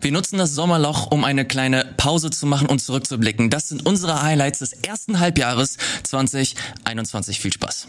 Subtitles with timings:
[0.00, 3.50] Wir nutzen das Sommerloch, um eine kleine Pause zu machen und zurückzublicken.
[3.50, 7.40] Das sind unsere Highlights des ersten Halbjahres 2021.
[7.40, 7.88] Viel Spaß.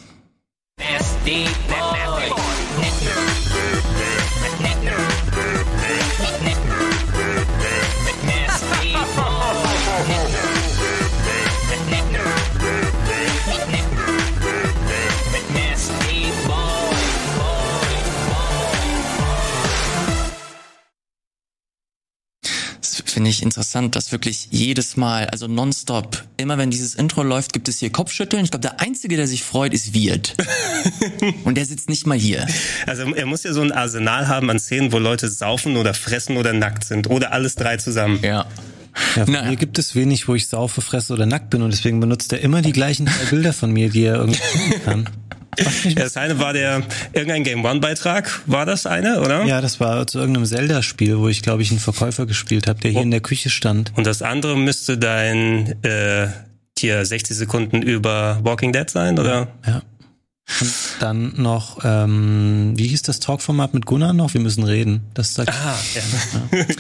[23.18, 27.68] Finde ich interessant, dass wirklich jedes Mal, also nonstop, immer wenn dieses Intro läuft, gibt
[27.68, 28.44] es hier Kopfschütteln.
[28.44, 30.36] Ich glaube, der Einzige, der sich freut, ist Wirt.
[31.44, 32.46] Und der sitzt nicht mal hier.
[32.86, 36.38] Also er muss ja so ein Arsenal haben an Szenen, wo Leute saufen oder fressen
[36.38, 37.10] oder nackt sind.
[37.10, 38.20] Oder alles drei zusammen.
[38.22, 38.46] Ja.
[39.16, 39.50] Ja, von naja.
[39.50, 42.42] mir gibt es wenig, wo ich saufe, fresse oder nackt bin und deswegen benutzt er
[42.42, 44.40] immer die gleichen drei Bilder von mir, die er irgendwie
[44.86, 45.10] kann.
[45.96, 49.46] Das eine war der irgendein Game One Beitrag, war das eine, oder?
[49.46, 52.92] Ja, das war zu irgendeinem Zelda-Spiel, wo ich glaube ich einen Verkäufer gespielt habe, der
[52.92, 53.04] hier oh.
[53.04, 53.92] in der Küche stand.
[53.96, 56.28] Und das andere müsste dein äh,
[56.78, 59.48] hier 60 Sekunden über Walking Dead sein, oder?
[59.66, 59.82] Ja.
[60.60, 64.34] Und dann noch, ähm, wie hieß das Talkformat mit Gunnar noch?
[64.34, 65.02] Wir müssen reden.
[65.14, 66.02] Das sagt, ah, ja.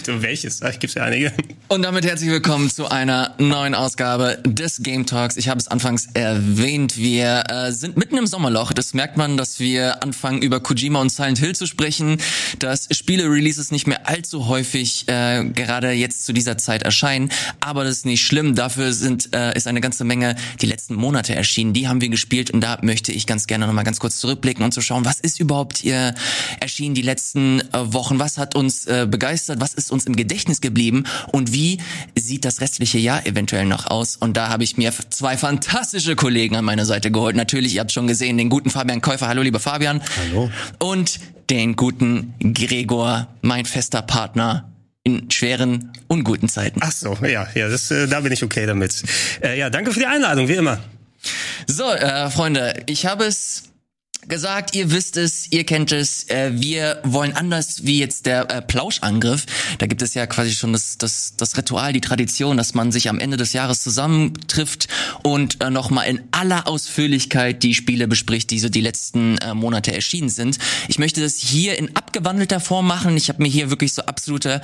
[0.08, 0.22] ja.
[0.22, 0.62] Welches?
[0.62, 1.32] Ich gibt's ja einige.
[1.68, 5.36] Und damit herzlich willkommen zu einer neuen Ausgabe des Game Talks.
[5.38, 8.72] Ich habe es anfangs erwähnt, wir äh, sind mitten im Sommerloch.
[8.72, 12.18] Das merkt man, dass wir anfangen über Kojima und Silent Hill zu sprechen,
[12.60, 17.32] dass Spiele-Releases nicht mehr allzu häufig äh, gerade jetzt zu dieser Zeit erscheinen.
[17.60, 18.56] Aber das ist nicht schlimm.
[18.56, 21.74] Dafür sind äh, ist eine ganze Menge die letzten Monate erschienen.
[21.74, 24.64] Die haben wir gespielt und da möchte ich ganz gerne gerne nochmal ganz kurz zurückblicken
[24.64, 26.14] und zu schauen, was ist überhaupt hier
[26.60, 30.62] erschienen die letzten äh, Wochen, was hat uns äh, begeistert, was ist uns im Gedächtnis
[30.62, 31.80] geblieben und wie
[32.16, 34.16] sieht das restliche Jahr eventuell noch aus.
[34.16, 37.36] Und da habe ich mir zwei fantastische Kollegen an meine Seite geholt.
[37.36, 39.28] Natürlich, ihr habt schon gesehen, den guten Fabian Käufer.
[39.28, 40.04] Hallo, lieber Fabian.
[40.18, 40.52] Hallo.
[40.78, 41.20] Und
[41.50, 44.72] den guten Gregor, mein fester Partner
[45.04, 46.82] in schweren, unguten Zeiten.
[46.84, 49.04] Ach so, ja, ja, das, äh, da bin ich okay damit.
[49.42, 50.80] Äh, ja, danke für die Einladung, wie immer.
[51.68, 53.64] So, äh, Freunde, ich habe es
[54.28, 56.30] gesagt, ihr wisst es, ihr kennt es.
[56.30, 59.46] Äh, wir wollen anders wie jetzt der äh, Plauschangriff.
[59.78, 63.10] Da gibt es ja quasi schon das, das, das Ritual, die Tradition, dass man sich
[63.10, 64.88] am Ende des Jahres zusammentrifft
[65.24, 69.94] und äh, nochmal in aller Ausführlichkeit die Spiele bespricht, die so die letzten äh, Monate
[69.94, 70.58] erschienen sind.
[70.88, 73.16] Ich möchte das hier in abgewandelter Form machen.
[73.18, 74.62] Ich habe mir hier wirklich so absolute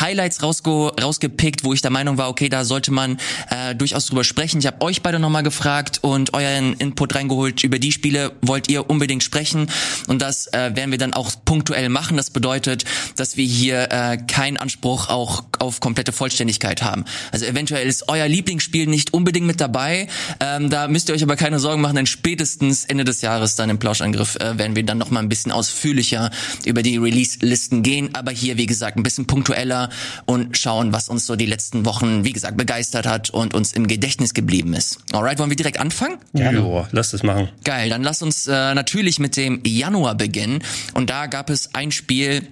[0.00, 3.18] Highlights rausge rausgepickt, wo ich der Meinung war, okay, da sollte man
[3.50, 4.58] äh, durchaus drüber sprechen.
[4.58, 7.64] Ich habe euch beide nochmal gefragt und euren Input reingeholt.
[7.64, 9.68] Über die Spiele wollt ihr unbedingt sprechen
[10.06, 12.16] und das äh, werden wir dann auch punktuell machen.
[12.16, 12.84] Das bedeutet,
[13.16, 17.04] dass wir hier äh, keinen Anspruch auch auf komplette Vollständigkeit haben.
[17.32, 20.08] Also eventuell ist euer Lieblingsspiel nicht unbedingt mit dabei.
[20.40, 23.70] Ähm, da müsst ihr euch aber keine Sorgen machen, denn spätestens Ende des Jahres dann
[23.70, 26.30] im Plauschangriff äh, werden wir dann noch mal ein bisschen ausführlicher
[26.64, 28.10] über die Release-Listen gehen.
[28.14, 29.88] Aber hier, wie gesagt, ein bisschen punktueller
[30.26, 33.86] und schauen, was uns so die letzten Wochen, wie gesagt, begeistert hat und uns im
[33.86, 34.98] Gedächtnis geblieben ist.
[35.12, 36.18] Alright, wollen wir direkt anfangen?
[36.32, 36.88] Ja, ja.
[36.92, 37.48] lass das machen.
[37.64, 40.60] Geil, dann lass uns äh, natürlich mit dem Januar beginnen.
[40.92, 42.48] Und da gab es ein Spiel,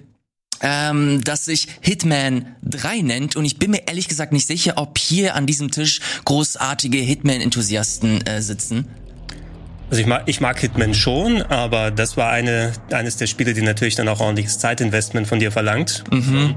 [0.61, 3.35] ähm, das sich Hitman 3 nennt.
[3.35, 8.25] Und ich bin mir ehrlich gesagt nicht sicher, ob hier an diesem Tisch großartige Hitman-Enthusiasten
[8.25, 8.87] äh, sitzen.
[9.91, 13.61] Also ich mag, ich mag Hitman schon, aber das war eine, eines der Spiele, die
[13.61, 16.05] natürlich dann auch ordentliches Zeitinvestment von dir verlangt.
[16.09, 16.55] Mhm.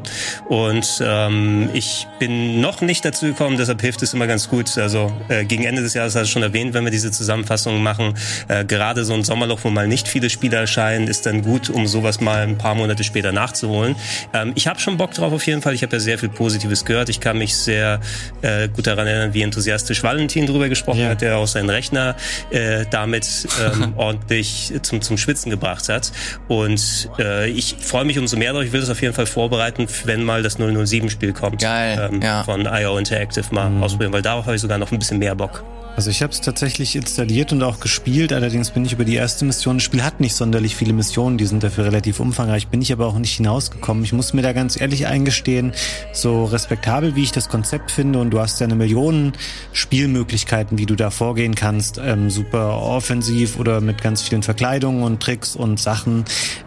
[0.49, 4.79] Und ähm, ich bin noch nicht dazu gekommen, deshalb hilft es immer ganz gut.
[4.79, 8.15] Also äh, gegen Ende des Jahres hast du schon erwähnt, wenn wir diese Zusammenfassungen machen,
[8.47, 11.89] äh, gerade so ein Sommerloch, wo mal nicht viele Spiele erscheinen, ist dann gut, um
[11.89, 13.97] sowas mal ein paar Monate später nachzuholen.
[14.33, 15.75] Ähm, ich habe schon Bock drauf auf jeden Fall.
[15.75, 17.09] Ich habe ja sehr viel Positives gehört.
[17.09, 17.99] Ich kann mich sehr
[18.43, 21.09] äh, gut daran erinnern, wie enthusiastisch Valentin drüber gesprochen ja.
[21.09, 22.15] hat, der auch seinen Rechner
[22.51, 23.24] äh, damit
[23.61, 26.13] ähm, ordentlich zum, zum Schwitzen gebracht hat.
[26.49, 28.67] Und äh, ich freue mich umso mehr darauf.
[28.67, 31.61] Ich will das auf jeden Fall vorbereiten, wenn mal das 007-Spiel kommt.
[31.61, 32.45] Geil, ähm, ja.
[32.45, 33.83] Von IO Interactive mal mhm.
[33.83, 35.65] ausprobieren, weil darauf habe ich sogar noch ein bisschen mehr Bock.
[35.97, 39.45] Also ich habe es tatsächlich installiert und auch gespielt, allerdings bin ich über die erste
[39.45, 42.93] Mission, das Spiel hat nicht sonderlich viele Missionen, die sind dafür relativ umfangreich, bin ich
[42.93, 44.03] aber auch nicht hinausgekommen.
[44.03, 45.73] Ich muss mir da ganz ehrlich eingestehen,
[46.13, 49.35] so respektabel wie ich das Konzept finde und du hast ja eine Million
[49.73, 52.75] Spielmöglichkeiten, wie du da vorgehen kannst, ähm, super
[53.15, 56.25] offensiv oder mit ganz vielen Verkleidungen und Tricks und Sachen.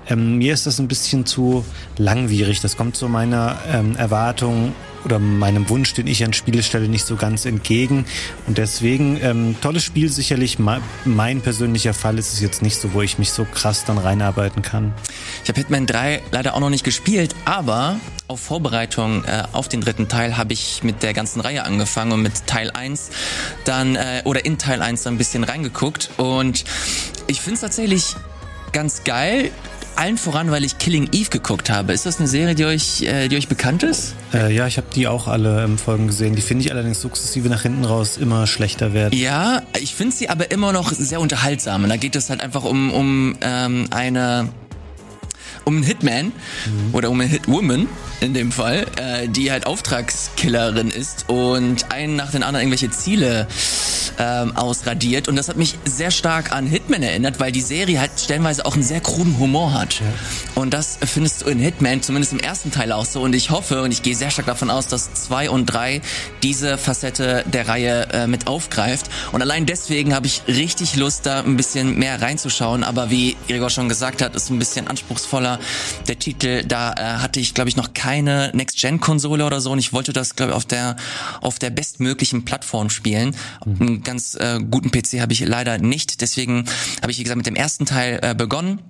[0.08, 1.66] Ähm, mir ist das ein bisschen zu
[1.98, 4.74] langwierig, das kommt zu meiner ähm, Erwartung
[5.04, 8.06] oder meinem Wunsch, den ich an Spiele stelle, nicht so ganz entgegen.
[8.48, 10.58] Und deswegen, ähm, tolles Spiel sicherlich.
[11.06, 14.62] Mein persönlicher Fall ist es jetzt nicht so, wo ich mich so krass dann reinarbeiten
[14.62, 14.94] kann.
[15.44, 19.82] Ich habe Hitman 3 leider auch noch nicht gespielt, aber auf Vorbereitung äh, auf den
[19.82, 23.10] dritten Teil habe ich mit der ganzen Reihe angefangen und mit Teil 1
[23.66, 26.10] dann, äh, oder in Teil 1 dann ein bisschen reingeguckt.
[26.18, 26.66] Und
[27.28, 28.16] ich finde es tatsächlich
[28.74, 29.52] ganz geil
[29.96, 31.92] allen voran, weil ich Killing Eve geguckt habe.
[31.92, 34.14] Ist das eine Serie, die euch, äh, die euch bekannt ist?
[34.34, 36.36] Äh, ja, ich habe die auch alle ähm, Folgen gesehen.
[36.36, 39.18] Die finde ich allerdings sukzessive nach hinten raus immer schlechter werden.
[39.18, 41.84] Ja, ich finde sie aber immer noch sehr unterhaltsam.
[41.84, 44.50] Und da geht es halt einfach um, um ähm, eine
[45.68, 46.94] um einen Hitman mhm.
[46.94, 47.88] oder um eine Hitwoman
[48.22, 53.48] in dem Fall, äh, die halt Auftragskillerin ist und einen nach den anderen irgendwelche Ziele
[54.18, 55.28] ähm, ausradiert.
[55.28, 58.76] Und das hat mich sehr stark an Hitman erinnert, weil die Serie halt stellenweise auch
[58.76, 60.00] einen sehr kruden Humor hat.
[60.00, 60.06] Ja.
[60.56, 63.22] Und das findest du in Hitman, zumindest im ersten Teil auch so.
[63.22, 66.02] Und ich hoffe und ich gehe sehr stark davon aus, dass zwei und drei
[66.44, 69.08] diese Facette der Reihe äh, mit aufgreift.
[69.34, 72.86] Und allein deswegen habe ich richtig Lust, da ein bisschen mehr reinzuschauen.
[72.86, 75.57] Aber wie Gregor schon gesagt hat, ist ein bisschen anspruchsvoller.
[76.08, 79.72] Der Titel, da äh, hatte ich, glaube ich, noch keine Next-Gen-Konsole oder so.
[79.72, 80.96] Und ich wollte das, glaube ich, auf der,
[81.42, 83.36] auf der bestmöglichen Plattform spielen.
[83.66, 86.22] Mhm ganz äh, guten PC habe ich leider nicht.
[86.22, 86.66] Deswegen
[87.02, 88.82] habe ich, wie gesagt, mit dem ersten Teil äh, begonnen.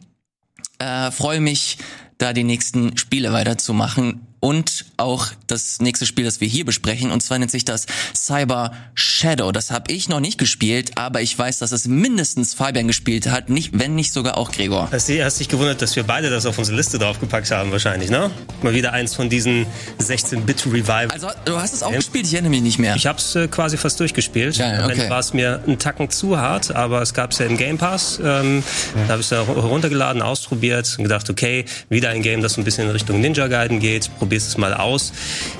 [0.79, 1.77] Äh, freue mich,
[2.17, 7.11] da die nächsten Spiele weiterzumachen und auch das nächste Spiel, das wir hier besprechen.
[7.11, 9.51] Und zwar nennt sich das Cyber Shadow.
[9.51, 13.49] Das habe ich noch nicht gespielt, aber ich weiß, dass es mindestens Fabian gespielt hat,
[13.49, 14.89] nicht, wenn nicht sogar auch Gregor.
[14.91, 18.09] Hast du hast dich gewundert, dass wir beide das auf unsere Liste draufgepackt haben wahrscheinlich,
[18.09, 18.31] ne?
[18.61, 19.65] Mal wieder eins von diesen
[19.99, 21.09] 16-Bit-Revival.
[21.11, 21.97] Also du hast es auch ja.
[21.97, 22.95] gespielt, ich erinnere mich nicht mehr.
[22.95, 24.57] Ich habe es äh, quasi fast durchgespielt.
[24.57, 25.09] Ja, okay.
[25.09, 28.19] War es mir einen Tacken zu hart, aber es gab es ja im Game Pass.
[28.23, 28.63] Ähm,
[28.95, 29.03] ja.
[29.03, 32.85] Da habe ich es heruntergeladen, ausprobiert und gedacht, okay, wieder ein Game, das ein bisschen
[32.85, 35.13] in Richtung Ninja Gaiden geht probierst es mal aus.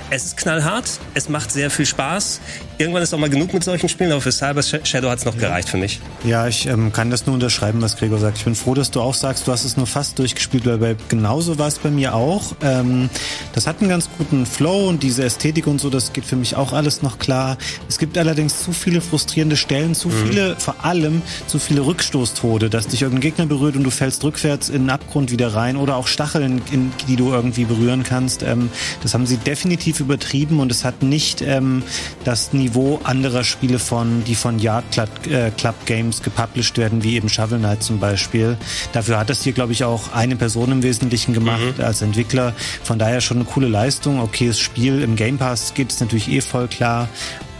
[0.09, 2.41] Es ist knallhart, es macht sehr viel Spaß.
[2.79, 5.35] Irgendwann ist auch mal genug mit solchen Spielen, aber für Cyber Shadow hat es noch
[5.35, 5.99] gereicht für mich.
[6.23, 8.37] Ja, ich ähm, kann das nur unterschreiben, was Gregor sagt.
[8.37, 10.95] Ich bin froh, dass du auch sagst, du hast es nur fast durchgespielt, weil bei,
[11.09, 12.55] genauso war es bei mir auch.
[12.61, 13.09] Ähm,
[13.53, 16.55] das hat einen ganz guten Flow und diese Ästhetik und so, das geht für mich
[16.55, 17.57] auch alles noch klar.
[17.89, 20.27] Es gibt allerdings zu viele frustrierende Stellen, zu mhm.
[20.27, 24.69] viele, vor allem zu viele Rückstoßtode, dass dich irgendein Gegner berührt und du fällst rückwärts
[24.69, 28.43] in den Abgrund wieder rein oder auch Stacheln, in, die du irgendwie berühren kannst.
[28.43, 28.69] Ähm,
[29.01, 31.81] das haben sie definitiv übertrieben und es hat nicht ähm,
[32.23, 37.01] das Niveau Niveau anderer Spiele von, die von Yard Club, äh, Club Games gepublished werden,
[37.03, 38.57] wie eben Shovel Knight zum Beispiel.
[38.91, 41.83] Dafür hat das hier, glaube ich, auch eine Person im Wesentlichen gemacht mhm.
[41.83, 42.53] als Entwickler.
[42.83, 44.19] Von daher schon eine coole Leistung.
[44.19, 45.01] Okayes Spiel.
[45.01, 47.07] Im Game Pass geht es natürlich eh voll klar.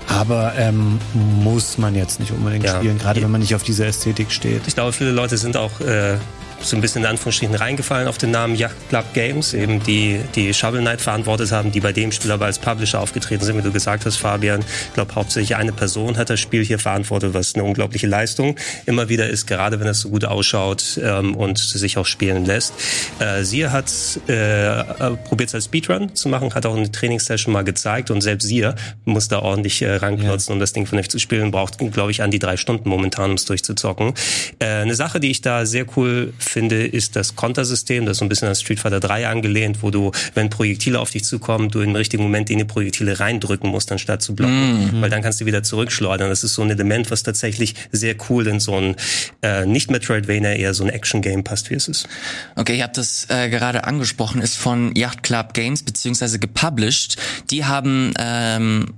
[0.09, 0.99] Aber ähm,
[1.41, 2.77] muss man jetzt nicht unbedingt ja.
[2.77, 4.61] spielen, gerade wenn man nicht auf diese Ästhetik steht.
[4.65, 6.17] Ich glaube, viele Leute sind auch äh,
[6.61, 10.53] so ein bisschen in Anführungsstrichen reingefallen auf den Namen Yacht Club Games, eben die, die
[10.53, 13.71] Shovel Knight verantwortet haben, die bei dem Spiel aber als Publisher aufgetreten sind, wie du
[13.71, 14.61] gesagt hast, Fabian.
[14.61, 18.55] Ich glaube, hauptsächlich eine Person hat das Spiel hier verantwortet, was eine unglaubliche Leistung
[18.85, 22.73] immer wieder ist, gerade wenn es so gut ausschaut ähm, und sich auch spielen lässt.
[23.19, 23.91] Äh, sie hat
[24.27, 24.83] äh,
[25.27, 28.67] probiert es als Speedrun zu machen, hat auch eine Trainingssession mal gezeigt und selbst sie
[29.05, 30.53] muss da ordentlich äh, ranklotzen, ja.
[30.53, 31.51] um das Ding vernünftig zu spielen.
[31.51, 34.13] Braucht, glaube ich, an die drei Stunden momentan, um es durchzuzocken.
[34.59, 38.25] Äh, eine Sache, die ich da sehr cool finde, ist das Kontersystem, das ist so
[38.25, 41.81] ein bisschen an Street Fighter 3 angelehnt, wo du, wenn Projektile auf dich zukommen, du
[41.81, 45.01] im richtigen Moment in die Projektile reindrücken musst, anstatt zu blocken, mhm.
[45.01, 46.29] weil dann kannst du wieder zurückschleudern.
[46.29, 48.95] Das ist so ein Element, was tatsächlich sehr cool in so ein
[49.41, 52.07] äh, nicht Metroidvania, eher so ein Action-Game passt, wie es ist.
[52.55, 57.17] Okay, ihr habt das äh, gerade angesprochen, ist von Yacht Club Games beziehungsweise gepublished.
[57.49, 58.93] Die haben ähm,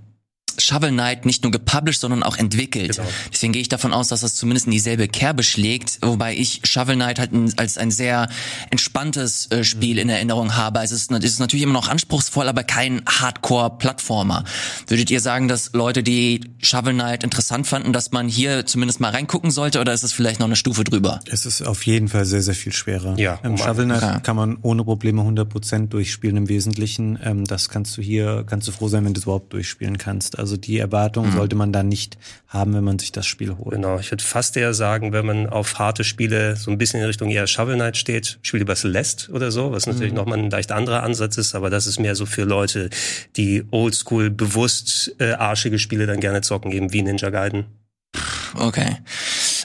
[0.59, 2.95] Shovel Knight nicht nur gepublished, sondern auch entwickelt.
[2.95, 3.07] Genau.
[3.31, 6.95] Deswegen gehe ich davon aus, dass das zumindest in dieselbe Kerbe schlägt, wobei ich Shovel
[6.95, 8.29] Knight halt als ein sehr
[8.69, 10.79] entspanntes äh, Spiel in Erinnerung habe.
[10.79, 14.43] Es ist, es ist natürlich immer noch anspruchsvoll, aber kein Hardcore-Plattformer.
[14.87, 19.11] Würdet ihr sagen, dass Leute, die Shovel Knight interessant fanden, dass man hier zumindest mal
[19.11, 21.19] reingucken sollte oder ist es vielleicht noch eine Stufe drüber?
[21.31, 23.17] Es ist auf jeden Fall sehr, sehr viel schwerer.
[23.17, 24.19] Ja, Im Shovel Knight ja.
[24.19, 27.19] kann man ohne Probleme 100% durchspielen im Wesentlichen.
[27.23, 30.37] Ähm, das kannst du hier, kannst du froh sein, wenn du es überhaupt durchspielen kannst.
[30.37, 31.33] Also also die Erwartung mhm.
[31.33, 33.75] sollte man da nicht haben, wenn man sich das Spiel holt.
[33.75, 37.05] Genau, ich würde fast eher sagen, wenn man auf harte Spiele so ein bisschen in
[37.05, 40.17] Richtung eher Shovel Knight steht, spielt über Celeste oder so, was natürlich mhm.
[40.17, 42.89] nochmal ein leicht anderer Ansatz ist, aber das ist mehr so für Leute,
[43.37, 47.65] die oldschool bewusst äh, arschige Spiele dann gerne zocken, eben wie Ninja Gaiden.
[48.55, 48.97] Okay.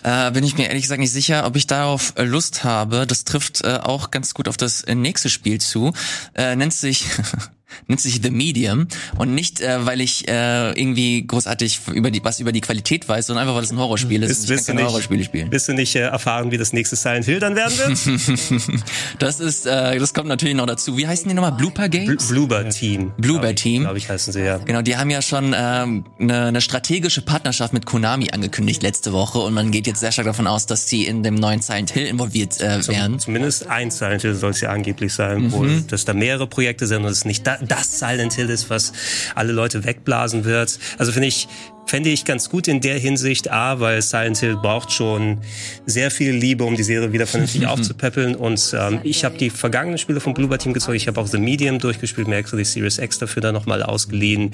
[0.03, 3.07] Äh, bin ich mir ehrlich gesagt nicht sicher, ob ich darauf äh, Lust habe.
[3.07, 5.95] Das trifft äh, auch ganz gut auf das äh, nächste Spiel zu.
[6.35, 7.07] Äh, nennt sich
[7.87, 8.89] nennt sich The Medium
[9.19, 13.27] und nicht, äh, weil ich äh, irgendwie großartig über die was über die Qualität weiß,
[13.27, 14.29] sondern einfach weil es ein Horrorspiel ist.
[14.29, 15.51] Bist, bist, du nicht, Horrorspiele spielen.
[15.51, 18.83] bist du nicht äh, erfahren, wie das nächste Silent Hill dann werden wird?
[19.19, 20.97] das ist, äh, das kommt natürlich noch dazu.
[20.97, 21.53] Wie heißen die nochmal?
[21.53, 22.29] Blooper Games?
[22.29, 23.13] Bloober Team.
[23.19, 23.83] Bloober Team.
[23.83, 24.59] Glaube ich, heißen sie ja.
[24.59, 29.39] Genau, die haben ja schon ähm, eine, eine strategische Partnerschaft mit Konami angekündigt letzte Woche
[29.39, 32.07] und man geht jetzt sehr stark davon aus, dass sie in dem neuen Silent Hill
[32.07, 33.19] involviert äh, werden.
[33.19, 35.53] Zum, zumindest ein Silent Hill soll es ja angeblich sein, mhm.
[35.53, 38.93] wo dass da mehrere Projekte sind und es nicht da, das Silent Hill ist, was
[39.35, 40.79] alle Leute wegblasen wird.
[40.99, 41.49] Also finde ich,
[41.87, 45.39] fände ich ganz gut in der Hinsicht, A, weil Silent Hill braucht schon
[45.87, 48.35] sehr viel Liebe, um die Serie wieder vernünftig aufzupäppeln.
[48.35, 50.97] Und ähm, ich habe die vergangenen Spiele vom Bloober Team gezogen.
[50.97, 54.51] Ich habe auch The Medium durchgespielt, mir extra die Series X dafür dann nochmal ausgeliehen.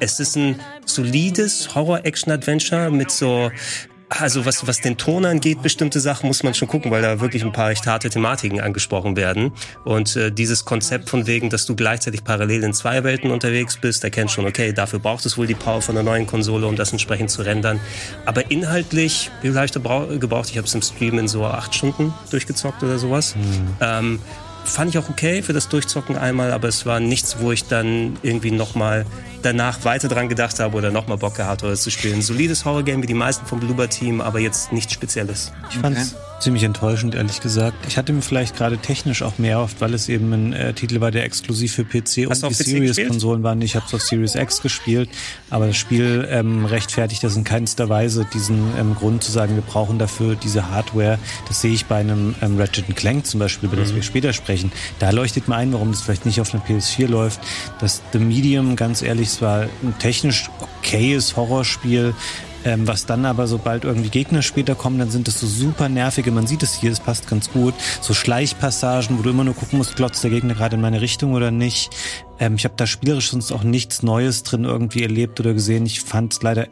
[0.00, 3.50] Es ist ein solides Horror-Action-Adventure mit so
[4.20, 7.44] also was, was den Ton angeht, bestimmte Sachen muss man schon gucken, weil da wirklich
[7.44, 9.52] ein paar echt harte Thematiken angesprochen werden.
[9.84, 14.04] Und äh, dieses Konzept von wegen, dass du gleichzeitig parallel in zwei Welten unterwegs bist,
[14.04, 16.92] erkennt schon, okay, dafür braucht es wohl die Power von der neuen Konsole, um das
[16.92, 17.80] entsprechend zu rendern.
[18.24, 20.50] Aber inhaltlich, wie viel habe ich da gebraucht?
[20.50, 23.34] Ich habe es im Stream in so acht Stunden durchgezockt oder sowas.
[23.36, 23.76] Mhm.
[23.80, 24.18] Ähm,
[24.64, 28.16] fand ich auch okay für das Durchzocken einmal, aber es war nichts, wo ich dann
[28.22, 29.06] irgendwie nochmal
[29.42, 32.22] danach weiter dran gedacht habe oder nochmal Bock gehabt habe, zu spielen.
[32.22, 35.52] Solides Horror-Game wie die meisten vom Bloober Team, aber jetzt nichts Spezielles.
[35.70, 36.33] Ich fand's okay.
[36.44, 37.74] Ziemlich enttäuschend, ehrlich gesagt.
[37.88, 41.00] Ich hatte mir vielleicht gerade technisch auch mehr oft, weil es eben ein äh, Titel
[41.00, 43.56] war, der exklusiv für PC Hast und die Series-Konsolen war.
[43.62, 45.08] Ich habe es auf Series X gespielt,
[45.48, 49.62] aber das Spiel ähm, rechtfertigt das in keinster Weise, diesen ähm, Grund zu sagen, wir
[49.62, 51.18] brauchen dafür diese Hardware.
[51.48, 53.82] Das sehe ich bei einem ähm, Ratchet Clank zum Beispiel, über mhm.
[53.82, 54.70] das wir später sprechen.
[54.98, 57.40] Da leuchtet mir ein, warum das vielleicht nicht auf einer PS4 läuft.
[57.80, 62.14] Das The Medium, ganz ehrlich, es war ein technisch okayes Horrorspiel,
[62.64, 66.30] ähm, was dann aber, sobald irgendwie Gegner später kommen, dann sind das so super nervige,
[66.30, 69.78] man sieht es hier, es passt ganz gut, so Schleichpassagen, wo du immer nur gucken
[69.78, 71.90] musst, glotzt der Gegner gerade in meine Richtung oder nicht.
[72.38, 75.86] Ähm, ich habe da spielerisch sonst auch nichts Neues drin irgendwie erlebt oder gesehen.
[75.86, 76.68] Ich fand leider,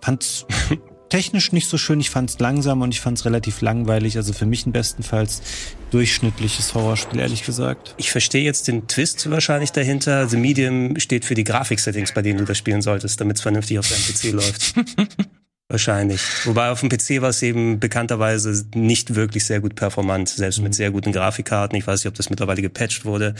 [0.00, 0.46] fand's
[1.08, 2.00] technisch nicht so schön.
[2.00, 4.16] Ich fand es langsam und ich fand es relativ langweilig.
[4.16, 5.42] Also für mich ein bestenfalls
[5.90, 7.94] durchschnittliches Horrorspiel, ehrlich gesagt.
[7.96, 10.28] Ich verstehe jetzt den Twist wahrscheinlich dahinter.
[10.28, 13.78] The Medium steht für die Grafiksettings, bei denen du das spielen solltest, damit es vernünftig
[13.78, 14.74] auf deinem PC läuft.
[15.66, 16.20] Wahrscheinlich.
[16.44, 20.72] Wobei auf dem PC war es eben bekannterweise nicht wirklich sehr gut performant, selbst mit
[20.72, 20.74] mhm.
[20.74, 21.78] sehr guten Grafikkarten.
[21.78, 23.34] Ich weiß nicht, ob das mittlerweile gepatcht wurde.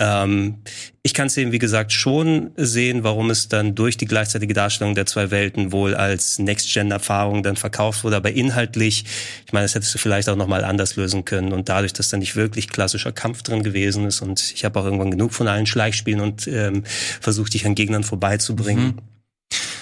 [0.00, 0.62] Ähm,
[1.04, 4.96] ich kann es eben, wie gesagt, schon sehen, warum es dann durch die gleichzeitige Darstellung
[4.96, 8.16] der zwei Welten wohl als Next-Gen-Erfahrung dann verkauft wurde.
[8.16, 9.04] Aber inhaltlich,
[9.46, 11.52] ich meine, das hättest du vielleicht auch nochmal anders lösen können.
[11.52, 14.84] Und dadurch, dass da nicht wirklich klassischer Kampf drin gewesen ist und ich habe auch
[14.84, 16.82] irgendwann genug von allen Schleichspielen und ähm,
[17.20, 18.86] versucht, dich an Gegnern vorbeizubringen.
[18.86, 19.09] Mhm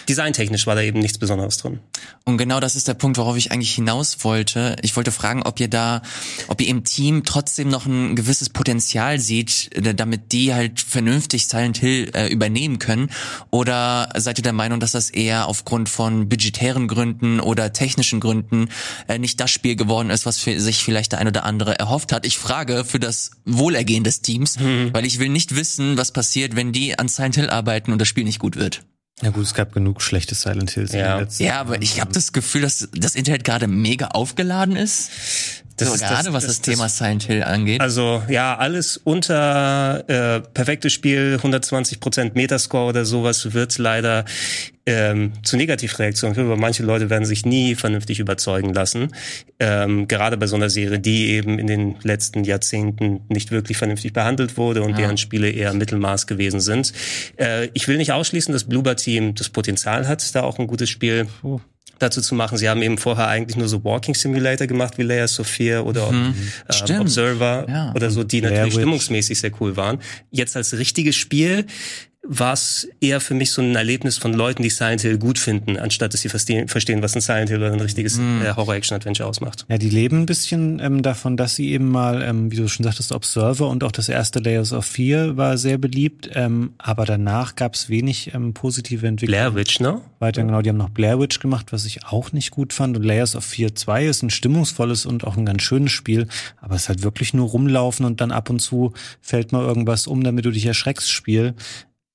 [0.08, 1.80] designtechnisch war da eben nichts Besonderes drin.
[2.24, 4.76] Und genau das ist der Punkt, worauf ich eigentlich hinaus wollte.
[4.82, 6.02] Ich wollte fragen, ob ihr da,
[6.48, 11.46] ob ihr im Team trotzdem noch ein gewisses Potenzial seht, äh, damit die halt vernünftig
[11.46, 13.10] Silent Hill äh, übernehmen können.
[13.50, 18.68] Oder seid ihr der Meinung, dass das eher aufgrund von budgetären Gründen oder technischen Gründen
[19.08, 22.26] äh, nicht das Spiel geworden ist, was sich vielleicht der ein oder andere erhofft hat?
[22.26, 24.90] Ich frage für das Wohlergehen des Teams, mhm.
[24.92, 28.08] weil ich will nicht wissen, was passiert, wenn die an Silent Hill arbeiten und das
[28.08, 28.82] Spiel nicht gut wird.
[29.22, 30.92] Ja gut, es gab genug schlechte Silent Hills.
[30.92, 35.10] Ja, ja aber ich habe das Gefühl, dass das Internet gerade mega aufgeladen ist.
[35.78, 37.80] Das so, ist gerade das, was das, das Thema Silent Hill angeht.
[37.80, 44.24] Also ja, alles unter äh, perfektes Spiel, 120% Metascore oder sowas wird leider
[44.86, 49.14] ähm, zu Negativreaktionen führen, weil manche Leute werden sich nie vernünftig überzeugen lassen.
[49.60, 54.12] Ähm, gerade bei so einer Serie, die eben in den letzten Jahrzehnten nicht wirklich vernünftig
[54.12, 54.96] behandelt wurde und ja.
[54.96, 56.92] deren Spiele eher Mittelmaß gewesen sind.
[57.36, 60.90] Äh, ich will nicht ausschließen, dass Bloober Team das Potenzial hat, da auch ein gutes
[60.90, 61.60] Spiel oh
[61.98, 62.58] dazu zu machen.
[62.58, 65.02] Sie haben eben vorher eigentlich nur so Walking Simulator gemacht wie
[65.40, 66.34] of Fear oder mhm.
[66.68, 67.92] ähm, Observer ja.
[67.94, 69.98] oder so, die natürlich stimmungsmäßig sehr cool waren.
[70.30, 71.66] Jetzt als richtiges Spiel
[72.30, 75.78] war es eher für mich so ein Erlebnis von Leuten, die Silent Hill gut finden,
[75.78, 78.42] anstatt dass sie verstehen, verstehen was ein Silent Hill oder ein richtiges mm.
[78.42, 79.64] äh, Horror-Action-Adventure ausmacht.
[79.68, 82.84] Ja, die leben ein bisschen ähm, davon, dass sie eben mal, ähm, wie du schon
[82.84, 87.56] sagtest, Observer und auch das erste Layers of Fear war sehr beliebt, ähm, aber danach
[87.56, 89.40] gab es wenig ähm, positive Entwicklungen.
[89.40, 90.02] Blair Witch, ne?
[90.18, 93.04] Weiter, genau, die haben noch Blair Witch gemacht, was ich auch nicht gut fand und
[93.04, 96.28] Layers of Fear 2 ist ein stimmungsvolles und auch ein ganz schönes Spiel,
[96.60, 98.92] aber es ist halt wirklich nur rumlaufen und dann ab und zu
[99.22, 101.54] fällt mal irgendwas um, damit du dich erschreckst, Spiel.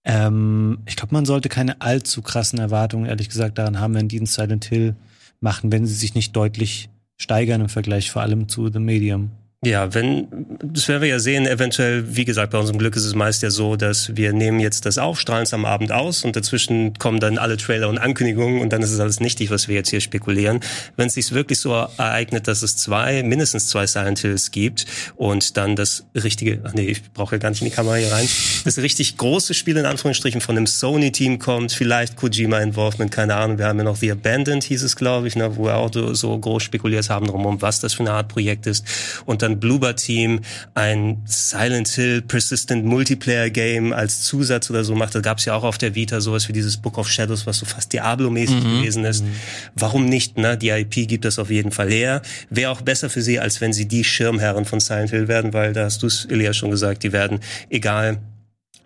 [0.05, 4.17] Ähm, ich glaube, man sollte keine allzu krassen Erwartungen, ehrlich gesagt, daran haben, wenn die
[4.17, 4.95] in Silent Hill
[5.39, 9.31] machen, wenn sie sich nicht deutlich steigern im Vergleich vor allem zu The Medium.
[9.65, 10.27] Ja, wenn,
[10.61, 13.49] das werden wir ja sehen, eventuell, wie gesagt, bei unserem Glück ist es meist ja
[13.49, 17.21] so, dass wir nehmen jetzt das auf, strahlen es am Abend aus und dazwischen kommen
[17.21, 20.01] dann alle Trailer und Ankündigungen und dann ist es alles nichtig, was wir jetzt hier
[20.01, 20.59] spekulieren.
[20.97, 25.55] Wenn es sich wirklich so ereignet, dass es zwei, mindestens zwei Silent Hills gibt und
[25.55, 28.27] dann das richtige, ach nee, ich brauche ja gar nicht in die Kamera hier rein,
[28.65, 33.67] das richtig große Spiel in Anführungsstrichen von einem Sony-Team kommt, vielleicht Kojima-Involvement, keine Ahnung, wir
[33.67, 36.63] haben ja noch The Abandoned, hieß es, glaube ich, ne, wo wir auch so groß
[36.63, 38.85] spekuliert haben drum, was das für eine Art Projekt ist
[39.25, 40.41] und dann ein Bloober Team
[40.73, 45.15] ein Silent Hill Persistent Multiplayer Game als Zusatz oder so macht.
[45.15, 47.57] Da gab es ja auch auf der Vita sowas wie dieses Book of Shadows, was
[47.57, 48.77] so fast Diablo-mäßig mhm.
[48.77, 49.23] gewesen ist.
[49.23, 49.31] Mhm.
[49.75, 50.37] Warum nicht?
[50.37, 50.57] Ne?
[50.57, 52.21] Die IP gibt das auf jeden Fall her.
[52.49, 55.73] Wäre auch besser für sie, als wenn sie die Schirmherren von Silent Hill werden, weil
[55.73, 58.19] da hast du es, Elia, schon gesagt, die werden, egal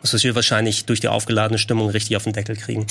[0.03, 2.85] ist wir wahrscheinlich durch die aufgeladene Stimmung richtig auf den Deckel kriegen.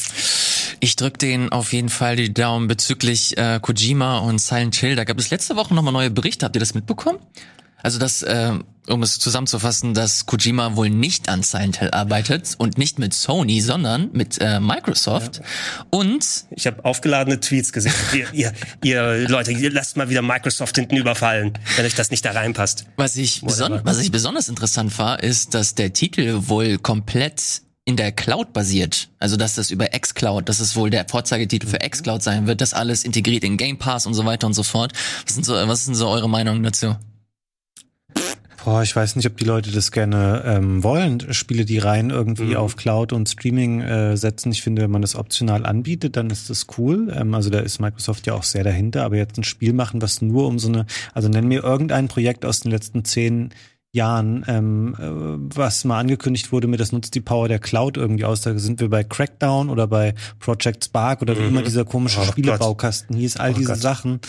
[0.81, 4.97] Ich drück den auf jeden Fall die Daumen bezüglich äh, Kojima und Silent Hill.
[4.97, 6.45] Da gab es letzte Woche nochmal neue Berichte.
[6.45, 7.19] Habt ihr das mitbekommen?
[7.83, 8.53] Also das, äh,
[8.89, 13.61] um es zusammenzufassen, dass Kojima wohl nicht an Silent Hill arbeitet und nicht mit Sony,
[13.61, 15.39] sondern mit äh, Microsoft.
[15.39, 15.45] Ja.
[15.91, 17.95] Und ich habe aufgeladene Tweets gesehen.
[18.13, 18.53] ihr, ihr,
[18.83, 22.87] ihr Leute, ihr lasst mal wieder Microsoft hinten überfallen, wenn euch das nicht da reinpasst.
[22.97, 27.97] Was ich, beson was ich besonders interessant war, ist, dass der Titel wohl komplett in
[27.97, 32.21] der Cloud basiert, also dass das über xCloud, dass es wohl der Vorzeigetitel für xCloud
[32.21, 34.93] sein wird, das alles integriert in Game Pass und so weiter und so fort.
[35.25, 36.97] Was sind so, was sind so eure Meinungen dazu?
[38.67, 41.33] Boah, ich weiß nicht, ob die Leute das gerne ähm, wollen.
[41.33, 42.57] Spiele, die rein irgendwie mhm.
[42.57, 44.51] auf Cloud und Streaming äh, setzen.
[44.51, 47.15] Ich finde, wenn man das optional anbietet, dann ist das cool.
[47.17, 49.05] Ähm, also da ist Microsoft ja auch sehr dahinter.
[49.05, 52.45] Aber jetzt ein Spiel machen, was nur um so eine, also nenn mir irgendein Projekt
[52.45, 53.55] aus den letzten zehn
[53.93, 58.25] Jahren, ähm, äh, was mal angekündigt wurde mit, das nutzt die Power der Cloud irgendwie
[58.25, 58.43] aus.
[58.43, 61.49] Da sind wir bei Crackdown oder bei Project Spark oder wie mhm.
[61.49, 63.81] immer dieser komische oh, Spielebaukasten hieß, all oh, diese Gott.
[63.81, 64.21] Sachen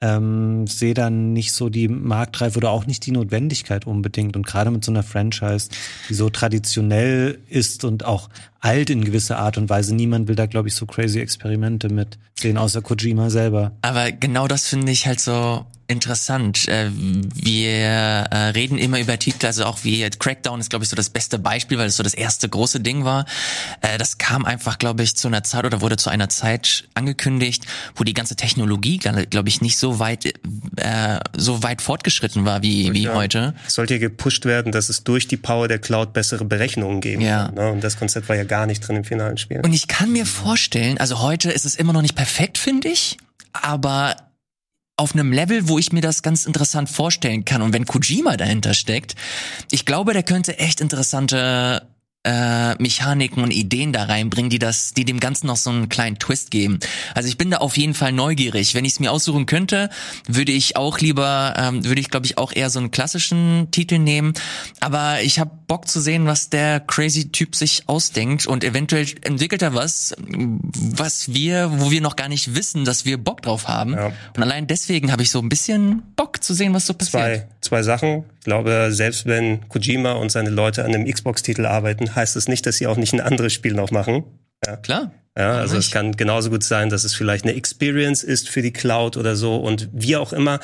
[0.00, 4.36] ähm, sehe dann nicht so die Marktreife oder auch nicht die Notwendigkeit unbedingt.
[4.36, 5.68] Und gerade mit so einer Franchise,
[6.08, 8.30] die so traditionell ist und auch
[8.60, 12.18] alt in gewisser Art und Weise, niemand will da, glaube ich, so crazy Experimente mit
[12.38, 13.72] sehen, außer Kojima selber.
[13.82, 16.68] Aber genau das finde ich halt so interessant.
[16.68, 20.96] Äh, wir äh, reden immer über Titel, also auch wie Crackdown ist, glaube ich, so
[20.96, 23.26] das beste Beispiel, weil es so das erste große Ding war.
[23.80, 27.66] Äh, das kam einfach, glaube ich, zu einer Zeit oder wurde zu einer Zeit angekündigt,
[27.96, 30.32] wo die ganze Technologie, glaube ich, nicht so weit
[31.36, 33.54] so weit fortgeschritten war wie, wie ja, heute.
[33.66, 37.22] Es sollte ja gepusht werden, dass es durch die Power der Cloud bessere Berechnungen geben
[37.22, 37.46] ja.
[37.46, 37.54] kann.
[37.54, 37.72] Ne?
[37.72, 39.60] Und das Konzept war ja gar nicht drin im finalen Spiel.
[39.60, 43.18] Und ich kann mir vorstellen, also heute ist es immer noch nicht perfekt, finde ich,
[43.52, 44.16] aber
[45.00, 47.62] auf einem Level, wo ich mir das ganz interessant vorstellen kann.
[47.62, 49.16] Und wenn Kojima dahinter steckt,
[49.70, 51.89] ich glaube, der könnte echt interessante
[52.22, 56.18] äh, Mechaniken und Ideen da reinbringen, die das, die dem Ganzen noch so einen kleinen
[56.18, 56.78] Twist geben.
[57.14, 58.74] Also ich bin da auf jeden Fall neugierig.
[58.74, 59.88] Wenn ich es mir aussuchen könnte,
[60.28, 63.98] würde ich auch lieber, ähm, würde ich glaube ich auch eher so einen klassischen Titel
[63.98, 64.34] nehmen.
[64.80, 69.62] Aber ich habe Bock zu sehen, was der crazy Typ sich ausdenkt und eventuell entwickelt
[69.62, 73.94] er was, was wir, wo wir noch gar nicht wissen, dass wir Bock drauf haben.
[73.94, 74.12] Ja.
[74.36, 77.22] Und allein deswegen habe ich so ein bisschen Bock zu sehen, was so passiert.
[77.22, 78.24] Zwei, zwei Sachen.
[78.40, 82.64] Ich glaube, selbst wenn Kojima und seine Leute an einem Xbox-Titel arbeiten, heißt das nicht,
[82.64, 84.24] dass sie auch nicht ein anderes Spiel noch machen.
[84.66, 84.76] Ja.
[84.78, 85.12] Klar.
[85.36, 88.72] Ja, also es kann genauso gut sein, dass es vielleicht eine Experience ist für die
[88.72, 90.58] Cloud oder so und wie auch immer.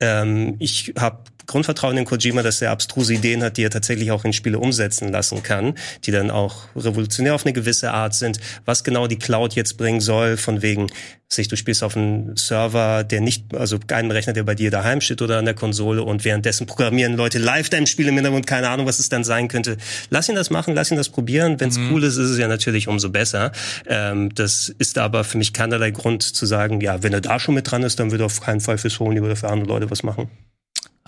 [0.00, 4.24] Ähm, ich habe Grundvertrauen in Kojima, dass er abstruse Ideen hat, die er tatsächlich auch
[4.24, 8.40] in Spiele umsetzen lassen kann, die dann auch revolutionär auf eine gewisse Art sind.
[8.64, 10.88] Was genau die Cloud jetzt bringen soll, von wegen,
[11.28, 15.00] sich du spielst auf einem Server, der nicht, also keinen Rechner, der bei dir daheim
[15.00, 18.68] steht oder an der Konsole und währenddessen programmieren Leute live dein Spiel im Hintergrund, keine
[18.68, 19.76] Ahnung, was es dann sein könnte.
[20.10, 21.58] Lass ihn das machen, lass ihn das probieren.
[21.58, 21.92] Wenn es mhm.
[21.92, 23.50] cool ist, ist es ja natürlich umso besser.
[23.86, 27.54] Ähm, das ist aber für mich keinerlei Grund zu sagen, ja, wenn er da schon
[27.54, 29.85] mit dran ist, dann wird er auf keinen Fall für Sony oder für andere Leute
[29.90, 30.28] was machen.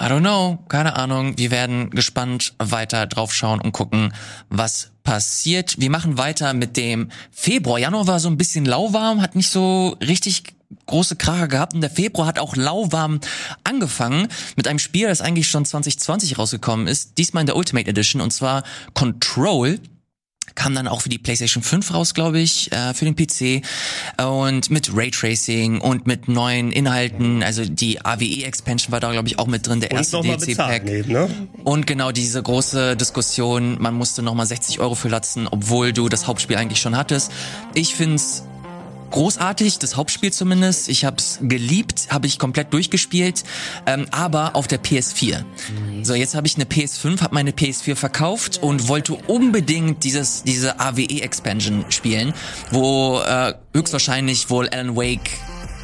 [0.01, 1.37] I don't know, keine Ahnung.
[1.39, 4.15] Wir werden gespannt weiter draufschauen und gucken,
[4.49, 5.81] was passiert.
[5.81, 7.79] Wir machen weiter mit dem Februar.
[7.79, 10.55] Januar war so ein bisschen lauwarm, hat nicht so richtig
[10.87, 13.21] große Kracher gehabt und der Februar hat auch lauwarm
[13.65, 18.21] angefangen mit einem Spiel, das eigentlich schon 2020 rausgekommen ist, diesmal in der Ultimate Edition
[18.21, 18.63] und zwar
[18.95, 19.81] Control
[20.59, 23.63] kam dann auch für die PlayStation 5 raus, glaube ich, äh, für den PC
[24.21, 29.39] und mit Raytracing und mit neuen Inhalten, also die AWE Expansion war da glaube ich
[29.39, 30.85] auch mit drin, der erste DLC Pack.
[31.07, 31.31] Ne?
[31.63, 36.27] Und genau diese große Diskussion, man musste nochmal 60 Euro für latzen, obwohl du das
[36.27, 37.31] Hauptspiel eigentlich schon hattest.
[37.75, 38.43] Ich find's
[39.11, 40.89] großartig, das Hauptspiel zumindest.
[40.89, 43.45] Ich habe es geliebt, habe ich komplett durchgespielt,
[43.87, 45.39] ähm, aber auf der PS4.
[45.41, 46.05] Mhm.
[46.05, 50.81] So, jetzt habe ich eine PS5, habe meine PS4 verkauft und wollte unbedingt dieses diese
[50.81, 52.35] AWE Expansion spielen,
[52.71, 55.31] wo äh, höchstwahrscheinlich wohl Alan Wake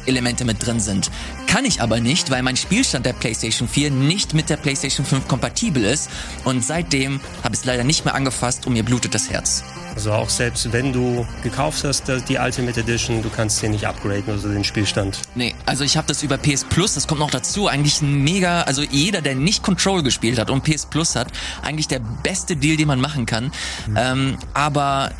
[0.07, 1.11] Elemente mit drin sind.
[1.47, 5.27] Kann ich aber nicht, weil mein Spielstand der PlayStation 4 nicht mit der PlayStation 5
[5.27, 6.09] kompatibel ist
[6.43, 9.63] und seitdem habe ich es leider nicht mehr angefasst und mir blutet das Herz.
[9.95, 14.29] Also auch selbst wenn du gekauft hast, die Ultimate Edition, du kannst den nicht upgraden,
[14.29, 15.19] also den Spielstand.
[15.35, 18.63] Nee, also ich habe das über PS Plus, das kommt noch dazu, eigentlich ein mega,
[18.63, 21.29] also jeder, der nicht Control gespielt hat und PS Plus hat,
[21.63, 23.51] eigentlich der beste Deal, den man machen kann.
[23.87, 23.97] Mhm.
[23.97, 25.11] Ähm, aber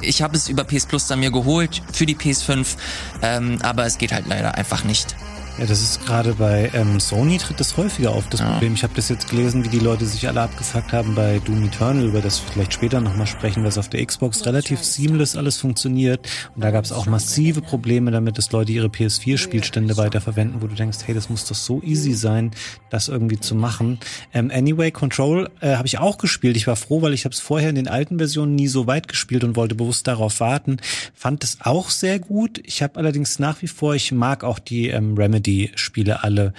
[0.00, 2.76] ich habe es über PS Plus dann mir geholt für die PS5,
[3.22, 5.14] ähm, aber es geht halt leider einfach nicht.
[5.58, 8.50] Ja, das ist gerade bei ähm, Sony tritt das häufiger auf, das ja.
[8.50, 8.74] Problem.
[8.74, 12.04] Ich habe das jetzt gelesen, wie die Leute sich alle abgefuckt haben bei Doom Eternal,
[12.04, 16.28] über das vielleicht später nochmal sprechen, was auf der Xbox relativ seamless alles funktioniert.
[16.54, 20.74] Und da gab es auch massive Probleme damit, dass Leute ihre PS4-Spielstände weiterverwenden, wo du
[20.74, 22.50] denkst, hey, das muss doch so easy sein,
[22.90, 23.98] das irgendwie zu machen.
[24.34, 26.58] Ähm, anyway, Control äh, habe ich auch gespielt.
[26.58, 29.08] Ich war froh, weil ich habe es vorher in den alten Versionen nie so weit
[29.08, 30.76] gespielt und wollte bewusst darauf warten.
[31.14, 32.60] Fand es auch sehr gut.
[32.62, 36.52] Ich habe allerdings nach wie vor, ich mag auch die ähm, Remedy die Spiele alle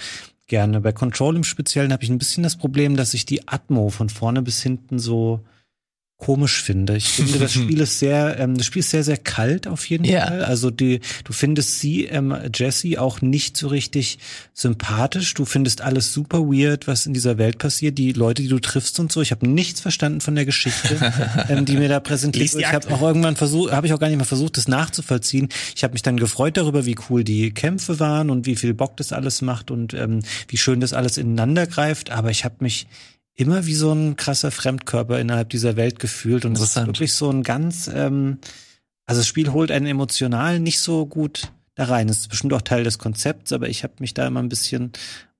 [0.46, 0.80] gerne.
[0.80, 4.08] Bei Control im Speziellen habe ich ein bisschen das Problem, dass ich die Atmo von
[4.08, 5.40] vorne bis hinten so
[6.18, 6.96] komisch finde.
[6.96, 10.04] Ich finde, das Spiel ist sehr, ähm, das Spiel ist sehr, sehr kalt auf jeden
[10.04, 10.26] yeah.
[10.26, 10.44] Fall.
[10.44, 14.18] Also die, du findest sie, ähm, Jessie, auch nicht so richtig
[14.52, 15.32] sympathisch.
[15.34, 17.98] Du findest alles super weird, was in dieser Welt passiert.
[17.98, 19.22] Die Leute, die du triffst und so.
[19.22, 21.12] Ich habe nichts verstanden von der Geschichte,
[21.48, 22.64] ähm, die mir da präsentiert wird.
[22.64, 25.48] Ich habe auch irgendwann versucht, habe ich auch gar nicht mehr versucht, das nachzuvollziehen.
[25.76, 28.96] Ich habe mich dann gefreut darüber, wie cool die Kämpfe waren und wie viel Bock
[28.96, 32.10] das alles macht und ähm, wie schön das alles ineinander greift.
[32.10, 32.88] Aber ich habe mich
[33.38, 37.30] immer wie so ein krasser Fremdkörper innerhalb dieser Welt gefühlt und es ist wirklich so
[37.30, 38.38] ein ganz, ähm,
[39.06, 42.08] also das Spiel holt einen emotional nicht so gut da rein.
[42.08, 44.90] Das ist bestimmt auch Teil des Konzepts, aber ich habe mich da immer ein bisschen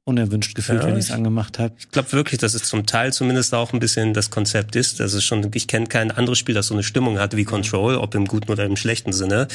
[0.08, 1.74] unerwünscht gefühlt, ja, wenn ich es angemacht habe.
[1.78, 4.98] Ich glaube wirklich, dass es zum Teil zumindest auch ein bisschen das Konzept ist.
[5.00, 7.96] Das ist schon, ich kenne kein anderes Spiel, das so eine Stimmung hat wie Control,
[7.96, 9.48] ob im guten oder im schlechten Sinne.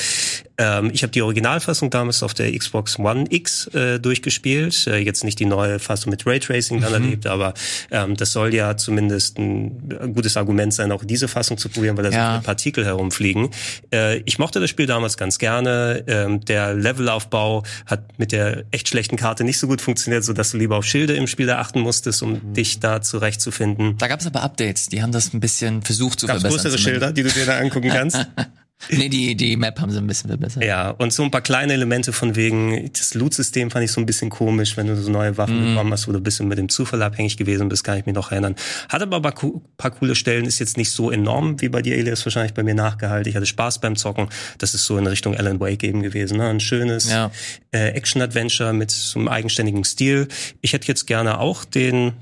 [0.59, 4.85] Ähm, ich habe die Originalfassung damals auf der Xbox One X äh, durchgespielt.
[4.85, 7.03] Äh, jetzt nicht die neue Fassung mit Raytracing dann mhm.
[7.03, 7.55] erlebt, aber
[7.89, 12.03] ähm, das soll ja zumindest ein gutes Argument sein, auch diese Fassung zu probieren, weil
[12.03, 12.35] da ja.
[12.35, 13.49] so Partikel herumfliegen.
[13.91, 16.03] Äh, ich mochte das Spiel damals ganz gerne.
[16.05, 20.51] Ähm, der Levelaufbau hat mit der echt schlechten Karte nicht so gut funktioniert, so dass
[20.51, 22.53] du lieber auf Schilde im Spiel achten musstest, um mhm.
[22.53, 23.97] dich da zurechtzufinden.
[23.97, 26.63] Da gab es aber Updates, die haben das ein bisschen versucht zu Gab's verbessern.
[26.63, 28.27] größere Schilder, die du dir da angucken kannst?
[28.89, 30.63] nee, die, die Map haben sie ein bisschen verbessert.
[30.63, 34.05] Ja, und so ein paar kleine Elemente von wegen, das Loot-System fand ich so ein
[34.05, 35.73] bisschen komisch, wenn du so neue Waffen mm.
[35.73, 38.15] bekommen hast, wo du ein bisschen mit dem Zufall abhängig gewesen bist, kann ich mich
[38.15, 38.55] noch erinnern.
[38.89, 39.33] Hat aber ein paar,
[39.77, 42.75] paar coole Stellen, ist jetzt nicht so enorm wie bei dir, Elias, wahrscheinlich bei mir
[42.75, 43.29] nachgehalten.
[43.29, 44.27] Ich hatte Spaß beim Zocken.
[44.57, 46.37] Das ist so in Richtung Alan Wake eben gewesen.
[46.37, 46.47] Ne?
[46.47, 47.31] Ein schönes ja.
[47.71, 50.27] äh, Action-Adventure mit so einem eigenständigen Stil.
[50.61, 52.13] Ich hätte jetzt gerne auch den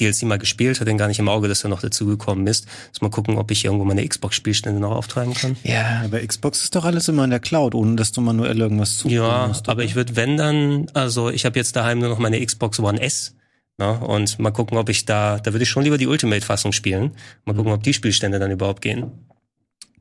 [0.00, 2.66] DLC mal gespielt, hat den gar nicht im Auge, dass er noch dazugekommen ist.
[2.90, 5.56] Muss mal gucken, ob ich irgendwo meine Xbox-Spielstände noch auftreiben kann.
[5.62, 6.02] Ja.
[6.04, 9.08] Aber Xbox ist doch alles immer in der Cloud, ohne dass du manuell irgendwas zu
[9.08, 12.44] Ja, musst, aber ich würde, wenn dann, also ich habe jetzt daheim nur noch meine
[12.44, 13.34] Xbox One S.
[13.80, 16.72] Na, ne, und mal gucken, ob ich da, da würde ich schon lieber die Ultimate-Fassung
[16.72, 17.12] spielen.
[17.44, 19.12] Mal gucken, ob die Spielstände dann überhaupt gehen.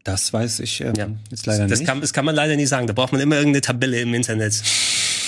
[0.03, 1.09] Das weiß ich ähm, ja.
[1.29, 1.87] jetzt leider das nicht.
[1.87, 2.87] Kann, das kann man leider nicht sagen.
[2.87, 4.63] Da braucht man immer irgendeine Tabelle im Internet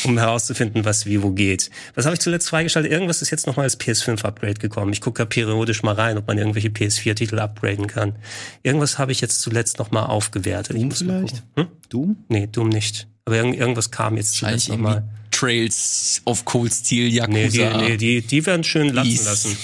[0.03, 1.69] um herauszufinden, was wie wo geht.
[1.95, 2.91] Was habe ich zuletzt freigeschaltet?
[2.91, 4.93] Irgendwas ist jetzt nochmal als PS5-Upgrade gekommen.
[4.93, 8.15] Ich gucke periodisch mal rein, ob man irgendwelche PS4-Titel upgraden kann.
[8.63, 10.75] Irgendwas habe ich jetzt zuletzt nochmal aufgewertet.
[10.75, 11.43] Doom vielleicht?
[11.55, 11.67] Hm?
[11.89, 12.17] Doom?
[12.27, 13.07] Nee, Doom nicht.
[13.25, 15.03] Aber irgendwas kam jetzt zuletzt nochmal.
[15.31, 17.33] Trails of Cold Steel Yakuza.
[17.33, 19.57] Nee, die, nee, die, die werden schön lassen lassen.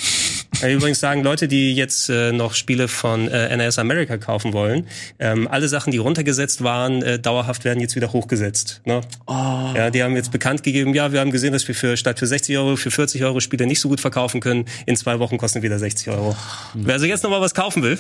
[0.56, 4.54] Ich kann übrigens sagen, Leute, die jetzt äh, noch Spiele von äh, NAS America kaufen
[4.54, 4.88] wollen,
[5.20, 8.82] ähm, alle Sachen, die runtergesetzt waren, äh, dauerhaft werden jetzt wieder hochgesetzt.
[8.86, 9.02] Ne?
[9.28, 9.34] Oh.
[9.76, 12.28] Ja, die haben jetzt bekannt gegeben, ja, wir haben gesehen, dass wir für statt für
[12.28, 14.64] 60 Euro für 40 Euro Spiele nicht so gut verkaufen können.
[14.86, 16.38] In zwei Wochen kosten wieder 60 Euro.
[16.74, 16.86] Mhm.
[16.86, 18.00] Wer also jetzt noch mal was kaufen will,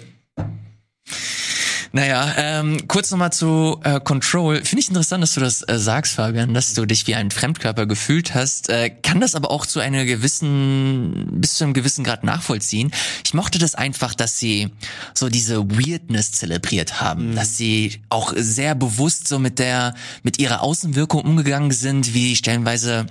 [1.95, 4.65] naja, ähm, kurz nochmal zu äh, Control.
[4.65, 7.85] Finde ich interessant, dass du das äh, sagst, Fabian, dass du dich wie ein Fremdkörper
[7.85, 8.67] gefühlt hast.
[8.67, 12.91] Äh, kann das aber auch zu einer gewissen, bis zu einem gewissen Grad nachvollziehen.
[13.23, 14.71] Ich mochte das einfach, dass sie
[15.13, 17.35] so diese Weirdness zelebriert haben, mhm.
[17.37, 23.05] dass sie auch sehr bewusst so mit der, mit ihrer Außenwirkung umgegangen sind, wie stellenweise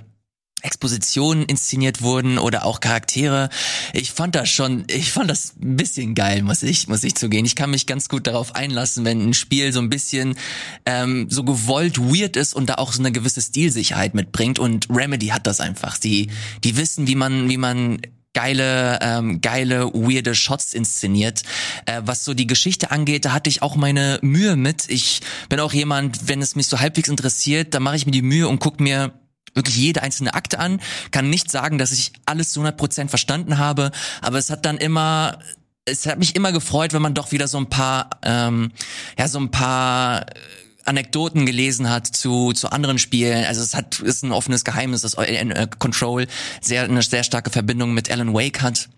[0.65, 3.49] Expositionen inszeniert wurden oder auch Charaktere.
[3.93, 7.45] Ich fand das schon, ich fand das ein bisschen geil, muss ich, muss ich zugehen.
[7.45, 10.35] Ich kann mich ganz gut darauf einlassen, wenn ein Spiel so ein bisschen
[10.85, 14.59] ähm, so gewollt weird ist und da auch so eine gewisse Stilsicherheit mitbringt.
[14.59, 15.97] Und Remedy hat das einfach.
[15.97, 16.29] Die,
[16.63, 18.01] die wissen, wie man, wie man
[18.33, 21.43] geile, ähm, geile, weirde Shots inszeniert.
[21.85, 24.89] Äh, was so die Geschichte angeht, da hatte ich auch meine Mühe mit.
[24.89, 28.21] Ich bin auch jemand, wenn es mich so halbwegs interessiert, da mache ich mir die
[28.21, 29.13] Mühe und guck mir
[29.53, 30.81] wirklich jede einzelne Akte an,
[31.11, 34.77] kann nicht sagen, dass ich alles zu 100 Prozent verstanden habe, aber es hat dann
[34.77, 35.39] immer
[35.85, 38.71] es hat mich immer gefreut, wenn man doch wieder so ein paar, ähm,
[39.19, 40.25] ja, so ein paar
[40.83, 43.45] Anekdoten gelesen hat zu zu anderen Spielen.
[43.45, 46.27] Also es hat ist ein offenes Geheimnis, dass äh, Control
[46.61, 48.89] sehr eine sehr starke Verbindung mit Alan Wake hat.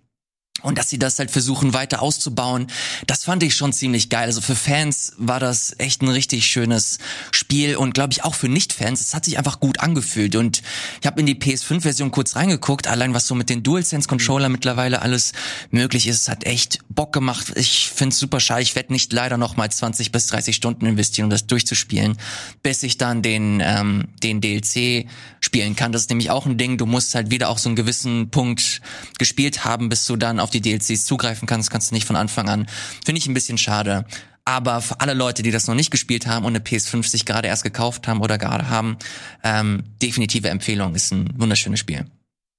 [0.68, 2.68] Und dass sie das halt versuchen weiter auszubauen,
[3.08, 4.26] das fand ich schon ziemlich geil.
[4.26, 7.00] Also für Fans war das echt ein richtig schönes
[7.32, 9.00] Spiel und glaube ich auch für Nicht-Fans.
[9.00, 10.62] Es hat sich einfach gut angefühlt und
[11.00, 15.32] ich habe in die PS5-Version kurz reingeguckt, allein was so mit den DualSense-Controller mittlerweile alles
[15.72, 16.28] möglich ist.
[16.28, 17.54] Hat echt Bock gemacht.
[17.56, 18.62] Ich find's super schade.
[18.62, 22.18] Ich werde nicht leider noch mal 20 bis 30 Stunden investieren, um das durchzuspielen,
[22.62, 25.08] bis ich dann den ähm, den DLC
[25.40, 25.94] spielen kann.
[25.94, 26.78] Das ist nämlich auch ein Ding.
[26.78, 28.82] Du musst halt wieder auch so einen gewissen Punkt
[29.18, 31.72] gespielt haben, bis du dann auf die DLCs zugreifen kannst.
[31.72, 32.68] Kannst du nicht von Anfang an.
[33.06, 34.06] Finde ich ein bisschen schade.
[34.46, 37.50] Aber für alle Leute, die das noch nicht gespielt haben und eine PS5 sich gerade
[37.50, 38.98] erst gekauft haben oder gerade haben,
[39.44, 40.96] ähm, definitive Empfehlung.
[40.96, 42.06] Ist ein wunderschönes Spiel.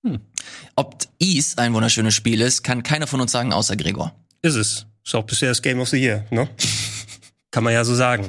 [0.05, 0.21] Hm.
[0.77, 4.15] Ob Ease ein wunderschönes Spiel ist, kann keiner von uns sagen, außer Gregor.
[4.43, 4.87] Ist es.
[5.05, 6.49] Ist auch bisher das Game of the Year, ne?
[7.51, 8.29] kann man ja so sagen.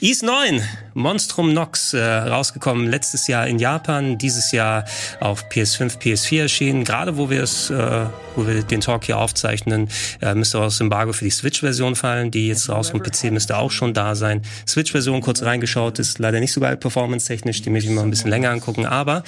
[0.00, 0.60] Ease 9,
[0.96, 4.86] Monstrum Nox, äh, rausgekommen letztes Jahr in Japan, dieses Jahr
[5.20, 6.84] auf PS5, PS4 erschienen.
[6.84, 9.90] Gerade wo wir es, äh, wo wir den Talk hier aufzeichnen,
[10.22, 13.58] äh, müsste auch das Embargo für die Switch-Version fallen, die jetzt raus vom PC müsste
[13.58, 14.40] auch schon da sein.
[14.66, 18.30] Switch-Version kurz reingeschaut, ist leider nicht so geil performance-technisch, die möchte ich mal ein bisschen
[18.30, 18.86] länger angucken.
[18.86, 19.22] Aber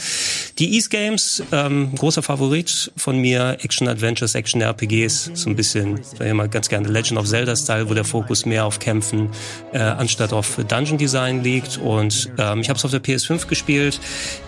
[0.59, 6.33] die Ease Games, ähm, großer Favorit von mir, Action-Adventures, Action-RPGs, so ein bisschen, sag ich
[6.33, 9.29] mal ganz gerne Legend of Zelda-Style, wo der Fokus mehr auf Kämpfen
[9.75, 11.79] äh, anstatt auf Dungeon Design liegt liegt.
[11.79, 14.01] Und ähm, ich habe es auf der PS5 gespielt.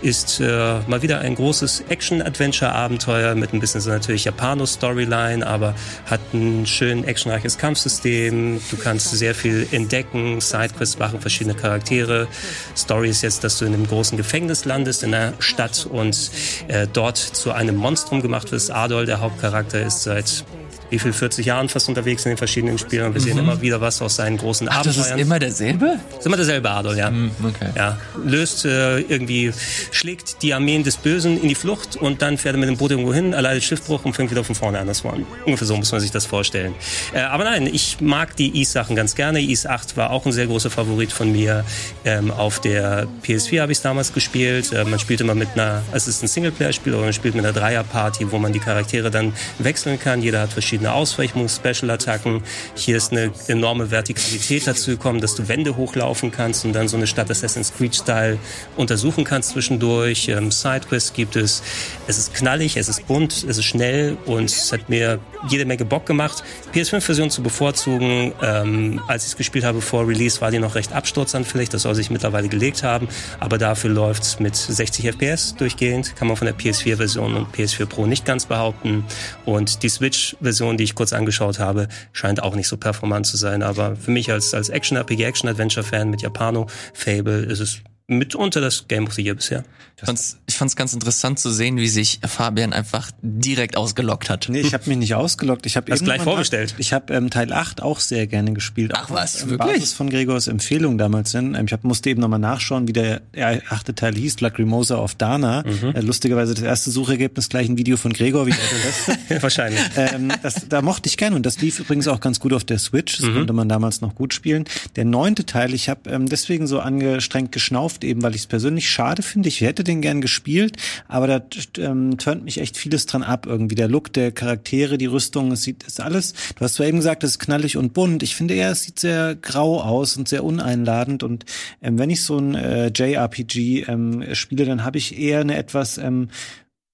[0.03, 5.75] Ist äh, mal wieder ein großes Action-Adventure-Abenteuer mit ein bisschen so natürlich Japano-Storyline, aber
[6.07, 8.61] hat ein schön actionreiches Kampfsystem.
[8.71, 12.29] Du kannst sehr viel entdecken, Sidequests machen, verschiedene Charaktere.
[12.77, 16.31] Story ist jetzt, dass du in einem großen Gefängnis landest in der Stadt und
[16.69, 18.71] äh, dort zu einem Monstrum gemacht wirst.
[18.71, 20.45] Adol, der Hauptcharakter, ist seit
[20.91, 23.25] wie viel 40 Jahren fast unterwegs in den verschiedenen Spielen und wir mhm.
[23.25, 24.97] sehen immer wieder was aus seinen großen Ach, Abenteuern.
[24.97, 25.99] Das ist immer derselbe?
[26.11, 27.11] Das ist immer derselbe Adol, ja.
[27.11, 27.71] Mhm, okay.
[27.77, 27.99] ja.
[28.25, 29.53] Löst äh, irgendwie,
[29.91, 32.91] schlägt die Armeen des Bösen in die Flucht und dann fährt er mit dem Boot
[32.91, 34.87] irgendwo hin, erleidet Schiffbruch und fängt wieder von vorne an.
[34.87, 36.75] Das war ungefähr so muss man sich das vorstellen.
[37.13, 39.41] Äh, aber nein, ich mag die Ease-Sachen ganz gerne.
[39.41, 41.65] Ease 8 war auch ein sehr großer Favorit von mir.
[42.05, 44.73] Ähm, auf der PS4 habe ich es damals gespielt.
[44.73, 47.45] Äh, man spielt immer mit einer, also es ist ein Singleplayer-Spiel, aber man spielt mit
[47.45, 50.23] einer Dreier-Party, wo man die Charaktere dann wechseln kann.
[50.23, 52.43] Jeder hat verschiedene verschiedene Ausweichungen, Special-Attacken.
[52.75, 56.97] Hier ist eine enorme Vertikalität dazu gekommen, dass du Wände hochlaufen kannst und dann so
[56.97, 58.39] eine Stadt Assassin's Creed-Style
[58.77, 60.29] untersuchen kannst zwischendurch.
[60.29, 61.63] Ähm, Sidequests gibt es.
[62.07, 65.85] Es ist knallig, es ist bunt, es ist schnell und es hat mir jede Menge
[65.85, 66.43] Bock gemacht.
[66.75, 70.93] PS5-Version zu bevorzugen, ähm, als ich es gespielt habe vor Release, war die noch recht
[70.93, 71.69] absturzanfällig.
[71.69, 76.17] Das soll sich mittlerweile gelegt haben, aber dafür läuft es mit 60 FPS durchgehend.
[76.17, 79.05] Kann man von der PS4-Version und PS4 Pro nicht ganz behaupten.
[79.45, 83.37] Und die Switch-Version Version, die ich kurz angeschaut habe, scheint auch nicht so performant zu
[83.37, 83.63] sein.
[83.63, 87.81] Aber für mich als, als Action-RPG, Action-Adventure-Fan mit Japano, Fable, ist es
[88.19, 89.65] mitunter das Game of the Year bisher.
[90.01, 94.47] Ich fand's, ich fand's ganz interessant zu sehen, wie sich Fabian einfach direkt ausgelockt hat.
[94.49, 95.67] Nee, ich habe mich nicht ausgelockt.
[95.67, 96.75] Ich habe gleich vorgestellt.
[96.79, 98.93] Ich habe ähm, Teil 8 auch sehr gerne gespielt.
[98.95, 99.75] Ach was, auf, wirklich?
[99.75, 101.55] Basis von Gregors Empfehlung damals hin.
[101.55, 103.21] Ähm, ich hab, musste eben nochmal nachschauen, wie der
[103.69, 105.65] achte Teil hieß, Lacrimosa of Dana.
[105.67, 105.95] Mhm.
[105.95, 109.43] Äh, lustigerweise das erste Suchergebnis gleich ein Video von Gregor, wie der letzte.
[109.43, 109.81] Wahrscheinlich.
[109.97, 112.79] Ähm, das, da mochte ich gerne und das lief übrigens auch ganz gut auf der
[112.79, 113.19] Switch.
[113.19, 113.35] Das mhm.
[113.35, 114.65] konnte man damals noch gut spielen.
[114.97, 118.91] Der neunte Teil, ich habe ähm, deswegen so angestrengt geschnauft, eben weil ich es persönlich
[118.91, 119.49] schade finde.
[119.49, 120.77] Ich hätte den gern gespielt gespielt,
[121.09, 121.43] aber da
[121.79, 123.75] ähm, turnt mich echt vieles dran ab irgendwie.
[123.75, 126.35] Der Look der Charaktere, die Rüstung, es sieht, ist alles.
[126.57, 128.23] Du hast zwar eben gesagt, es ist knallig und bunt.
[128.23, 131.45] Ich finde eher, es sieht sehr grau aus und sehr uneinladend und
[131.83, 135.99] ähm, wenn ich so ein äh, JRPG ähm, spiele, dann habe ich eher eine etwas
[135.99, 136.29] ähm,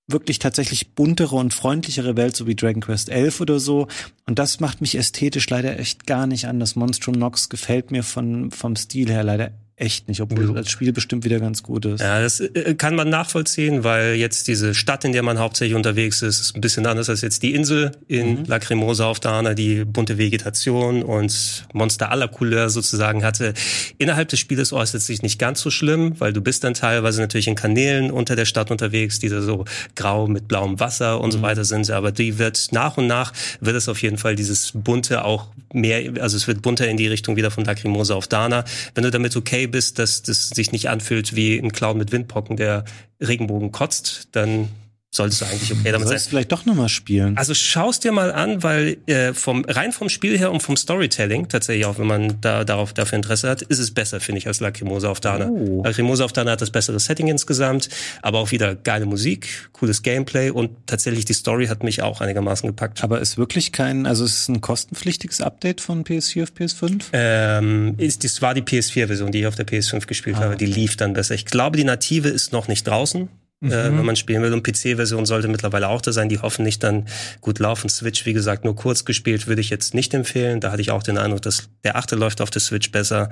[0.08, 3.88] wirklich tatsächlich buntere und freundlichere Welt, so wie Dragon Quest 11 oder so.
[4.26, 6.60] Und das macht mich ästhetisch leider echt gar nicht an.
[6.60, 10.92] Das Monstrum Nox gefällt mir von, vom Stil her leider echt nicht, obwohl das Spiel
[10.94, 12.00] bestimmt wieder ganz gut ist.
[12.00, 16.22] Ja, das äh, kann man nachvollziehen, weil jetzt diese Stadt, in der man hauptsächlich unterwegs
[16.22, 18.44] ist, ist ein bisschen anders als jetzt die Insel in mhm.
[18.46, 23.52] Lacrimosa auf Dana, die bunte Vegetation und Monster aller Couleur sozusagen hatte.
[23.98, 27.46] Innerhalb des Spieles äußert sich nicht ganz so schlimm, weil du bist dann teilweise natürlich
[27.46, 31.32] in Kanälen unter der Stadt unterwegs, die da so grau mit blauem Wasser und mhm.
[31.32, 34.72] so weiter sind, aber die wird nach und nach wird es auf jeden Fall dieses
[34.72, 38.64] bunte auch mehr, also es wird bunter in die Richtung wieder von Lacrimosa auf Dana.
[38.94, 42.56] Wenn du damit okay bist, dass das sich nicht anfühlt wie ein Clown mit Windpocken,
[42.56, 42.84] der
[43.20, 44.68] Regenbogen kotzt, dann
[45.10, 46.18] solltest du eigentlich okay damit sein.
[46.18, 47.36] vielleicht doch nochmal spielen.
[47.36, 51.48] Also schaust dir mal an, weil äh, vom rein vom Spiel her und vom Storytelling,
[51.48, 54.60] tatsächlich auch wenn man da darauf dafür Interesse hat, ist es besser, finde ich, als
[54.60, 55.48] Lacrimosa auf Dana.
[55.48, 55.82] Oh.
[55.84, 57.88] Lacrimosa auf Dana hat das bessere Setting insgesamt,
[58.22, 62.68] aber auch wieder geile Musik, cooles Gameplay und tatsächlich die Story hat mich auch einigermaßen
[62.68, 63.02] gepackt.
[63.02, 67.04] Aber ist wirklich kein, also ist es ein kostenpflichtiges Update von PS4 auf PS5?
[67.12, 70.56] Ähm, ist, das war die PS4-Version, die ich auf der PS5 gespielt ah, habe.
[70.56, 71.34] Die lief dann besser.
[71.34, 73.28] Ich glaube, die native ist noch nicht draußen.
[73.70, 74.52] Äh, wenn man spielen will.
[74.52, 76.28] Und PC-Version sollte mittlerweile auch da sein.
[76.28, 77.06] Die hoffen nicht dann
[77.40, 77.88] gut laufen.
[77.88, 80.60] Switch, wie gesagt, nur kurz gespielt, würde ich jetzt nicht empfehlen.
[80.60, 83.30] Da hatte ich auch den Eindruck, dass der achte läuft auf der Switch besser.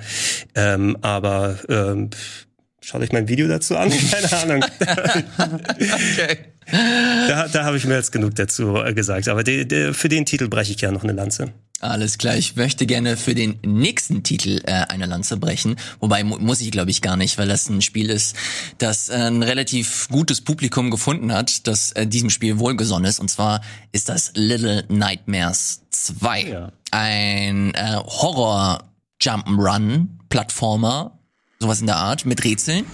[0.55, 2.09] Ähm, aber ähm,
[2.85, 3.91] schaut euch mein Video dazu an.
[4.11, 4.65] Keine Ahnung.
[5.79, 6.37] okay.
[7.27, 9.27] Da, da habe ich mir jetzt genug dazu äh, gesagt.
[9.27, 11.51] Aber de, de, für den Titel breche ich gerne noch eine Lanze.
[11.81, 15.75] Alles klar, ich möchte gerne für den nächsten Titel äh, eine Lanze brechen.
[15.99, 18.35] Wobei mu muss ich, glaube ich, gar nicht, weil das ein Spiel ist,
[18.77, 23.19] das äh, ein relativ gutes Publikum gefunden hat, das äh, diesem Spiel wohlgesonnen ist.
[23.19, 26.41] Und zwar ist das Little Nightmares 2.
[26.43, 26.71] Ja.
[26.91, 28.83] Ein äh, Horror
[29.21, 31.14] Jump'n'Run Plattformer,
[31.59, 32.85] sowas in der Art, mit Rätseln.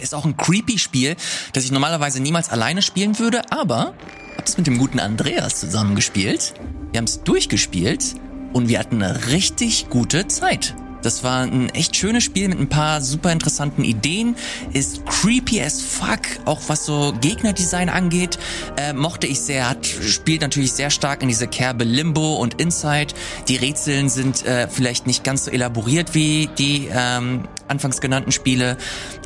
[0.00, 1.16] Ist auch ein creepy Spiel,
[1.52, 3.94] das ich normalerweise niemals alleine spielen würde, aber
[4.36, 6.54] hab es mit dem guten Andreas zusammengespielt.
[6.92, 8.14] Wir haben es durchgespielt
[8.52, 10.74] und wir hatten eine richtig gute Zeit.
[11.02, 14.36] Das war ein echt schönes Spiel mit ein paar super interessanten Ideen.
[14.72, 18.38] Ist creepy as fuck, auch was so Gegnerdesign angeht.
[18.76, 19.68] Äh, mochte ich sehr.
[19.68, 23.14] Hat, spielt natürlich sehr stark in diese Kerbe Limbo und Inside.
[23.48, 28.76] Die Rätseln sind äh, vielleicht nicht ganz so elaboriert wie die ähm, anfangs genannten Spiele.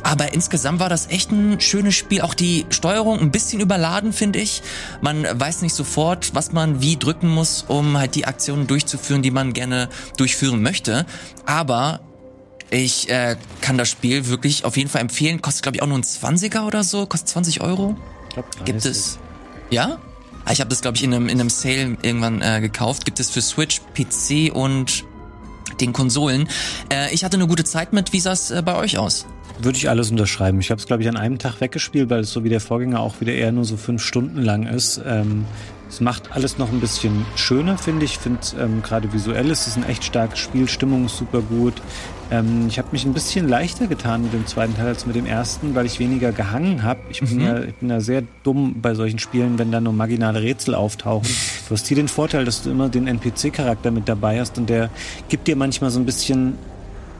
[0.03, 2.21] Aber insgesamt war das echt ein schönes Spiel.
[2.21, 4.61] Auch die Steuerung ein bisschen überladen, finde ich.
[5.01, 9.31] Man weiß nicht sofort, was man wie drücken muss, um halt die Aktionen durchzuführen, die
[9.31, 11.05] man gerne durchführen möchte.
[11.47, 11.64] Aber
[12.71, 15.41] ich äh, kann das Spiel wirklich auf jeden Fall empfehlen.
[15.41, 17.05] Kostet, glaube ich, auch nur ein 20er oder so.
[17.05, 17.95] Kostet 20 Euro.
[18.29, 19.19] Ich glaub, Gibt es.
[19.69, 19.99] Ja?
[20.45, 23.05] Ah, ich habe das, glaube ich, in einem, in einem Sale irgendwann äh, gekauft.
[23.05, 25.03] Gibt es für Switch, PC und
[25.79, 26.47] den Konsolen.
[26.91, 28.13] Äh, ich hatte eine gute Zeit mit.
[28.13, 29.25] Wie sah es äh, bei euch aus?
[29.59, 30.59] Würde ich alles unterschreiben.
[30.59, 32.99] Ich habe es, glaube ich, an einem Tag weggespielt, weil es so wie der Vorgänger
[32.99, 35.01] auch wieder eher nur so fünf Stunden lang ist.
[35.05, 35.45] Ähm,
[35.89, 38.13] es macht alles noch ein bisschen schöner, finde ich.
[38.13, 41.73] Ich finde ähm, gerade visuell ist es ein echt starkes Spiel, Stimmung ist super gut.
[42.31, 45.25] Ähm, ich habe mich ein bisschen leichter getan mit dem zweiten Teil als mit dem
[45.25, 46.99] ersten, weil ich weniger gehangen habe.
[47.09, 47.41] Ich, bin mhm.
[47.41, 51.29] ja, ich bin ja sehr dumm bei solchen Spielen, wenn da nur marginale Rätsel auftauchen.
[51.67, 54.89] Du hast hier den Vorteil, dass du immer den NPC-Charakter mit dabei hast und der
[55.29, 56.57] gibt dir manchmal so ein bisschen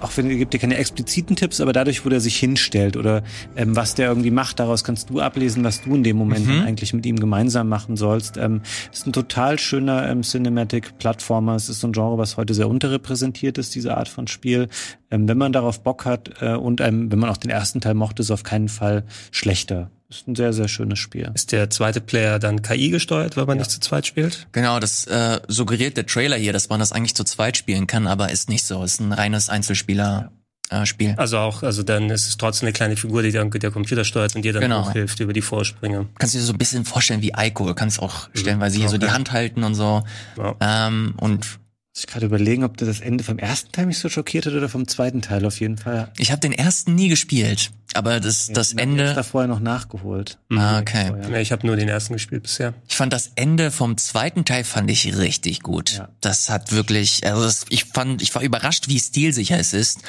[0.01, 3.23] auch wenn er gibt dir keine expliziten Tipps, aber dadurch, wo der sich hinstellt oder
[3.55, 6.61] ähm, was der irgendwie macht, daraus kannst du ablesen, was du in dem Moment mhm.
[6.61, 8.37] eigentlich mit ihm gemeinsam machen sollst.
[8.37, 11.55] Ähm, ist ein total schöner ähm, Cinematic-Plattformer.
[11.55, 14.67] Es ist so ein Genre, was heute sehr unterrepräsentiert ist, diese Art von Spiel.
[15.11, 17.93] Ähm, wenn man darauf Bock hat äh, und ähm, wenn man auch den ersten Teil
[17.93, 19.91] mochte, ist auf keinen Fall schlechter.
[20.09, 21.31] Ist ein sehr, sehr schönes Spiel.
[21.33, 23.61] Ist der zweite Player dann KI gesteuert, weil man ja.
[23.61, 24.47] nicht zu zweit spielt?
[24.51, 28.05] Genau, das äh, suggeriert der Trailer hier, dass man das eigentlich zu zweit spielen kann,
[28.05, 28.83] aber ist nicht so.
[28.83, 30.31] Ist ein reines Einzelspieler.
[30.71, 31.13] Äh, Spiel.
[31.17, 34.35] Also auch, also dann ist es trotzdem eine kleine Figur, die dann der Computer steuert
[34.35, 34.91] und dir dann genau.
[34.91, 36.07] hilft über die Vorsprünge.
[36.17, 38.93] Kannst du dir so ein bisschen vorstellen wie Ico, du kannst auch stellenweise hier okay.
[38.93, 40.03] so die Hand halten und so.
[40.37, 40.55] Ja.
[40.59, 41.59] Ähm, und
[41.97, 44.87] ich gerade überlegen, ob das Ende vom ersten Teil mich so schockiert hat oder vom
[44.87, 46.11] zweiten Teil auf jeden Fall.
[46.17, 49.09] Ich habe den ersten nie gespielt, aber das, ja, das Ende.
[49.09, 50.37] Ich da vorher noch nachgeholt.
[50.51, 51.13] Ah, okay.
[51.31, 52.73] Ja, ich habe nur den ersten gespielt bisher.
[52.89, 55.93] Ich fand das Ende vom zweiten Teil fand ich richtig gut.
[55.93, 56.09] Ja.
[56.19, 59.99] Das hat wirklich, also das, ich fand, ich war überrascht, wie stilsicher es ist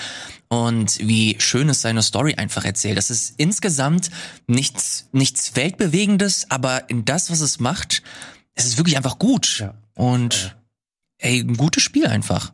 [0.48, 2.98] und wie schön es seine Story einfach erzählt.
[2.98, 4.10] Das ist insgesamt
[4.48, 8.02] nichts, nichts weltbewegendes, aber in das, was es macht,
[8.56, 9.58] es ist wirklich einfach gut.
[9.60, 9.74] Ja.
[9.94, 10.56] Und
[11.18, 12.52] ey, ein gutes Spiel einfach.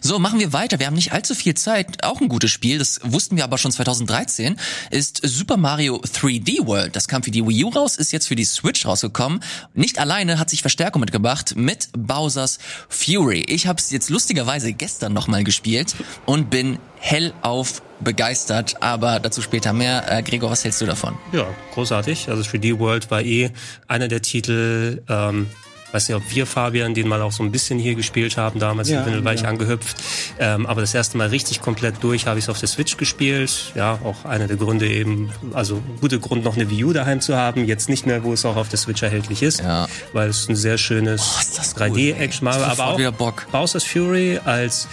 [0.00, 0.78] So, machen wir weiter.
[0.78, 2.04] Wir haben nicht allzu viel Zeit.
[2.04, 4.56] Auch ein gutes Spiel, das wussten wir aber schon 2013,
[4.90, 6.96] ist Super Mario 3D World.
[6.96, 9.40] Das kam für die Wii U raus, ist jetzt für die Switch rausgekommen.
[9.74, 13.44] Nicht alleine hat sich Verstärkung mitgebracht mit Bowser's Fury.
[13.48, 15.94] Ich habe es jetzt lustigerweise gestern nochmal gespielt
[16.26, 20.10] und bin hellauf begeistert, aber dazu später mehr.
[20.10, 21.16] Äh, Gregor, was hältst du davon?
[21.32, 22.28] Ja, großartig.
[22.28, 23.50] Also 3D World war eh
[23.88, 25.48] einer der Titel, ähm,
[25.92, 28.88] weiß nicht, ob wir, Fabian, den mal auch so ein bisschen hier gespielt haben, damals
[28.88, 29.48] ja, in war ich ja.
[29.48, 29.96] angehüpft.
[30.38, 33.72] Ähm, aber das erste Mal richtig komplett durch habe ich es auf der Switch gespielt.
[33.74, 37.36] Ja, auch einer der Gründe eben, also guter Grund, noch eine Wii U daheim zu
[37.36, 37.64] haben.
[37.64, 39.60] Jetzt nicht mehr, wo es auch auf der Switch erhältlich ist.
[39.60, 39.88] Ja.
[40.12, 41.22] Weil es ein sehr schönes
[41.76, 44.88] oh, 3D-Action cool, aber auch Bowser's Fury als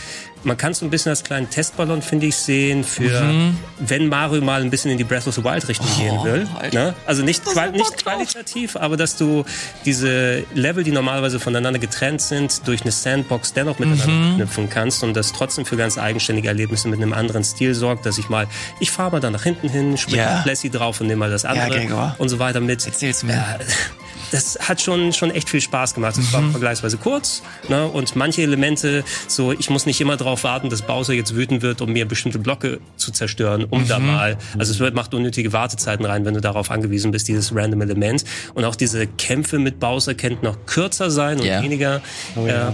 [0.45, 3.57] man kann es so ein bisschen als kleinen Testballon, finde ich, sehen für, mhm.
[3.79, 6.47] wenn Mario mal ein bisschen in die Breath of the Wild Richtung oh, gehen will.
[6.71, 6.93] Ne?
[7.05, 9.43] Also nicht, qual nicht qualitativ, aber dass du
[9.85, 14.35] diese Level, die normalerweise voneinander getrennt sind, durch eine Sandbox dennoch miteinander mhm.
[14.35, 18.17] knüpfen kannst und das trotzdem für ganz eigenständige Erlebnisse mit einem anderen Stil sorgt, dass
[18.17, 18.47] ich mal,
[18.79, 20.43] ich fahre mal da nach hinten hin, springe yeah.
[20.45, 22.85] Lassie drauf und nehme mal das andere ja, und so weiter mit.
[22.85, 23.33] Erzähl's mir.
[23.33, 23.63] Äh,
[24.35, 26.17] das hat schon, schon echt viel Spaß gemacht.
[26.17, 26.51] Es war mhm.
[26.51, 27.87] vergleichsweise kurz ne?
[27.87, 31.81] und manche Elemente, so ich muss nicht immer darauf warten, dass Bowser jetzt wütend wird,
[31.81, 33.87] um mir bestimmte Blöcke zu zerstören, um mhm.
[33.87, 37.81] da mal, also es macht unnötige Wartezeiten rein, wenn du darauf angewiesen bist, dieses random
[37.81, 38.25] Element.
[38.53, 41.63] Und auch diese Kämpfe mit Bowser kennt noch kürzer sein und yeah.
[41.63, 42.01] weniger
[42.35, 42.69] oh, ja.
[42.69, 42.71] äh,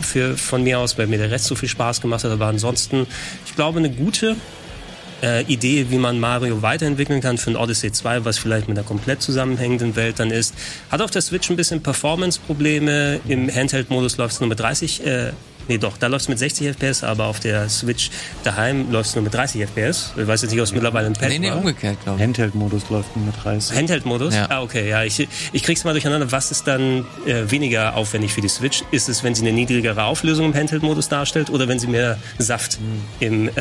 [0.00, 2.30] für, von mir aus, weil mir der Rest so viel Spaß gemacht hat.
[2.30, 3.06] Aber ansonsten,
[3.44, 4.36] ich glaube, eine gute
[5.22, 8.86] äh, Idee, wie man Mario weiterentwickeln kann für ein Odyssey 2, was vielleicht mit einer
[8.86, 10.54] komplett zusammenhängenden Welt dann ist.
[10.90, 13.20] Hat auf der Switch ein bisschen Performance-Probleme.
[13.28, 15.32] Im Handheld-Modus läuft es nur mit 30 äh,
[15.68, 18.10] Nee, doch, da läuft es mit 60 FPS, aber auf der Switch
[18.44, 20.12] daheim läuft es nur mit 30 FPS.
[20.16, 21.58] Ich weiß jetzt nicht, ob es mittlerweile ein Pad Nee, nee, war.
[21.58, 22.24] umgekehrt, glaube ich.
[22.24, 23.76] Handheld-Modus läuft nur mit 30.
[23.76, 24.34] Handheld-Modus?
[24.34, 24.46] Ja.
[24.50, 25.02] Ah, okay, ja.
[25.04, 26.30] Ich, ich krieg's mal durcheinander.
[26.32, 28.82] Was ist dann äh, weniger aufwendig für die Switch?
[28.90, 32.78] Ist es, wenn sie eine niedrigere Auflösung im Handheld-Modus darstellt oder wenn sie mehr Saft
[33.20, 33.52] im äh,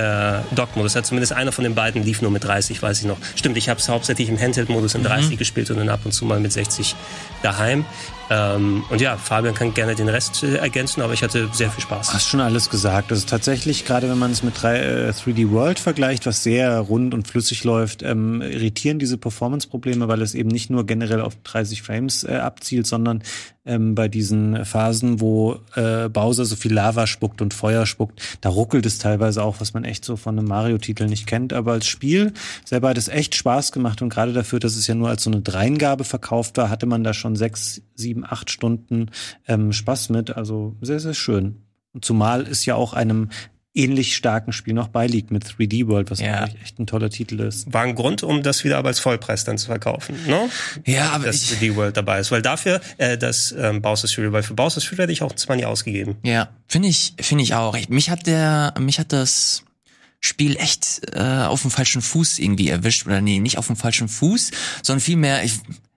[0.55, 1.05] Dock-Modus hat?
[1.05, 3.17] Zumindest einer von den beiden lief nur mit 30, weiß ich noch.
[3.35, 6.25] Stimmt, ich habe es hauptsächlich im Handheld-Modus in 30 gespielt und dann ab und zu
[6.25, 6.95] mal mit 60
[7.43, 7.85] daheim.
[8.33, 11.83] Ähm, und ja, Fabian kann gerne den Rest äh, ergänzen, aber ich hatte sehr viel
[11.83, 12.13] Spaß.
[12.13, 13.11] Hast schon alles gesagt.
[13.11, 17.13] Also tatsächlich, gerade wenn man es mit 3, äh, 3D World vergleicht, was sehr rund
[17.13, 21.81] und flüssig läuft, ähm, irritieren diese Performance-Probleme, weil es eben nicht nur generell auf 30
[21.81, 23.21] Frames äh, abzielt, sondern
[23.65, 28.49] ähm, bei diesen Phasen, wo äh, Bowser so viel Lava spuckt und Feuer spuckt, da
[28.49, 31.53] ruckelt es teilweise auch, was man echt so von einem Mario-Titel nicht kennt.
[31.53, 32.33] Aber als Spiel
[32.65, 35.31] selber hat es echt Spaß gemacht und gerade dafür, dass es ja nur als so
[35.31, 39.11] eine Dreingabe verkauft war, hatte man da schon sechs, sieben, acht Stunden
[39.47, 40.35] ähm, Spaß mit.
[40.35, 41.63] Also sehr, sehr schön.
[41.93, 43.29] Und zumal es ja auch einem
[43.73, 46.39] ähnlich starken Spiel noch beiliegt mit 3D World, was Ja.
[46.39, 47.71] eigentlich echt ein toller Titel ist.
[47.71, 50.49] War ein Grund, um das wieder aber als Vollpreis dann zu verkaufen, ne?
[50.85, 52.31] Ja, aber dass ich, 3D World dabei ist.
[52.31, 55.65] Weil dafür, äh, das ähm, Bowser's Fury, weil für Bowser's Fury hätte ich auch 20
[55.65, 56.17] ausgegeben.
[56.23, 57.75] ja, finde ich, finde ich auch.
[57.75, 59.63] Ich, mich hat der, mich hat das
[60.19, 64.07] Spiel echt äh, auf dem falschen Fuß irgendwie erwischt oder nee, nicht auf dem falschen
[64.09, 64.51] Fuß,
[64.83, 65.53] sondern vielmehr ich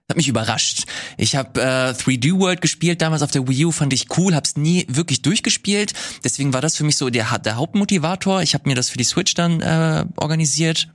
[0.09, 0.83] hat mich überrascht.
[1.17, 4.55] Ich habe äh, 3D World gespielt damals auf der Wii U, fand ich cool, hab's
[4.55, 5.93] nie wirklich durchgespielt.
[6.23, 8.41] Deswegen war das für mich so der, der Hauptmotivator.
[8.41, 10.89] Ich habe mir das für die Switch dann äh, organisiert.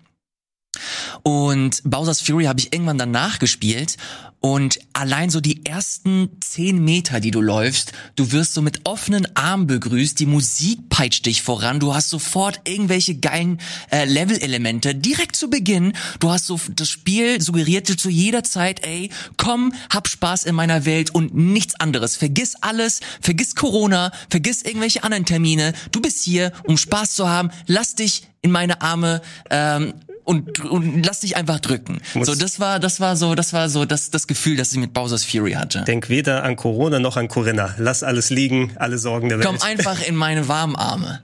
[1.22, 3.96] Und Bowser's Fury habe ich irgendwann danach gespielt.
[4.40, 9.28] Und allein so die ersten zehn Meter, die du läufst, du wirst so mit offenen
[9.36, 13.60] Armen begrüßt, die Musik peitscht dich voran, du hast sofort irgendwelche geilen
[13.90, 15.92] äh, Level-Elemente direkt zu Beginn.
[16.20, 20.54] Du hast so, das Spiel suggeriert dir zu jeder Zeit, ey, komm, hab Spaß in
[20.54, 22.16] meiner Welt und nichts anderes.
[22.16, 25.74] Vergiss alles, vergiss Corona, vergiss irgendwelche anderen Termine.
[25.92, 27.50] Du bist hier, um Spaß zu haben.
[27.66, 29.20] Lass dich in meine Arme
[29.50, 29.92] ähm,
[30.24, 31.98] und, und lass dich einfach drücken.
[32.14, 34.78] Muss- so, das war, das war so, das war so das, das Gefühl, das ich
[34.78, 35.82] mit Bowser's Fury hatte.
[35.86, 37.74] Denk weder an Corona noch an Corinna.
[37.78, 39.46] Lass alles liegen, alle Sorgen der Welt.
[39.46, 41.22] Komm einfach in meine warmen Arme.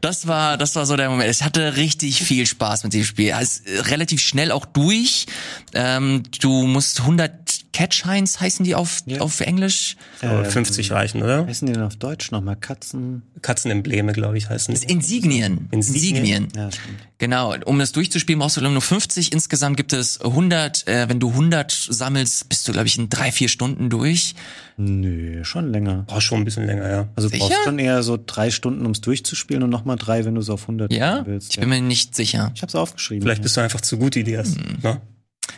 [0.00, 1.30] Das war, das war so der Moment.
[1.30, 3.32] Ich hatte richtig viel Spaß mit diesem Spiel.
[3.40, 5.26] Es ist relativ schnell auch durch.
[5.74, 7.45] Ähm, du musst 100
[7.76, 9.20] Catchhines heißen die auf, Ja.
[9.20, 9.96] auf Englisch.
[10.22, 11.46] So, 50 reichen, oder?
[11.46, 12.56] Heißen die denn auf Deutsch nochmal?
[12.56, 13.20] Katzen?
[13.42, 14.86] Katzenembleme, glaube ich, heißen die.
[14.90, 15.68] Insignien.
[15.72, 16.16] Insignien?
[16.16, 16.48] Insignien.
[16.56, 16.70] Ja.
[17.18, 19.30] Genau, um das durchzuspielen, brauchst du nur 50.
[19.30, 20.86] Insgesamt gibt es 100.
[20.88, 24.34] Äh, wenn du 100 sammelst, bist du, glaube ich, in drei, vier Stunden durch.
[24.78, 26.04] Nö, schon länger.
[26.06, 27.08] Braucht schon ein bisschen länger, ja.
[27.14, 27.46] Also du Sicher?
[27.48, 30.62] brauchst schon eher so drei Stunden, ums durchzuspielen und nochmal drei, wenn du es auf
[30.62, 31.16] 100 Ja?
[31.16, 31.50] machen willst.
[31.52, 32.52] Ich bin mir nicht sicher.
[32.54, 33.22] ich hab's aufgeschrieben.
[33.22, 34.54] Vielleicht bist du einfach zu gut, Elias.
[34.56, 34.78] Hm.
[34.82, 35.00] Ne?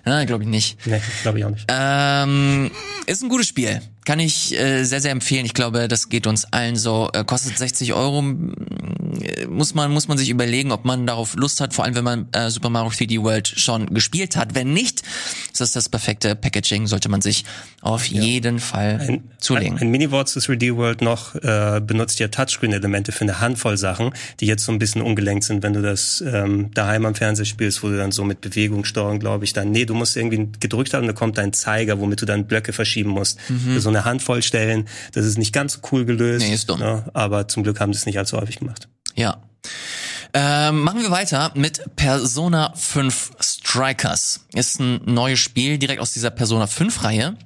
[0.07, 0.87] Ja, glaube ich nicht.
[0.87, 1.67] Nee, glaube ich auch nicht.
[1.69, 2.71] Ähm,
[3.07, 3.81] ist ein gutes Spiel.
[4.09, 5.45] Kann ich äh, sehr, sehr empfehlen.
[5.45, 7.11] Ich glaube, das geht uns allen so.
[7.13, 8.21] Äh, kostet 60 Euro.
[8.21, 12.05] Äh, Muss man, muss man sich überlegen, ob man darauf Lust hat, vor allem wenn
[12.05, 14.55] man äh, Super Mario 3D World schon gespielt hat.
[14.55, 15.03] Wenn nicht,
[15.53, 17.45] ist das das perfekte Packaging, sollte man sich
[17.83, 19.75] auf jeden Fall Ein, zulegen.
[19.75, 24.13] ein, ein Mini-Wort zu 3D World noch äh, benutzt ja Touchscreen-Elemente für eine Handvoll Sachen,
[24.41, 27.83] die jetzt so ein bisschen ungelenkt sind, wenn du das ähm, daheim am Fernseher spielst,
[27.83, 30.95] wo du dann so mit Bewegung steuern, glaube ich, dann, nee, du musst irgendwie gedrückt
[30.95, 33.39] haben, da kommt dein Zeiger, womit du dann Blöcke verschieben musst.
[33.41, 36.81] Für so eine Handvoll Stellen, das ist nicht ganz so cool gelöst, Nee, ist dumm.
[36.81, 37.05] Ne?
[37.15, 38.89] aber zum Glück haben sie es nicht allzu häufig gemacht.
[39.15, 39.43] Ja.
[40.35, 44.45] Ähm, machen wir weiter mit Persona 5 Strikers.
[44.55, 47.37] Ist ein neues Spiel direkt aus dieser Persona 5 Reihe.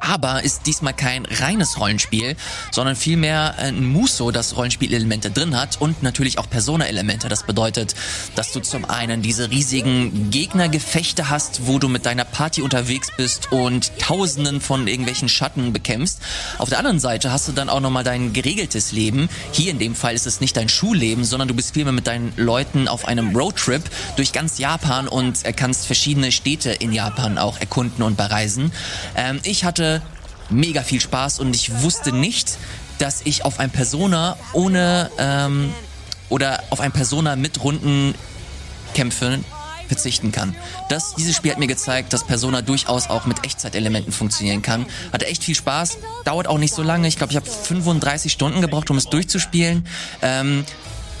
[0.00, 2.34] Aber ist diesmal kein reines Rollenspiel,
[2.72, 7.28] sondern vielmehr ein Muso, das Rollenspielelemente drin hat und natürlich auch Persona-Elemente.
[7.28, 7.94] Das bedeutet,
[8.34, 13.52] dass du zum einen diese riesigen Gegnergefechte hast, wo du mit deiner Party unterwegs bist
[13.52, 16.18] und tausenden von irgendwelchen Schatten bekämpfst.
[16.58, 19.28] Auf der anderen Seite hast du dann auch nochmal dein geregeltes Leben.
[19.52, 22.32] Hier in dem Fall ist es nicht dein Schulleben, sondern du bist vielmehr mit deinen
[22.36, 23.84] Leuten auf einem Roadtrip
[24.16, 28.72] durch ganz Japan und äh, kannst verschiedene Städte in Japan auch erkunden und bereisen.
[29.14, 30.00] Ähm, ich hatte
[30.48, 32.56] mega viel Spaß und ich wusste nicht,
[32.96, 35.74] dass ich auf ein Persona ohne ähm,
[36.30, 38.14] oder auf ein Persona mit Runden
[38.94, 39.44] Kämpfen
[39.86, 40.56] verzichten kann.
[40.88, 44.86] Das, dieses Spiel hat mir gezeigt, dass Persona durchaus auch mit Echtzeitelementen funktionieren kann.
[45.12, 47.06] Hatte echt viel Spaß, dauert auch nicht so lange.
[47.06, 49.86] Ich glaube, ich habe 35 Stunden gebraucht, um es durchzuspielen.
[50.22, 50.64] Ähm,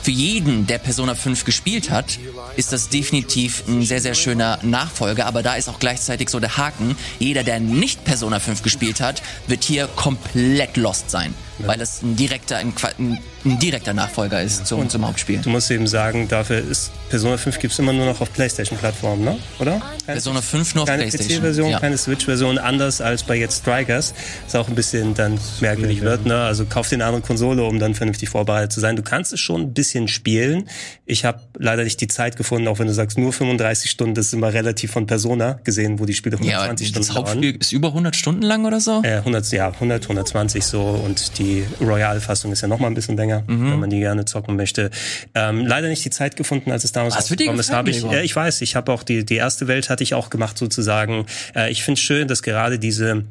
[0.02, 2.18] für jeden, der Persona 5 gespielt hat,
[2.56, 5.26] ist das definitiv ein sehr, sehr schöner Nachfolger.
[5.26, 6.96] Aber da ist auch gleichzeitig so der Haken.
[7.18, 11.34] Jeder, der nicht Persona 5 gespielt hat, wird hier komplett lost sein.
[11.66, 15.40] Weil es ein direkter, ein, ein, ein direkter Nachfolger ist zum, zum Hauptspiel.
[15.40, 19.38] Du musst eben sagen, dafür ist Persona 5 gibt's immer nur noch auf Playstation-Plattformen, ne?
[19.58, 19.80] Oder?
[19.80, 21.38] Keine, Persona 5 nur auf keine PlayStation.
[21.38, 21.80] PC-Version, ja.
[21.80, 24.14] keine Switch-Version, anders als bei jetzt Strikers.
[24.44, 26.36] Was auch ein bisschen dann merkwürdig wird, ne?
[26.36, 28.96] Also kauf dir eine andere Konsole, um dann vernünftig vorbereitet zu sein.
[28.96, 30.68] Du kannst es schon ein bisschen spielen.
[31.04, 34.26] Ich habe leider nicht die Zeit gefunden, auch wenn du sagst, nur 35 Stunden, das
[34.26, 37.26] ist immer relativ von Persona gesehen, wo die Spiele ja, aber 120 das Stunden dauern.
[37.26, 39.02] Hauptspiel ist über 100 Stunden lang oder so?
[39.02, 41.49] Äh, 100, ja, 100, 120 so und die
[41.80, 43.70] Royal-Fassung ist ja noch mal ein bisschen länger, Mhm.
[43.72, 44.90] wenn man die gerne zocken möchte.
[45.34, 47.72] Ähm, leider nicht die Zeit gefunden, als es damals Was rausgekommen ist.
[47.72, 50.30] Habe ich, ja, ich weiß, ich habe auch die die erste Welt hatte ich auch
[50.30, 51.26] gemacht sozusagen.
[51.54, 53.24] Äh, ich finde schön, dass gerade diese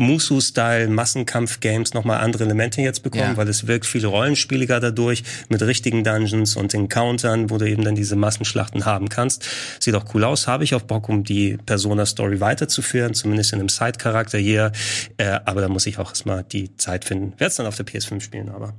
[0.00, 3.36] Musu-Style Massenkampf-Games nochmal andere Elemente jetzt bekommen, Ja.
[3.36, 7.94] weil es wirkt viel rollenspieliger dadurch mit richtigen Dungeons und Encountern, wo du eben dann
[7.94, 9.46] diese Massenschlachten haben kannst.
[9.78, 10.46] Sieht auch cool aus.
[10.46, 14.72] Habe ich auch Bock, um die Persona-Story weiterzuführen, zumindest in einem Side-Charakter hier.
[15.18, 17.32] Äh, aber da muss ich auch erstmal die Zeit finden.
[17.38, 18.74] Werde es dann auf der PS5 spielen, aber.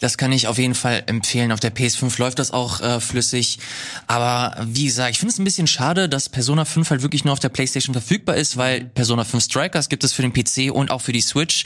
[0.00, 1.52] Das kann ich auf jeden Fall empfehlen.
[1.52, 3.58] Auf der PS5 läuft das auch äh, flüssig.
[4.06, 7.32] Aber wie gesagt, ich finde es ein bisschen schade, dass Persona 5 halt wirklich nur
[7.32, 10.90] auf der PlayStation verfügbar ist, weil Persona 5 Strikers gibt es für den PC und
[10.90, 11.64] auch für die Switch.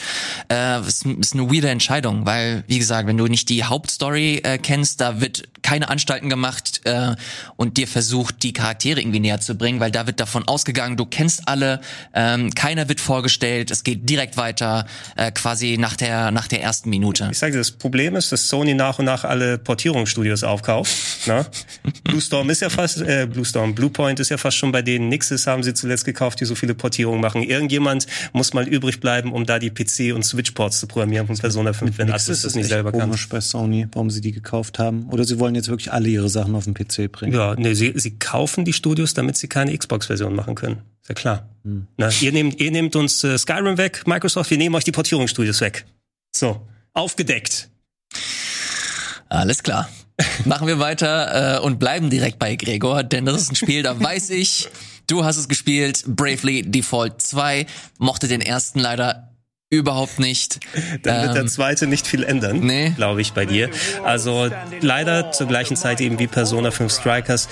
[0.51, 4.59] Äh, ist, ist eine weirde Entscheidung, weil, wie gesagt, wenn du nicht die Hauptstory äh,
[4.59, 7.15] kennst, da wird keine Anstalten gemacht äh,
[7.57, 11.05] und dir versucht, die Charaktere irgendwie näher zu bringen, weil da wird davon ausgegangen, du
[11.05, 11.81] kennst alle,
[12.15, 14.87] ähm, keiner wird vorgestellt, es geht direkt weiter,
[15.17, 17.29] äh, quasi nach der, nach der ersten Minute.
[17.31, 21.26] Ich sage das Problem ist, dass Sony nach und nach alle Portierungsstudios aufkauft.
[21.26, 21.46] Ne?
[22.05, 25.09] Bluestorm ist ja fast, äh, Bluestorm, Bluepoint ist ja fast schon bei denen.
[25.09, 27.42] Nixes haben sie zuletzt gekauft, die so viele Portierungen machen.
[27.42, 31.72] Irgendjemand muss mal übrig bleiben, um da die PC- und Switch-Ports zu programmieren von Persona
[31.72, 33.03] 5, wenn Nix Atlus ist das nicht selber kann.
[33.03, 35.09] komisch bei Sony, warum sie die gekauft haben.
[35.11, 37.34] Oder sie wollen jetzt wirklich alle ihre Sachen auf den PC bringen.
[37.34, 40.82] Ja, nee, sie, sie kaufen die Studios, damit sie keine Xbox-Version machen können.
[41.03, 41.49] Ist ja klar.
[41.96, 45.61] Na, ihr, nehmt, ihr nehmt uns äh, Skyrim weg, Microsoft, wir nehmen euch die Portierungsstudios
[45.61, 45.84] weg.
[46.34, 47.68] So, aufgedeckt.
[49.29, 49.89] Alles klar.
[50.45, 53.99] Machen wir weiter äh, und bleiben direkt bei Gregor, denn das ist ein Spiel, da
[54.01, 54.68] weiß ich,
[55.07, 57.66] du hast es gespielt, Bravely Default 2,
[57.99, 59.29] mochte den ersten leider
[59.70, 60.59] überhaupt nicht.
[61.03, 62.91] Dann wird der Ähm, zweite nicht viel ändern, Nee.
[62.97, 63.70] glaube ich, bei dir.
[64.03, 64.51] Also
[64.81, 67.49] leider zur gleichen Zeit eben wie Persona 5 Strikers,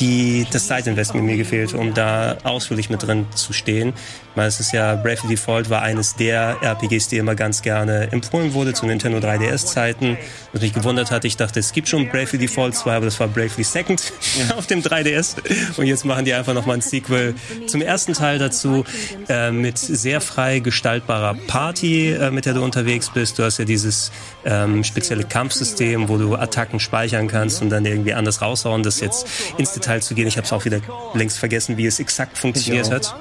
[0.00, 3.92] die das Zeitinvestment mir gefehlt, um da ausführlich mit drin zu stehen.
[4.34, 8.54] Weil es ist ja, Bravely Default war eines der RPGs, die immer ganz gerne empfohlen
[8.54, 10.16] wurde zu Nintendo 3DS-Zeiten.
[10.52, 13.26] Was mich gewundert hat, ich dachte, es gibt schon Bravely Default 2, aber das war
[13.26, 14.12] Bravely Second
[14.56, 15.36] auf dem 3DS.
[15.76, 17.34] Und jetzt machen die einfach nochmal ein Sequel
[17.66, 18.84] zum ersten Teil dazu,
[19.28, 23.38] äh, mit sehr frei gestaltbarer Party, äh, mit der du unterwegs bist.
[23.38, 24.12] Du hast ja dieses
[24.44, 28.84] ähm, spezielle Kampfsystem, wo du Attacken speichern kannst und dann irgendwie anders raushauen.
[28.84, 29.26] Das jetzt
[29.58, 30.80] ins Detail zu gehen, ich habe es auch wieder
[31.14, 33.14] längst vergessen, wie es exakt funktioniert hat.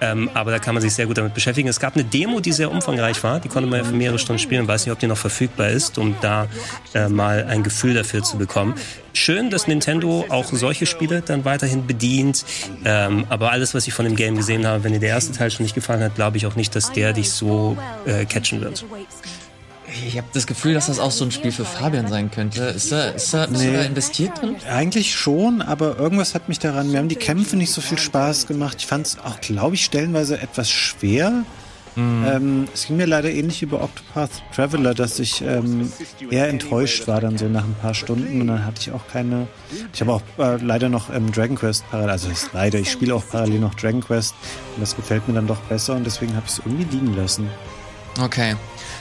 [0.00, 1.68] Ähm, aber da kann man sich sehr gut damit beschäftigen.
[1.68, 3.40] Es gab eine Demo, die sehr umfangreich war.
[3.40, 4.66] Die konnte man ja für mehrere Stunden spielen.
[4.66, 6.46] Weiß nicht, ob die noch verfügbar ist, um da
[6.94, 8.74] äh, mal ein Gefühl dafür zu bekommen.
[9.12, 12.44] Schön, dass Nintendo auch solche Spiele dann weiterhin bedient.
[12.84, 15.50] Ähm, aber alles, was ich von dem Game gesehen habe, wenn dir der erste Teil
[15.50, 18.84] schon nicht gefallen hat, glaube ich auch nicht, dass der dich so äh, catchen wird.
[20.06, 22.62] Ich habe das Gefühl, dass das auch so ein Spiel für Fabian sein könnte.
[22.62, 23.76] Ist er, ist er, bist du Nee.
[23.76, 24.56] da investiert drin?
[24.70, 28.46] Eigentlich schon, aber irgendwas hat mich daran, mir haben die Kämpfe nicht so viel Spaß
[28.46, 28.76] gemacht.
[28.80, 31.44] Ich fand es auch, glaube ich, stellenweise etwas schwer.
[31.96, 35.92] Ähm, es ging mir leider ähnlich über Octopath Traveler, dass ich ähm,
[36.30, 39.48] eher enttäuscht war dann so nach ein paar Stunden und dann hatte ich auch keine.
[39.92, 43.14] Ich habe auch äh, leider noch ähm, Dragon Quest parallel, also ist leider, ich spiele
[43.14, 44.34] auch parallel noch Dragon Quest
[44.76, 47.48] und das gefällt mir dann doch besser und deswegen habe ich es irgendwie liegen lassen.
[48.22, 48.54] Okay.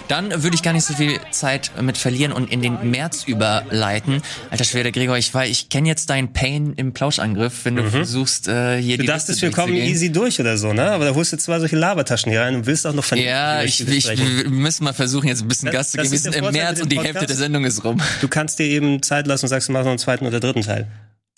[0.10, 4.22] Dann würde ich gar nicht so viel Zeit mit verlieren und in den März überleiten.
[4.50, 8.48] Alter Schwede, Gregor, ich weiß, ich kenne jetzt deinen Pain im Plauschangriff, wenn du versuchst,
[8.48, 10.90] äh, hier Du die dachtest, Liste wir kommen easy durch oder so, ne?
[10.92, 13.62] Aber da holst du zwei solche Labertaschen hier rein und willst auch noch vernünftig Ja,
[13.64, 16.12] ich, ich, wir müssen mal versuchen, jetzt ein bisschen Das- Gas zu geben.
[16.12, 17.40] Wir sind im März und die dem Hälfte der Podcast.
[17.40, 18.02] Sendung ist rum.
[18.22, 20.64] Du kannst dir eben Zeit lassen und sagst, du machst noch einen zweiten oder dritten
[20.64, 20.88] Teil.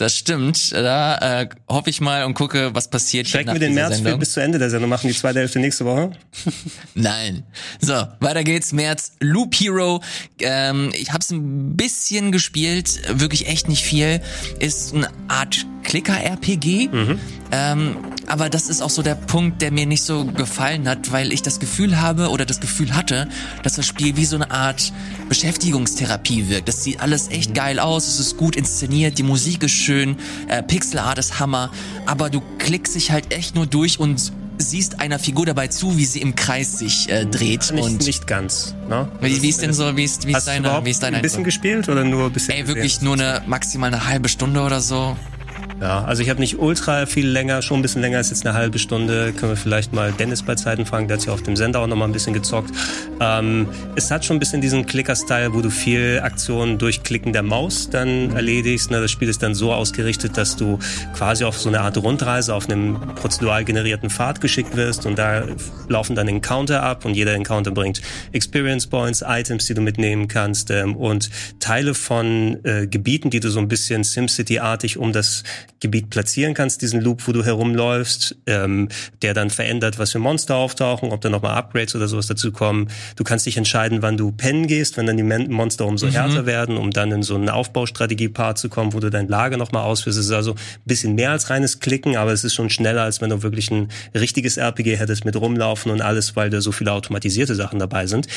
[0.02, 0.72] Das stimmt.
[0.72, 4.32] Da äh, hoffe ich mal und gucke, was passiert Strecken nach wir den März bis
[4.32, 6.10] zu Ende der Sendung, machen die zweite Hälfte nächste Woche.
[6.96, 7.44] Nein.
[7.80, 8.74] So, weiter geht's.
[8.74, 10.02] März, Loop Hero.
[10.40, 14.22] Ähm, ich habe es ein bisschen gespielt, wirklich echt nicht viel.
[14.58, 16.90] Ist eine Art Klicker-RPG.
[17.52, 17.98] Ähm,
[18.32, 21.42] aber das ist auch so der Punkt, der mir nicht so gefallen hat, weil ich
[21.42, 23.28] das Gefühl habe oder das Gefühl hatte,
[23.62, 24.94] dass das Spiel wie so eine Art
[25.28, 26.70] Beschäftigungstherapie wirkt.
[26.70, 30.16] Das sieht alles echt geil aus, es ist gut inszeniert, die Musik ist schön,
[30.48, 31.72] äh, Pixelart ist Hammer,
[32.06, 36.06] aber du klickst dich halt echt nur durch und siehst einer Figur dabei zu, wie
[36.06, 37.72] sie im Kreis sich äh, dreht.
[37.74, 38.76] Nicht, und nicht ganz.
[38.88, 39.10] Ne?
[39.20, 41.40] wie, wie ist denn so, wie ist, wie ist deine, wie ist dein ein bisschen
[41.40, 41.46] Eindruck?
[41.46, 42.54] gespielt oder nur ein bisschen?
[42.54, 45.18] Ey, wirklich nur eine maximal eine halbe Stunde oder so.
[45.82, 48.56] Ja, also ich habe nicht ultra viel länger, schon ein bisschen länger als jetzt eine
[48.56, 49.34] halbe Stunde.
[49.34, 51.88] Können wir vielleicht mal Dennis bei Zeiten fragen, der hat ja auf dem Sender auch
[51.88, 52.70] noch mal ein bisschen gezockt.
[53.20, 57.42] Ähm, es hat schon ein bisschen diesen Clicker-Style, wo du viel Aktionen durch Klicken der
[57.42, 58.92] Maus dann erledigst.
[58.92, 59.02] Ne?
[59.02, 60.78] Das Spiel ist dann so ausgerichtet, dass du
[61.16, 65.46] quasi auf so eine Art Rundreise auf einem prozedural generierten Pfad geschickt wirst und da
[65.88, 68.04] laufen dann Encounter ab und jeder Encounter bringt
[68.34, 73.50] Experience Points, Items, die du mitnehmen kannst ähm, und Teile von äh, Gebieten, die du
[73.50, 75.44] so ein bisschen SimCity-artig um das
[75.82, 78.88] Gebiet platzieren kannst, diesen Loop, wo du herumläufst, ähm,
[79.22, 82.88] der dann verändert, was für Monster auftauchen, ob da nochmal Upgrades oder sowas dazu kommen.
[83.16, 86.12] Du kannst dich entscheiden, wann du pennen gehst, wenn dann die Monster umso mhm.
[86.12, 89.84] härter werden, um dann in so einen Aufbaustrategie-Part zu kommen, wo du dein Lager nochmal
[89.84, 90.20] ausführst.
[90.20, 93.20] Es ist also ein bisschen mehr als reines Klicken, aber es ist schon schneller, als
[93.20, 96.92] wenn du wirklich ein richtiges RPG hättest mit rumlaufen und alles, weil da so viele
[96.92, 98.28] automatisierte Sachen dabei sind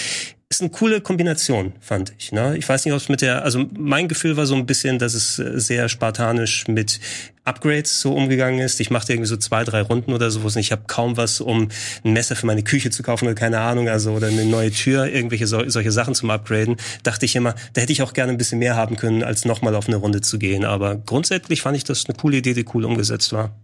[0.48, 2.32] ist eine coole Kombination, fand ich.
[2.32, 2.56] Ne?
[2.56, 5.14] Ich weiß nicht, ob es mit der, also mein Gefühl war so ein bisschen, dass
[5.14, 7.00] es äh, sehr spartanisch mit
[7.44, 8.80] Upgrades so umgegangen ist.
[8.80, 11.68] Ich machte irgendwie so zwei, drei Runden oder sowas und ich habe kaum was, um
[12.04, 15.06] ein Messer für meine Küche zu kaufen oder keine Ahnung, also oder eine neue Tür,
[15.06, 16.76] irgendwelche so, solche Sachen zum Upgraden.
[17.02, 19.74] Dachte ich immer, da hätte ich auch gerne ein bisschen mehr haben können, als nochmal
[19.74, 20.64] auf eine Runde zu gehen.
[20.64, 23.54] Aber grundsätzlich fand ich das eine coole Idee, die cool umgesetzt war.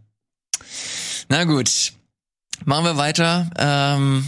[1.29, 1.93] Na gut,
[2.65, 3.51] machen wir weiter.
[3.59, 4.25] Ähm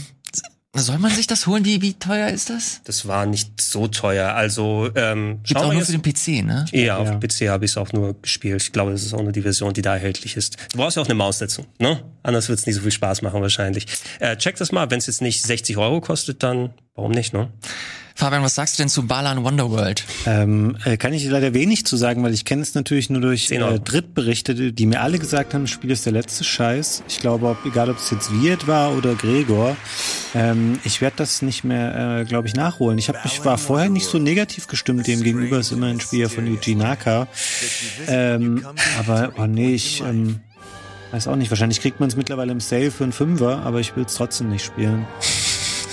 [0.81, 1.65] soll man sich das holen?
[1.67, 2.81] Wie, wie teuer ist das?
[2.85, 4.35] Das war nicht so teuer.
[4.35, 5.91] Also ähm, Gibt's auch nur jetzt.
[5.91, 6.65] für den PC, ne?
[6.73, 8.63] Ja, auf dem PC habe ich es auch nur gespielt.
[8.63, 10.57] Ich glaube, das ist auch nur die Version, die da erhältlich ist.
[10.73, 12.03] Du brauchst ja auch eine Maus dazu, ne?
[12.23, 13.87] Anders wird's nicht so viel Spaß machen wahrscheinlich.
[14.19, 14.91] Äh, check das mal.
[14.91, 17.51] Wenn es jetzt nicht 60 Euro kostet, dann warum nicht, ne?
[18.15, 20.05] Fabian, was sagst du denn zu Balan Wonderworld?
[20.27, 23.51] Ähm, äh, kann ich leider wenig zu sagen, weil ich kenne es natürlich nur durch
[23.51, 27.03] äh, Drittberichte, die mir alle gesagt haben, das Spiel ist der letzte Scheiß.
[27.09, 29.77] Ich glaube, ob, egal ob es jetzt Wirt war oder Gregor,
[30.35, 32.99] ähm, ich werde das nicht mehr, äh, glaube ich, nachholen.
[32.99, 36.29] Ich, hab, ich war vorher nicht so negativ gestimmt dem gegenüber, ist immer ein Spiel
[36.29, 37.29] von Yuji Naka.
[38.07, 38.65] Ähm,
[38.99, 40.01] aber, oh nee, ich...
[40.01, 40.41] Ähm,
[41.13, 43.95] Weiß auch nicht, wahrscheinlich kriegt man es mittlerweile im Sale für einen Fünfer, aber ich
[43.95, 45.05] will es trotzdem nicht spielen.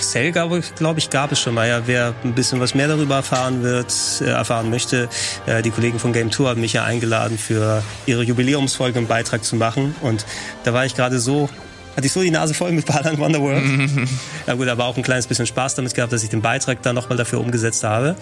[0.09, 1.67] Cell, glaube glaub ich, gab es schon mal.
[1.67, 5.07] Ja, wer ein bisschen was mehr darüber erfahren wird, äh, erfahren möchte,
[5.45, 9.43] äh, die Kollegen von Game Tour haben mich ja eingeladen, für ihre Jubiläumsfolge einen Beitrag
[9.43, 9.95] zu machen.
[10.01, 10.25] Und
[10.63, 11.49] da war ich gerade so
[11.95, 13.63] hatte ich so die Nase voll mit Balan Wonderworld.
[14.47, 16.95] ja gut, aber auch ein kleines bisschen Spaß damit gehabt, dass ich den Beitrag dann
[16.95, 18.15] nochmal dafür umgesetzt habe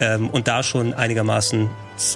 [0.00, 1.70] ähm, und da schon einigermaßen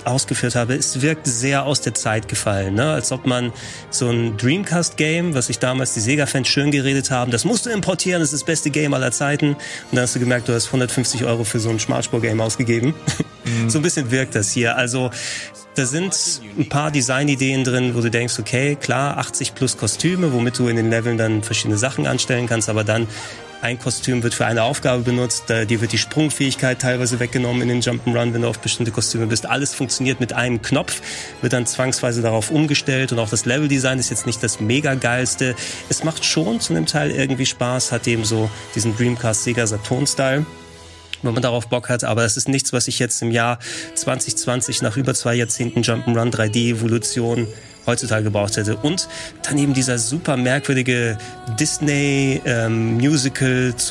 [0.04, 0.74] ausgeführt habe.
[0.74, 2.92] Es wirkt sehr aus der Zeit gefallen, ne?
[2.92, 3.52] als ob man
[3.90, 8.20] so ein Dreamcast-Game, was sich damals die Sega-Fans schön geredet haben, das musst du importieren,
[8.20, 9.50] das ist das beste Game aller Zeiten.
[9.50, 9.58] Und
[9.92, 12.88] dann hast du gemerkt, du hast 150 Euro für so ein Schmalspur-Game ausgegeben.
[12.88, 13.24] Mhm.
[13.68, 14.76] So ein bisschen wirkt das hier.
[14.76, 15.10] Also
[15.76, 20.58] da sind ein paar Designideen drin, wo du denkst, okay, klar, 80 plus Kostüme, womit
[20.58, 23.06] du in den Leveln dann verschiedene Sachen anstellen kannst, aber dann
[23.62, 27.80] ein Kostüm wird für eine Aufgabe benutzt, dir wird die Sprungfähigkeit teilweise weggenommen in den
[27.80, 29.46] Jump'n'Run, wenn du auf bestimmte Kostüme bist.
[29.46, 31.00] Alles funktioniert mit einem Knopf,
[31.40, 35.54] wird dann zwangsweise darauf umgestellt und auch das Leveldesign ist jetzt nicht das mega geilste.
[35.88, 40.06] Es macht schon zu einem Teil irgendwie Spaß, hat eben so diesen Dreamcast Sega Saturn
[40.06, 40.46] Style
[41.22, 42.04] wenn man darauf Bock hat.
[42.04, 43.58] Aber es ist nichts, was ich jetzt im Jahr
[43.94, 47.48] 2020 nach über zwei Jahrzehnten Jump'n'Run 3D-Evolution
[47.86, 48.76] heutzutage gebraucht hätte.
[48.76, 49.08] Und
[49.42, 51.16] dann eben dieser super merkwürdige
[51.58, 52.98] Disney ähm,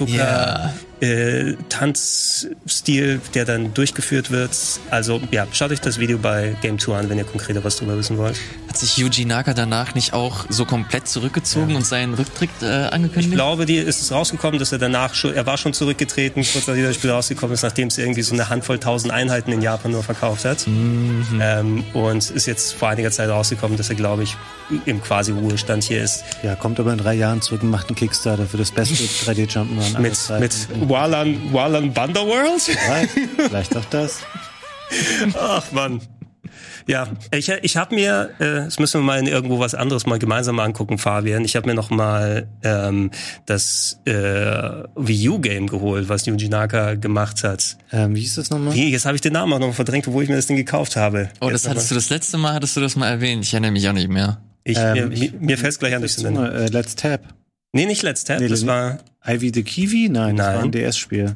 [0.07, 4.51] yeah äh, Tanzstil, der dann durchgeführt wird.
[4.89, 7.97] Also ja, schaut euch das Video bei Game 2 an, wenn ihr konkreter was darüber
[7.97, 8.39] wissen wollt.
[8.67, 11.77] Hat sich Yuji Naka danach nicht auch so komplett zurückgezogen ja.
[11.77, 13.29] und seinen Rücktritt äh, angekündigt?
[13.29, 16.67] Ich glaube, die ist es rausgekommen, dass er danach schon, er war schon zurückgetreten, kurz
[16.67, 19.91] nachdem das Spiel rausgekommen ist, nachdem es irgendwie so eine Handvoll tausend Einheiten in Japan
[19.91, 20.67] nur verkauft hat.
[20.67, 21.39] Mhm.
[21.41, 24.35] Ähm, und ist jetzt vor einiger Zeit rausgekommen, dass er, glaube ich,
[24.85, 26.23] im quasi Ruhestand hier ist.
[26.43, 29.99] Ja, kommt aber in drei Jahren zurück und macht einen Kickstarter für das beste 3D-Jump'n'Run.
[29.99, 32.67] mit, mit Walan, Walan Banderworld?
[32.67, 33.07] Ja,
[33.37, 34.19] vielleicht auch das.
[35.39, 36.01] Ach man.
[36.87, 40.19] Ja, ich, ich habe mir, äh, das müssen wir mal in irgendwo was anderes mal
[40.19, 41.43] gemeinsam angucken, Fabian.
[41.43, 43.09] Ich habe mir noch mal ähm,
[43.47, 47.77] das äh, Wii U Game geholt, was Yuji Naka gemacht hat.
[47.91, 48.75] Ähm, wie hieß das nochmal?
[48.75, 50.95] Wie, jetzt habe ich den Namen auch noch verdrängt, wo ich mir das Ding gekauft
[50.95, 51.29] habe.
[51.41, 53.43] Oh, das hattest du das letzte Mal, hattest du das mal erwähnt.
[53.43, 54.39] Ich erinnere mich auch nicht mehr.
[54.63, 57.21] Ich, ähm, mir, mir fällt es gleich an, dass du äh, Let's Tap.
[57.75, 58.99] Nee, nicht Let's Tap, nee, das war...
[59.27, 60.07] Ivy the Kiwi?
[60.07, 60.37] Nein, Nein.
[60.37, 61.35] das war ein DS-Spiel.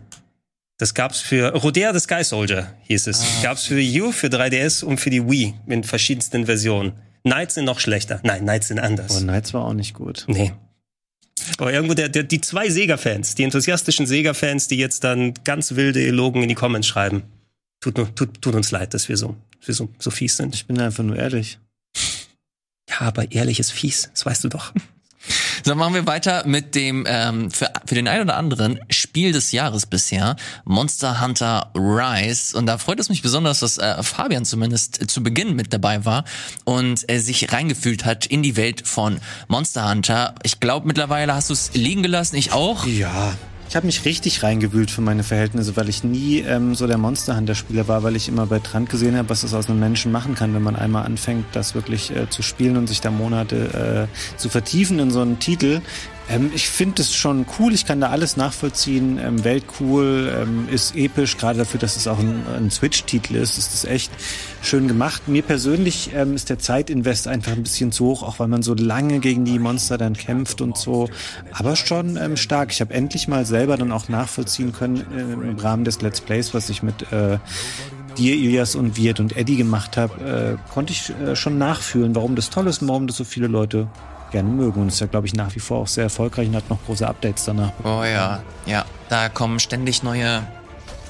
[0.78, 3.22] Das gab's für Rodea the Sky Soldier hieß es.
[3.22, 3.44] Ah.
[3.44, 6.94] Gab's für Wii U, für 3DS und für die Wii in verschiedensten Versionen.
[7.24, 8.22] Knights sind noch schlechter.
[8.24, 9.18] Nein, Knights sind anders.
[9.18, 10.24] Aber Knights war auch nicht gut.
[10.28, 10.54] Nee.
[11.58, 16.02] Aber irgendwo der, der, die zwei Sega-Fans, die enthusiastischen Sega-Fans, die jetzt dann ganz wilde
[16.02, 17.24] Elogen in die Comments schreiben.
[17.82, 20.56] Tut, tut, tut uns leid, dass wir so, dass wir so, so fies sind.
[20.56, 21.60] Ich bin einfach nur ehrlich.
[22.90, 24.74] Ja, aber ehrlich ist fies, das weißt du doch.
[25.64, 29.52] So, machen wir weiter mit dem, ähm, für, für den einen oder anderen Spiel des
[29.52, 30.36] Jahres bisher,
[30.66, 32.58] Monster Hunter Rise.
[32.58, 36.26] Und da freut es mich besonders, dass äh, Fabian zumindest zu Beginn mit dabei war
[36.64, 40.36] und äh, sich reingefühlt hat in die Welt von Monster Hunter.
[40.44, 42.86] Ich glaube, mittlerweile hast du es liegen gelassen, ich auch.
[42.86, 43.34] Ja,
[43.70, 47.38] ich habe mich richtig reingewühlt für meine Verhältnisse, weil ich nie ähm, so der Monster
[47.38, 50.12] Hunter Spieler war, weil ich immer bei Trant gesehen habe, was das aus einem Menschen
[50.12, 54.08] machen kann, wenn man einmal anfängt, das wirklich äh, zu spielen und sich da Monate
[54.10, 55.82] äh, zu vertiefen in so einen Titel.
[56.30, 59.20] Ähm, ich finde es schon cool, ich kann da alles nachvollziehen.
[59.22, 63.74] Ähm, Weltcool, ähm, ist episch, gerade dafür, dass es auch ein, ein Switch-Titel ist, ist
[63.74, 64.12] das echt
[64.62, 65.28] schön gemacht.
[65.28, 68.76] Mir persönlich ähm, ist der Zeitinvest einfach ein bisschen zu hoch, auch weil man so
[68.76, 71.10] lange gegen die Monster dann kämpft und so.
[71.52, 72.72] Aber schon ähm, stark.
[72.72, 76.54] Ich habe endlich mal selber dann auch nachvollziehen können äh, im Rahmen des Let's Plays,
[76.54, 77.40] was ich mit äh,
[78.18, 82.36] dir, Ilias und Wirt und Eddie gemacht habe, äh, konnte ich äh, schon nachfühlen, warum
[82.36, 83.88] das toll ist und warum das so viele Leute
[84.32, 84.82] gerne mögen.
[84.82, 87.08] Und ist ja, glaube ich, nach wie vor auch sehr erfolgreich und hat noch große
[87.08, 87.72] Updates danach.
[87.84, 88.86] Oh ja, ja.
[89.10, 90.44] Da kommen ständig neue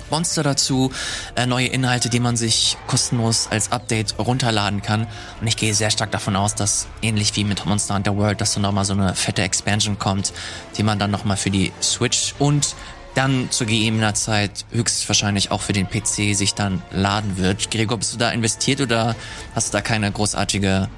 [0.09, 0.91] Monster dazu,
[1.35, 5.07] äh, neue Inhalte, die man sich kostenlos als Update runterladen kann.
[5.39, 8.53] Und ich gehe sehr stark davon aus, dass ähnlich wie mit Monster Hunter World, dass
[8.53, 10.33] da nochmal so eine fette Expansion kommt,
[10.77, 12.75] die man dann nochmal für die Switch und
[13.15, 17.71] dann zu gegebener Zeit höchstwahrscheinlich auch für den PC sich dann laden wird.
[17.71, 19.15] Gregor, bist du da investiert oder
[19.55, 20.89] hast du da keine großartige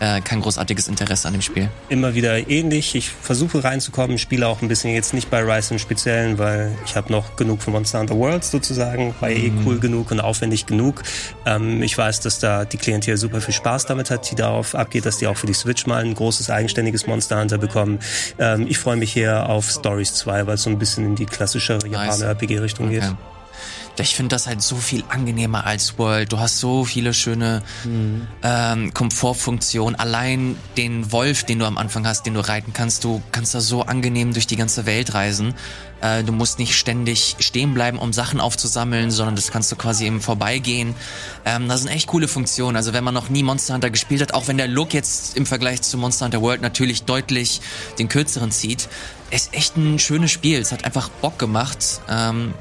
[0.00, 1.68] äh, kein großartiges Interesse an dem Spiel.
[1.88, 2.94] Immer wieder ähnlich.
[2.94, 6.96] Ich versuche reinzukommen, spiele auch ein bisschen jetzt nicht bei Rise im Speziellen, weil ich
[6.96, 9.58] habe noch genug von Monster Hunter World sozusagen, war eh mhm.
[9.58, 11.02] eh cool genug und aufwendig genug.
[11.44, 15.06] Ähm, ich weiß, dass da die Klientel super viel Spaß damit hat, die darauf abgeht,
[15.06, 17.98] dass die auch für die Switch mal ein großes eigenständiges Monster Hunter bekommen.
[18.38, 21.26] Ähm, ich freue mich hier auf Stories 2, weil es so ein bisschen in die
[21.26, 23.00] klassische Japaner-RPG-Richtung okay.
[23.00, 23.35] geht
[24.02, 26.32] ich finde das halt so viel angenehmer als World.
[26.32, 28.26] Du hast so viele schöne mhm.
[28.42, 29.98] ähm, Komfortfunktionen.
[29.98, 33.60] Allein den Wolf, den du am Anfang hast, den du reiten kannst, du kannst da
[33.60, 35.54] so angenehm durch die ganze Welt reisen.
[36.00, 40.04] Äh, du musst nicht ständig stehen bleiben, um Sachen aufzusammeln, sondern das kannst du quasi
[40.04, 40.94] eben vorbeigehen.
[41.44, 42.76] Ähm, das sind echt coole Funktionen.
[42.76, 45.46] Also wenn man noch nie Monster Hunter gespielt hat, auch wenn der Look jetzt im
[45.46, 47.60] Vergleich zu Monster Hunter World natürlich deutlich
[47.98, 48.88] den kürzeren zieht,
[49.30, 50.60] ist echt ein schönes Spiel.
[50.60, 52.00] Es hat einfach Bock gemacht.
[52.08, 52.54] Ähm,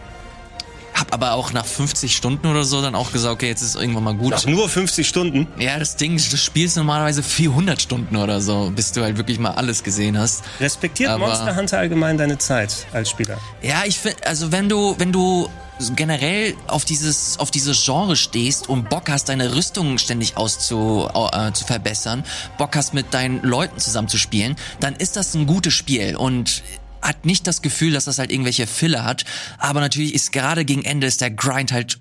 [0.95, 4.03] hab aber auch nach 50 Stunden oder so dann auch gesagt, okay, jetzt ist irgendwann
[4.05, 4.31] mal gut.
[4.31, 5.47] Nach nur 50 Stunden?
[5.59, 9.51] Ja, das Ding, du spielst normalerweise 400 Stunden oder so, bis du halt wirklich mal
[9.51, 10.43] alles gesehen hast.
[10.59, 13.37] Respektiert aber, Monster Hunter allgemein deine Zeit als Spieler?
[13.61, 15.49] Ja, ich finde, also wenn du, wenn du
[15.95, 21.51] generell auf dieses auf dieses Genre stehst und Bock hast, deine Rüstung ständig auszu äh,
[21.51, 22.23] zu verbessern,
[22.57, 26.63] Bock hast mit deinen Leuten zusammen zu spielen, dann ist das ein gutes Spiel und
[27.05, 29.25] hat nicht das Gefühl, dass das halt irgendwelche Filler hat.
[29.57, 31.99] Aber natürlich ist gerade gegen Ende ist der Grind halt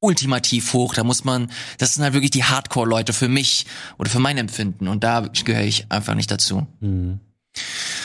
[0.00, 0.94] ultimativ hoch.
[0.94, 3.66] Da muss man, das sind halt wirklich die Hardcore-Leute für mich
[3.98, 4.88] oder für mein Empfinden.
[4.88, 6.66] Und da gehöre ich einfach nicht dazu.
[6.80, 7.20] Mhm.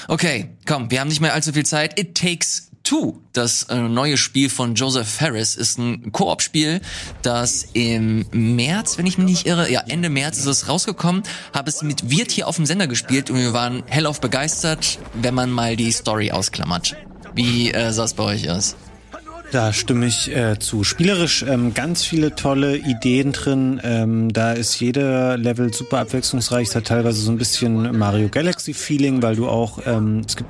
[0.08, 2.00] Okay, komm, wir haben nicht mehr allzu viel Zeit.
[2.00, 6.82] It Takes Two, das äh, neue Spiel von Joseph Harris, ist ein Koop-Spiel,
[7.22, 11.24] das im März, wenn ich mich nicht irre, ja, Ende März ist es rausgekommen,
[11.54, 15.34] habe es mit Wirt hier auf dem Sender gespielt und wir waren hellauf begeistert, wenn
[15.34, 16.98] man mal die Story ausklammert.
[17.34, 18.76] Wie äh, sah es bei euch aus?
[19.54, 20.84] Da stimme ich äh, zu.
[20.84, 23.80] Spielerisch ähm, ganz viele tolle Ideen drin.
[23.86, 26.68] Ähm, da ist jeder Level super abwechslungsreich.
[26.68, 30.50] Es hat teilweise so ein bisschen Mario Galaxy Feeling, weil du auch ähm, es gibt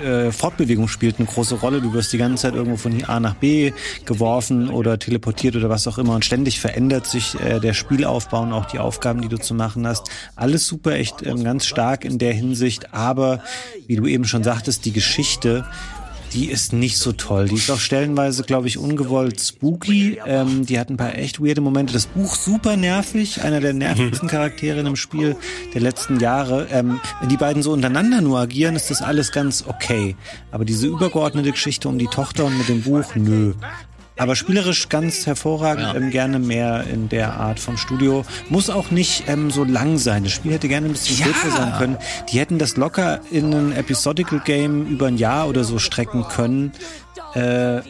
[0.00, 1.80] äh, Fortbewegung spielt eine große Rolle.
[1.80, 3.72] Du wirst die ganze Zeit irgendwo von A nach B
[4.04, 8.52] geworfen oder teleportiert oder was auch immer und ständig verändert sich äh, der Spielaufbau und
[8.52, 10.10] auch die Aufgaben, die du zu machen hast.
[10.36, 13.42] Alles super, echt ähm, ganz stark in der Hinsicht, aber
[13.86, 15.64] wie du eben schon sagtest, die Geschichte
[16.32, 17.48] die ist nicht so toll.
[17.48, 20.20] Die ist auch stellenweise, glaube ich, ungewollt spooky.
[20.26, 21.92] Ähm, die hat ein paar echt weirde Momente.
[21.92, 24.28] Das Buch super nervig, einer der nervigsten.
[24.28, 25.36] Charaktere in einem Spiel
[25.74, 26.68] der letzten Jahre.
[26.70, 30.16] Ähm, wenn die beiden so untereinander nur agieren, ist das alles ganz okay.
[30.50, 33.54] Aber diese übergeordnete Geschichte um die Tochter und mit dem Buch, nö.
[34.16, 35.94] Aber spielerisch ganz hervorragend, ja.
[35.94, 38.24] ähm, gerne mehr in der Art vom Studio.
[38.48, 40.24] Muss auch nicht ähm, so lang sein.
[40.24, 41.56] Das Spiel hätte gerne ein bisschen kürzer ja.
[41.56, 41.96] sein können.
[42.30, 46.72] Die hätten das locker in ein Episodical Game über ein Jahr oder so strecken können.
[47.34, 47.80] Äh,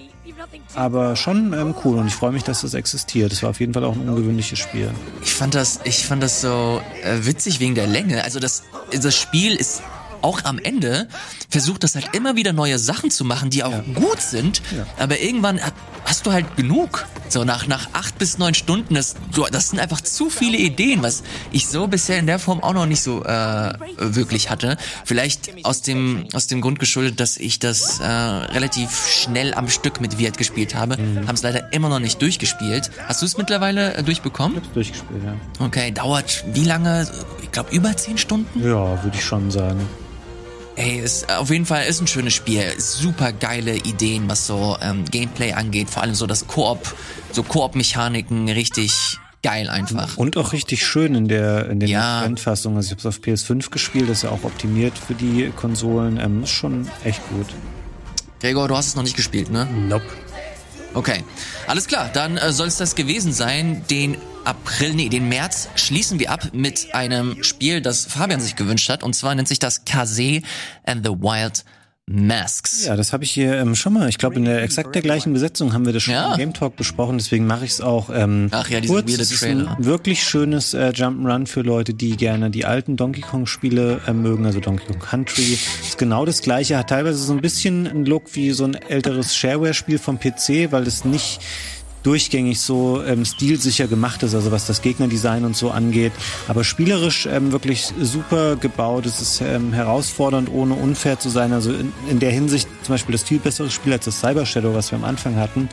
[0.74, 3.32] aber schon ähm, cool und ich freue mich, dass das existiert.
[3.32, 4.90] Es war auf jeden Fall auch ein ungewöhnliches Spiel.
[5.22, 8.24] Ich fand das, ich fand das so äh, witzig wegen der Länge.
[8.24, 8.62] Also das,
[8.92, 9.82] das Spiel ist
[10.22, 11.08] auch am Ende
[11.48, 13.84] versucht das halt immer wieder neue Sachen zu machen, die auch ja.
[13.94, 14.62] gut sind.
[14.76, 14.86] Ja.
[14.98, 15.60] Aber irgendwann
[16.04, 17.06] hast du halt genug.
[17.28, 19.14] So nach, nach acht bis neun Stunden, das,
[19.52, 22.86] das sind einfach zu viele Ideen, was ich so bisher in der Form auch noch
[22.86, 24.76] nicht so äh, wirklich hatte.
[25.04, 30.00] Vielleicht aus dem, aus dem Grund geschuldet, dass ich das äh, relativ schnell am Stück
[30.00, 30.96] mit Viet gespielt habe.
[30.96, 31.28] Mhm.
[31.28, 32.90] Haben es leider immer noch nicht durchgespielt.
[33.06, 34.58] Hast du es mittlerweile äh, durchbekommen?
[34.58, 35.64] Ich hab's durchgespielt, ja.
[35.64, 37.08] Okay, dauert wie lange?
[37.42, 38.60] Ich glaube über zehn Stunden?
[38.60, 39.80] Ja, würde ich schon sagen.
[40.76, 42.64] Ey, ist auf jeden Fall ist ein schönes Spiel.
[42.78, 45.90] Super geile Ideen, was so ähm, Gameplay angeht.
[45.90, 46.94] Vor allem so das Koop,
[47.32, 50.16] so Koop-Mechaniken richtig geil einfach.
[50.16, 52.24] Und auch richtig schön in der in den Ja.
[52.24, 52.76] Endfassungen.
[52.76, 56.18] Also ich habe es auf PS5 gespielt, das ist ja auch optimiert für die Konsolen.
[56.20, 57.46] Ähm, ist schon echt gut.
[58.40, 59.66] Gregor, du hast es noch nicht gespielt, ne?
[59.88, 60.04] Nope.
[60.92, 61.22] Okay,
[61.66, 62.10] alles klar.
[62.12, 63.84] Dann äh, soll es das gewesen sein.
[63.90, 68.88] Den April, nee, den März schließen wir ab mit einem Spiel, das Fabian sich gewünscht
[68.88, 69.02] hat.
[69.02, 70.42] Und zwar nennt sich das Kase
[70.84, 71.64] and the Wild
[72.12, 72.86] Masks.
[72.86, 74.08] Ja, das habe ich hier ähm, schon mal.
[74.08, 76.32] Ich glaube, in der exakt der gleichen Besetzung haben wir das schon Ja.
[76.32, 77.18] im Game Talk besprochen.
[77.18, 79.10] Deswegen mache ich es auch ähm, Ach ja, dieser kurz.
[79.10, 79.76] weirde Es ist Trailer.
[79.78, 84.12] ein wirklich schönes äh, Jump'n'Run für Leute, die gerne die alten Donkey Kong Spiele äh,
[84.12, 85.56] mögen, also Donkey Kong Country.
[85.82, 89.36] Ist genau das gleiche, hat teilweise so ein bisschen einen Look wie so ein älteres
[89.36, 91.40] Shareware-Spiel vom PC, weil es nicht
[92.02, 96.12] durchgängig so ähm, stilsicher gemacht ist, also was das Gegnerdesign und so angeht.
[96.48, 99.06] Aber spielerisch ähm, wirklich super gebaut.
[99.06, 101.52] Es ist ähm, herausfordernd, ohne unfair zu sein.
[101.52, 104.74] Also in, in der Hinsicht zum Beispiel das viel bessere Spiel als das Cyber Shadow,
[104.74, 105.68] was wir am Anfang hatten,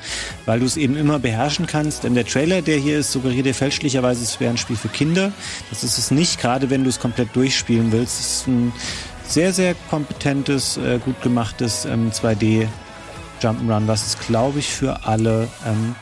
[0.46, 2.04] weil du es eben immer beherrschen kannst.
[2.04, 5.32] Denn der Trailer, der hier ist, suggeriert dir fälschlicherweise, es wäre ein Spiel für Kinder.
[5.70, 8.20] Das ist es nicht, gerade wenn du es komplett durchspielen willst.
[8.20, 8.74] Es ist ein
[9.28, 12.68] sehr, sehr kompetentes, äh, gut gemachtes ähm, 2D
[13.42, 15.96] Jump'n'Run, was es, glaube ich, für alle ähm,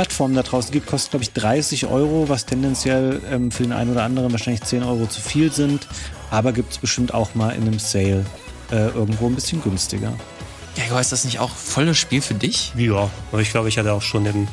[0.00, 0.86] Plattformen da draußen gibt.
[0.86, 4.82] Kostet, glaube ich, 30 Euro, was tendenziell ähm, für den einen oder anderen wahrscheinlich 10
[4.82, 5.86] Euro zu viel sind.
[6.30, 8.24] Aber gibt es bestimmt auch mal in einem Sale
[8.72, 10.14] äh, irgendwo ein bisschen günstiger.
[10.74, 12.72] Gregor, ist das nicht auch voll das Spiel für dich?
[12.76, 14.48] Ja, aber ich glaube, ich hatte auch schon im,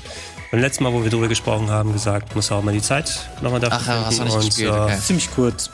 [0.52, 3.62] beim letzten Mal, wo wir drüber gesprochen haben, gesagt, muss auch mal die Zeit nochmal
[3.62, 4.98] dafür Ach ja, hast du nicht und, gespielt, äh, okay.
[5.00, 5.70] Ziemlich kurz.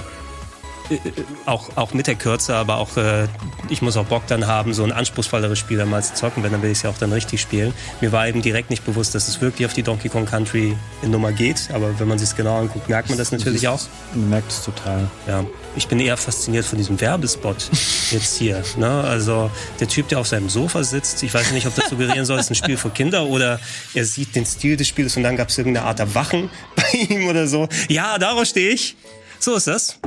[1.46, 3.28] Auch, auch mit der Kürze, aber auch äh,
[3.70, 6.52] ich muss auch Bock dann haben, so ein anspruchsvolleres Spiel dann mal zu zocken, wenn
[6.52, 7.74] dann will ich es ja auch dann richtig spielen.
[8.02, 11.32] Mir war eben direkt nicht bewusst, dass es wirklich auf die Donkey Kong Country Nummer
[11.32, 13.82] geht, aber wenn man sich genau anguckt, merkt man das natürlich auch.
[14.14, 15.10] Man merkt es total.
[15.28, 17.70] Ja, ich bin eher fasziniert von diesem Werbespot
[18.12, 18.64] jetzt hier.
[18.78, 18.90] Ne?
[18.90, 22.40] Also der Typ, der auf seinem Sofa sitzt, ich weiß nicht, ob das suggerieren soll,
[22.40, 23.60] es ist ein Spiel für Kinder oder
[23.94, 27.28] er sieht den Stil des Spiels und dann gab es irgendeine Art Erwachen bei ihm
[27.28, 27.68] oder so.
[27.90, 28.96] Ja, darauf stehe ich.
[29.40, 30.00] So ist das.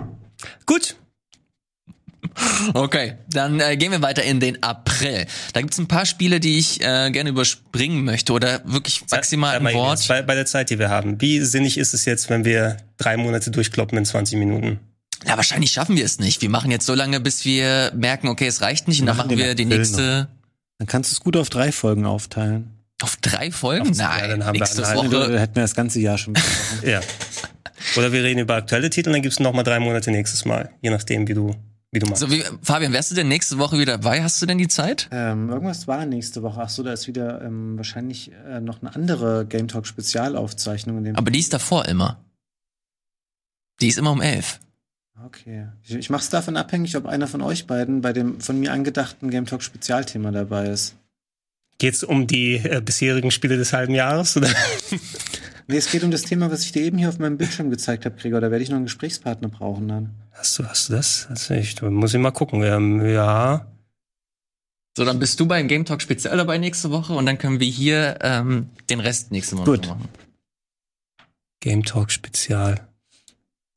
[0.66, 0.96] Gut.
[2.74, 5.26] Okay, dann äh, gehen wir weiter in den April.
[5.54, 9.74] Da gibt's ein paar Spiele, die ich äh, gerne überspringen möchte oder wirklich maximal ein
[9.74, 10.06] Wort.
[10.08, 11.20] Bei, bei der Zeit, die wir haben.
[11.20, 14.80] Wie sinnig ist es jetzt, wenn wir drei Monate durchkloppen in 20 Minuten?
[15.24, 16.42] Ja, wahrscheinlich schaffen wir es nicht.
[16.42, 19.30] Wir machen jetzt so lange, bis wir merken, okay, es reicht nicht und dann machen
[19.30, 20.28] wir die April nächste
[20.78, 22.70] Dann kannst du es gut auf drei Folgen aufteilen.
[23.00, 23.90] auf drei Folgen.
[23.92, 25.12] Auf- ja, Nein, dann haben wir nächste eineinhalb.
[25.12, 25.32] Woche.
[25.32, 26.34] Da hätten wir das ganze Jahr schon.
[26.82, 27.00] Ja.
[27.96, 30.70] Oder wir reden über aktuelle Titel, dann gibt's noch mal drei Monate nächstes Mal.
[30.82, 31.54] Je nachdem, wie du,
[31.92, 32.20] wie du machst.
[32.20, 34.22] So wie Fabian, wärst du denn nächste Woche wieder dabei?
[34.22, 35.08] Hast du denn die Zeit?
[35.10, 36.60] Ähm, irgendwas war nächste Woche.
[36.62, 40.98] Ach so, da ist wieder ähm, wahrscheinlich äh, noch eine andere Game Talk Spezialaufzeichnung.
[40.98, 42.20] In dem Aber die ist davor immer.
[43.80, 44.60] Die ist immer um elf.
[45.24, 45.68] okay.
[45.82, 48.72] Ich, ich mache es davon abhängig, ob einer von euch beiden bei dem von mir
[48.72, 50.96] angedachten Game Talk Spezialthema dabei ist.
[51.78, 54.36] Geht's um die äh, bisherigen Spiele des halben Jahres?
[54.36, 54.48] Oder?
[55.68, 58.04] Nee, es geht um das Thema, was ich dir eben hier auf meinem Bildschirm gezeigt
[58.04, 58.40] habe, Gregor.
[58.40, 60.10] Da werde ich noch einen Gesprächspartner brauchen dann.
[60.32, 61.26] Hast du, hast du das?
[61.28, 62.62] Das ist echt, muss ich mal gucken.
[62.62, 63.66] Ähm, ja.
[64.96, 67.68] So, dann bist du beim Game Talk speziell dabei nächste Woche und dann können wir
[67.68, 69.88] hier ähm, den Rest nächste Woche Gut.
[69.88, 70.08] machen.
[71.60, 72.86] Game Talk Spezial.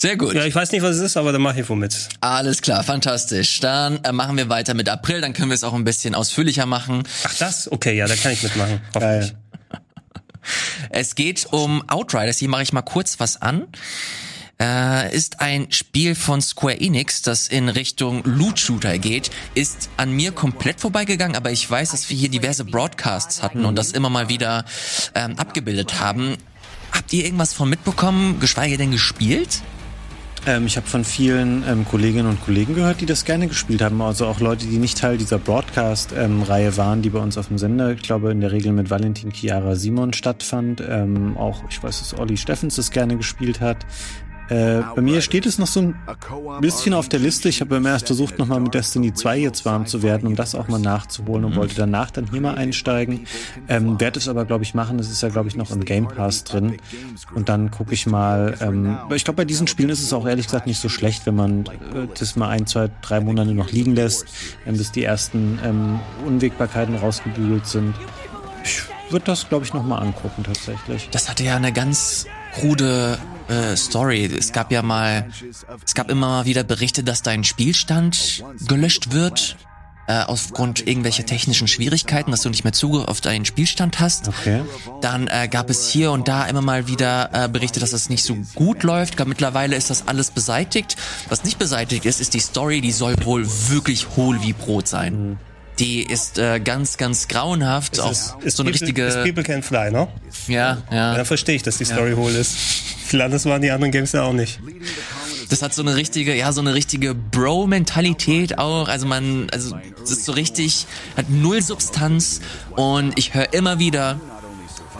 [0.01, 0.33] Sehr gut.
[0.33, 2.07] Ja, ich weiß nicht, was es ist, aber dann mache ich womit.
[2.21, 3.59] Alles klar, fantastisch.
[3.59, 6.65] Dann äh, machen wir weiter mit April, dann können wir es auch ein bisschen ausführlicher
[6.65, 7.03] machen.
[7.25, 7.69] Ach, das?
[7.69, 8.79] Okay, ja, da kann ich mitmachen.
[8.93, 9.31] Hoffentlich.
[9.31, 9.38] Geil.
[10.89, 13.67] Es geht um Outriders, hier mache ich mal kurz was an.
[14.61, 20.33] Äh, ist ein Spiel von Square Enix, das in Richtung Loot-Shooter geht, ist an mir
[20.33, 24.27] komplett vorbeigegangen, aber ich weiß, dass wir hier diverse Broadcasts hatten und das immer mal
[24.27, 24.65] wieder
[25.15, 26.35] ähm, abgebildet haben.
[26.91, 29.61] Habt ihr irgendwas von mitbekommen, geschweige denn gespielt?
[30.45, 34.01] Ähm, ich habe von vielen ähm, Kolleginnen und Kollegen gehört, die das gerne gespielt haben.
[34.01, 37.91] Also auch Leute, die nicht Teil dieser Broadcast-Reihe waren, die bei uns auf dem Sender,
[37.91, 40.81] ich glaube, in der Regel mit Valentin Chiara Simon stattfand.
[40.87, 43.85] Ähm, auch, ich weiß, dass Olli Steffens das gerne gespielt hat.
[44.49, 45.95] Äh, bei mir steht es noch so ein
[46.61, 47.49] bisschen auf der Liste.
[47.49, 50.55] Ich habe immer erst versucht, nochmal mit Destiny 2 jetzt warm zu werden, um das
[50.55, 53.27] auch mal nachzuholen und wollte danach dann hier mal einsteigen.
[53.67, 54.97] Ähm, werde es aber, glaube ich, machen.
[54.97, 56.77] Das ist ja, glaube ich, noch im Game Pass drin.
[57.35, 58.55] Und dann gucke ich mal.
[58.61, 61.35] Ähm, ich glaube, bei diesen Spielen ist es auch ehrlich gesagt nicht so schlecht, wenn
[61.35, 64.25] man äh, das mal ein, zwei, drei Monate noch liegen lässt,
[64.65, 67.93] ähm, bis die ersten ähm, Unwägbarkeiten rausgebügelt sind.
[68.63, 68.81] Ich
[69.11, 71.09] würde das, glaube ich, noch mal angucken tatsächlich.
[71.11, 74.25] Das hatte ja eine ganz krude äh, Story.
[74.25, 75.29] Es gab ja mal,
[75.85, 79.57] es gab immer mal wieder Berichte, dass dein Spielstand gelöscht wird.
[80.09, 84.27] äh, aufgrund irgendwelcher technischen Schwierigkeiten, dass du nicht mehr Zugriff auf deinen Spielstand hast.
[84.27, 84.61] Okay.
[85.01, 88.23] Dann äh, gab es hier und da immer mal wieder äh, Berichte, dass es nicht
[88.23, 89.17] so gut läuft.
[89.17, 90.95] Glaub, mittlerweile ist das alles beseitigt.
[91.29, 95.37] Was nicht beseitigt ist, ist die Story, die soll wohl wirklich hohl wie Brot sein.
[95.79, 97.99] Die ist äh, ganz, ganz grauenhaft.
[97.99, 99.05] auch Ist, ist so eine People, richtige.
[99.05, 100.07] Ist People Can Fly, ne?
[100.47, 101.15] ja, ja.
[101.15, 102.55] Dann verstehe ich, dass die Story hohl ist.
[103.05, 104.59] Viel anders waren die anderen Games ja auch nicht.
[105.49, 108.87] Das hat so eine richtige, ja, so eine richtige Bro-Mentalität auch.
[108.87, 110.85] Also man, also es ist so richtig,
[111.17, 112.41] hat null Substanz
[112.75, 114.19] und ich höre immer wieder,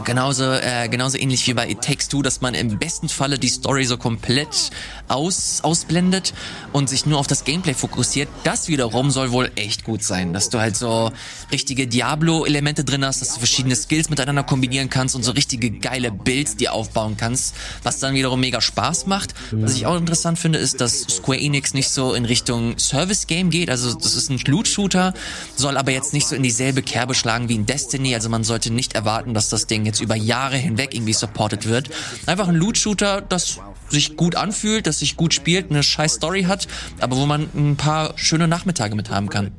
[0.04, 3.50] genauso, äh, genauso ähnlich wie bei It Takes Two, dass man im besten Falle die
[3.50, 4.72] Story so komplett
[5.08, 6.34] aus, ausblendet
[6.74, 8.30] und sich nur auf das Gameplay fokussiert.
[8.44, 11.12] Das wiederum soll wohl echt gut sein, dass du halt so
[11.52, 16.12] richtige Diablo-Elemente drin hast, dass du verschiedene Skills miteinander kombinieren kannst und so richtige geile
[16.12, 19.34] Builds dir aufbauen kannst, was dann wiederum mega Spaß macht.
[19.52, 23.70] Was ich auch interessant finde, ist, dass Square Enix nicht so in Richtung Service-Game geht,
[23.70, 25.14] also das ist ein Loot-Shooter,
[25.56, 28.72] soll aber jetzt nicht so in dieselbe Kerbe schlagen wie in Destiny, also man sollte
[28.72, 31.90] nicht erwarten, dass das Ding jetzt über Jahre hinweg irgendwie supported wird.
[32.26, 33.60] Einfach ein Loot-Shooter, das
[33.90, 36.68] sich gut anfühlt, das sich gut spielt, eine scheiß Story hat,
[37.00, 39.52] aber wo man ein paar schöne Nachmittage mit haben kann.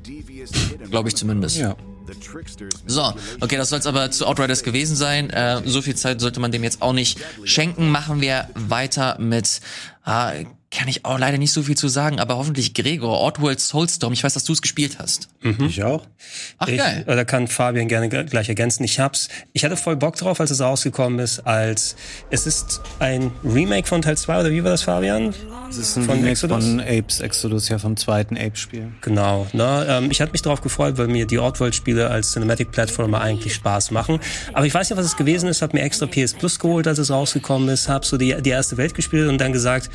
[0.90, 1.56] Glaube ich zumindest.
[1.56, 1.76] Ja.
[2.86, 5.30] So, okay, das soll es aber zu Outriders gewesen sein.
[5.30, 7.90] Äh, so viel Zeit sollte man dem jetzt auch nicht schenken.
[7.90, 9.60] Machen wir weiter mit,
[10.04, 10.32] ah,
[10.72, 14.12] kann ich auch leider nicht so viel zu sagen, aber hoffentlich Gregor, Oddworld Soulstorm.
[14.12, 15.28] Ich weiß, dass du es gespielt hast.
[15.66, 16.06] Ich auch.
[16.58, 17.04] Ach Ich, geil.
[17.08, 18.84] oder kann Fabian gerne gleich ergänzen.
[18.84, 21.96] Ich hab's, ich hatte voll Bock drauf, als es rausgekommen ist, als
[22.30, 25.34] es ist ein Remake von Teil 2, oder wie war das, Fabian?
[25.66, 26.64] Das ist ein Von Remake Exodus?
[26.64, 28.92] von Apes Exodus, ja, vom zweiten Ape-Spiel.
[29.00, 29.48] Genau.
[29.52, 29.86] Ne?
[29.88, 33.90] Ähm, ich hatte mich darauf gefreut, weil mir die Oddworld-Spiele als Cinematic Platformer eigentlich Spaß
[33.90, 34.20] machen.
[34.52, 35.62] Aber ich weiß nicht, was es gewesen ist.
[35.62, 37.88] Hab mir extra PS Plus geholt, als es rausgekommen ist.
[37.88, 39.90] Hab so die, die erste Welt gespielt und dann gesagt,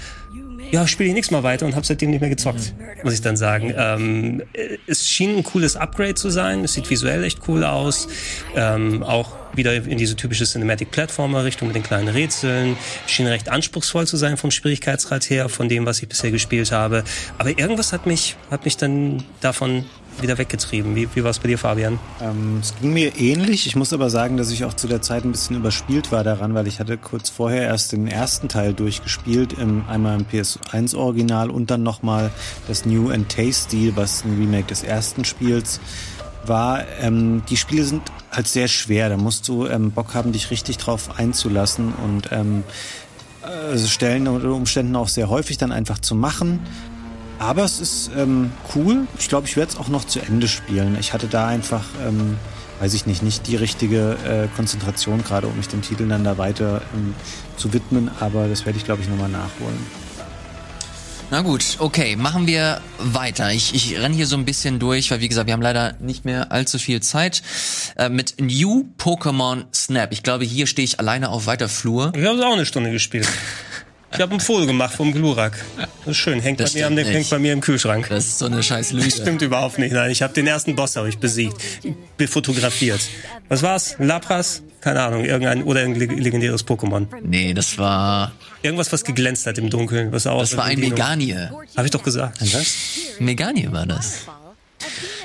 [0.72, 3.38] ja, spiele ich nichts mal weiter und habe seitdem nicht mehr gezockt, muss ich dann
[3.38, 3.74] sagen.
[3.76, 6.64] Ähm, äh, es schien ein cooles Upgrade zu sein.
[6.64, 8.08] Es sieht visuell echt cool aus.
[8.56, 12.78] Ähm, auch wieder in diese typische Cinematic Platformer Richtung mit den kleinen Rätseln.
[13.08, 17.04] Schien recht anspruchsvoll zu sein vom Schwierigkeitsgrad her, von dem, was ich bisher gespielt habe.
[17.38, 19.86] Aber irgendwas hat mich, hat mich dann davon
[20.22, 20.96] wieder weggetrieben.
[20.96, 22.00] Wie, wie war es bei dir, Fabian?
[22.22, 23.68] Ähm, es ging mir ähnlich.
[23.68, 26.54] Ich muss aber sagen, dass ich auch zu der Zeit ein bisschen überspielt war daran,
[26.54, 31.50] weil ich hatte kurz vorher erst den ersten Teil durchgespielt, im, einmal im PS1 Original
[31.50, 32.32] und dann nochmal
[32.68, 35.80] das New and Tasty, was ein Remake des ersten Spiels
[36.46, 36.84] war.
[37.02, 39.10] Ähm, die Spiele sind halt sehr schwer.
[39.10, 42.64] Da musst du ähm, Bock haben, dich richtig drauf einzulassen und ähm,
[43.44, 46.60] äh, Stellen unter Umständen auch sehr häufig dann einfach zu machen.
[47.40, 49.08] Aber es ist ähm, cool.
[49.20, 50.98] Ich glaube, ich werde es auch noch zu Ende spielen.
[51.00, 52.38] Ich hatte da einfach, ähm,
[52.80, 56.38] weiß ich nicht, nicht die richtige äh, Konzentration gerade, um mich dem Titel dann da
[56.38, 57.14] weiter ähm,
[57.58, 58.10] zu widmen.
[58.20, 59.78] Aber das werde ich, glaube ich, nochmal nachholen.
[61.32, 63.52] Na gut, okay, machen wir weiter.
[63.52, 66.24] Ich, ich renne hier so ein bisschen durch, weil wie gesagt, wir haben leider nicht
[66.24, 67.42] mehr allzu viel Zeit.
[67.98, 70.12] Äh, mit New Pokémon Snap.
[70.14, 72.14] Ich glaube, hier stehe ich alleine auf weiter Flur.
[72.16, 73.28] Ich habe auch eine Stunde gespielt.
[74.16, 75.64] Ich habe ein Foto gemacht vom Glurak.
[75.78, 76.40] Das ist schön.
[76.40, 78.08] Hängt, Das bei mir, am, hängt bei mir im Kühlschrank.
[78.10, 79.12] Das ist so eine scheiß Lüge.
[79.12, 79.92] Stimmt überhaupt nicht.
[79.94, 81.56] Nein, ich habe den ersten Boss habe ich besiegt,
[82.18, 83.02] befotografiert.
[83.50, 83.96] Was war's?
[84.00, 84.62] Lapras?
[84.82, 87.08] Keine Ahnung, irgendein oder ein leg- legendäres Pokémon.
[87.24, 91.36] Nee, das war Irgendwas, was geglänzt hat im Dunkeln, was auch das war ein Meganie.
[91.76, 92.40] Habe ich doch gesagt.
[92.42, 92.76] Was?
[93.20, 94.22] Meganie war das.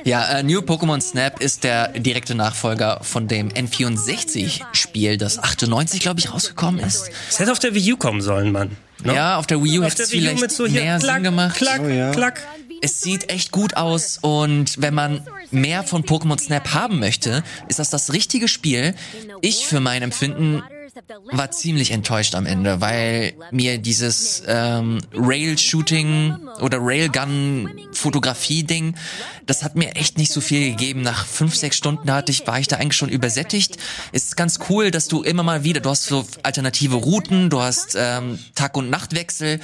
[0.05, 6.21] Ja, äh, New Pokémon Snap ist der direkte Nachfolger von dem N64-Spiel, das 98, glaube
[6.21, 7.11] ich, rausgekommen ist.
[7.29, 8.77] Es hätte auf der Wii U kommen sollen, Mann.
[9.03, 9.15] Ne?
[9.15, 11.57] Ja, auf der Wii U hätte es vielleicht mit so hier mehr klack, Sinn gemacht.
[11.57, 12.11] klack, Oh ja.
[12.13, 12.41] klack.
[12.83, 17.79] Es sieht echt gut aus und wenn man mehr von Pokémon Snap haben möchte, ist
[17.79, 18.95] das das richtige Spiel.
[19.43, 20.63] Ich für mein Empfinden
[21.33, 28.95] war ziemlich enttäuscht am Ende, weil mir dieses ähm, Rail-Shooting oder Railgun-Fotografie-Ding,
[29.47, 31.03] das hat mir echt nicht so viel gegeben.
[31.03, 33.77] Nach fünf, sechs Stunden hatte ich, war ich da eigentlich schon übersättigt.
[34.13, 37.61] Es ist ganz cool, dass du immer mal wieder, du hast so alternative Routen, du
[37.61, 39.61] hast ähm, Tag- und Nachtwechsel.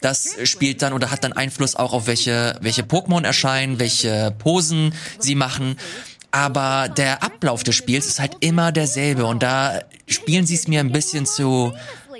[0.00, 4.94] Das spielt dann oder hat dann Einfluss auch auf welche, welche Pokémon erscheinen, welche Posen
[5.18, 5.76] sie machen.
[6.32, 10.80] Aber der Ablauf des Spiels ist halt immer derselbe und da spielen sie es mir
[10.80, 11.72] ein bisschen zu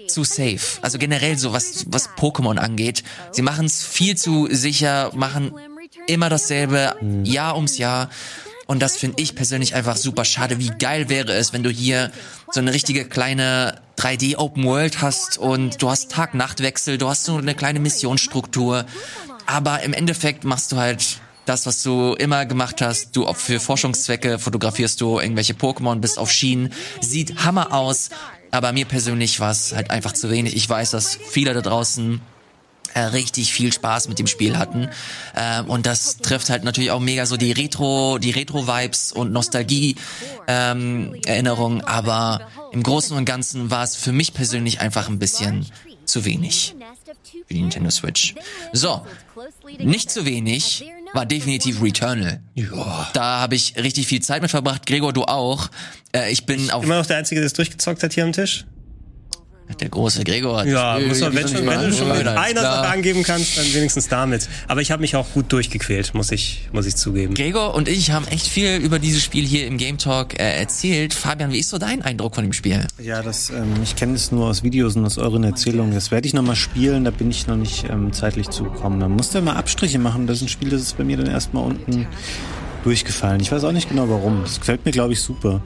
[0.09, 0.81] zu safe.
[0.83, 3.05] Also generell so was was Pokémon angeht.
[3.31, 5.53] Sie machen es viel zu sicher, machen
[6.07, 8.11] immer dasselbe Jahr ums Jahr.
[8.67, 10.61] Und das finde ich persönlich einfach super schade.
[10.61, 12.13] Wie geil wäre es, wenn du hier
[12.53, 17.37] so eine richtige kleine 3D Open World hast und du hast Tag-Nacht-Wechsel, du hast so
[17.37, 18.87] eine kleine Missionsstruktur.
[19.47, 21.21] Aber im Endeffekt machst du halt
[21.51, 23.17] das, was du immer gemacht hast.
[23.17, 26.73] Du für Forschungszwecke fotografierst du irgendwelche Pokémon, bist auf Schienen.
[27.01, 28.11] Sieht Hammer aus.
[28.53, 30.55] Aber mir persönlich war es halt einfach zu wenig.
[30.57, 32.21] Ich weiß, dass viele da draußen
[32.95, 34.91] äh, richtig viel Spaß mit dem Spiel hatten.
[35.37, 41.81] Ähm, und das trifft halt natürlich auch mega so die Retro, die Retro-Vibes und Nostalgie-Erinnerungen.
[41.81, 45.67] Ähm, aber im Großen und Ganzen war es für mich persönlich einfach ein bisschen
[46.05, 46.77] zu wenig
[47.47, 48.35] für die Nintendo Switch.
[48.73, 49.07] So,
[49.79, 52.41] nicht zu wenig war definitiv Returnal.
[52.55, 53.11] Ja.
[53.13, 54.87] Da habe ich richtig viel Zeit mit verbracht.
[54.87, 55.69] Gregor, du auch.
[56.13, 58.65] Äh, ich bin auf Immer noch der Einzige, der es durchgezockt hat hier am Tisch?
[59.79, 60.65] Der große Gregor.
[60.65, 64.09] Ja, muss man, wenn, schon, wenn du schon mit einer Sache angeben kannst, dann wenigstens
[64.09, 64.49] damit.
[64.69, 67.35] Aber ich habe mich auch gut durchgequält, muss ich, muss ich zugeben.
[67.35, 71.15] Gregor und ich haben echt viel über dieses Spiel hier im Game Talk äh, erzählt.
[71.15, 72.87] Fabian, wie ist so dein Eindruck von dem Spiel?
[72.99, 75.95] Ja, das, ähm, ich kenne es nur aus Videos und aus euren Erzählungen.
[75.95, 79.01] Das werde ich nochmal spielen, da bin ich noch nicht ähm, zeitlich zugekommen.
[79.01, 80.27] Da musst du mal Abstriche machen.
[80.27, 82.07] Das ist ein Spiel, das ist bei mir dann erstmal unten
[82.85, 83.41] durchgefallen.
[83.41, 84.41] Ich weiß auch nicht genau warum.
[84.43, 85.63] Das gefällt mir, glaube ich, super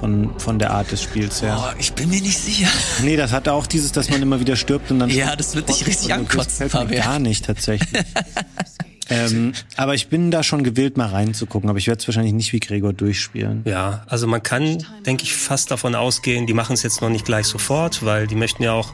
[0.00, 1.58] von, von der Art des Spiels her.
[1.60, 2.68] Oh, ich bin mir nicht sicher.
[3.02, 5.10] Nee, das hat auch dieses, dass man immer wieder stirbt und dann.
[5.10, 7.90] Ja, das wird dich richtig ankotzen, Das fällt mir gar nicht tatsächlich.
[9.10, 11.68] Ähm, aber ich bin da schon gewillt, mal reinzugucken.
[11.68, 13.62] Aber ich werde es wahrscheinlich nicht wie Gregor durchspielen.
[13.64, 17.24] Ja, also man kann, denke ich, fast davon ausgehen, die machen es jetzt noch nicht
[17.24, 18.92] gleich sofort, weil die möchten ja auch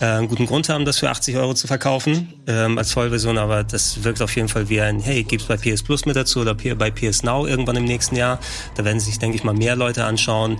[0.00, 3.38] äh, einen guten Grund haben, das für 80 Euro zu verkaufen ähm, als Vollversion.
[3.38, 6.40] Aber das wirkt auf jeden Fall wie ein, hey, gibt's bei PS Plus mit dazu
[6.40, 8.38] oder bei PS Now irgendwann im nächsten Jahr.
[8.76, 10.58] Da werden sich, denke ich mal, mehr Leute anschauen.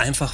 [0.00, 0.32] Einfach,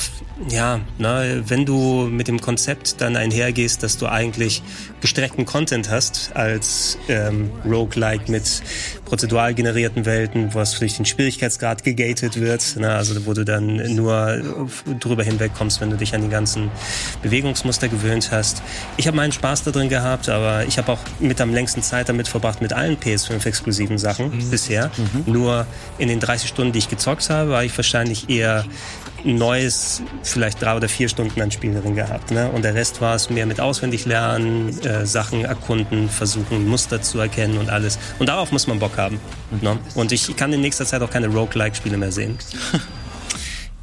[0.49, 4.63] ja, ne, wenn du mit dem Konzept dann einhergehst, dass du eigentlich
[5.01, 8.63] gestreckten Content hast als ähm, Roguelike mit
[9.05, 14.41] prozedural generierten Welten, was durch den Schwierigkeitsgrad gegated wird, ne, also wo du dann nur
[15.01, 16.71] drüber hinwegkommst, wenn du dich an die ganzen
[17.23, 18.63] Bewegungsmuster gewöhnt hast.
[18.99, 22.09] Ich habe meinen Spaß da drin gehabt, aber ich habe auch mit am längsten Zeit
[22.09, 24.49] damit verbracht mit allen PS5-exklusiven Sachen mhm.
[24.49, 24.93] bisher.
[24.97, 25.33] Mhm.
[25.33, 25.67] Nur
[25.99, 28.65] in den 30 Stunden, die ich gezockt habe, war ich wahrscheinlich eher
[29.27, 32.31] neues, vielleicht drei oder vier Stunden an Spiel drin gehabt.
[32.31, 32.51] Ne?
[32.51, 37.19] Und der Rest war es mehr mit auswendig lernen, äh, Sachen erkunden, versuchen, Muster zu
[37.19, 37.99] erkennen und alles.
[38.19, 39.21] Und darauf muss man Bock haben.
[39.61, 39.79] Ne?
[39.95, 42.39] Und ich kann in nächster Zeit auch keine Roguelike-Spiele mehr sehen.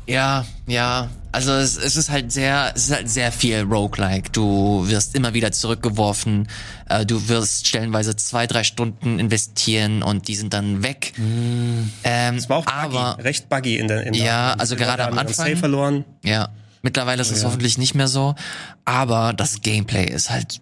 [0.06, 1.10] Ja, ja.
[1.34, 4.30] Also es, es ist halt sehr, es ist halt sehr viel Roguelike.
[4.32, 6.48] Du wirst immer wieder zurückgeworfen.
[6.88, 11.14] Äh, du wirst stellenweise zwei, drei Stunden investieren und die sind dann weg.
[11.18, 11.90] Mm.
[12.04, 14.06] Ähm, das war auch buggy, aber, recht buggy in der.
[14.06, 15.58] In ja, also gerade am Anfang.
[15.58, 16.06] Verloren.
[16.24, 16.50] Ja.
[16.84, 17.48] Mittlerweile ist oh, es ja.
[17.48, 18.36] hoffentlich nicht mehr so.
[18.86, 20.62] Aber das Gameplay ist halt,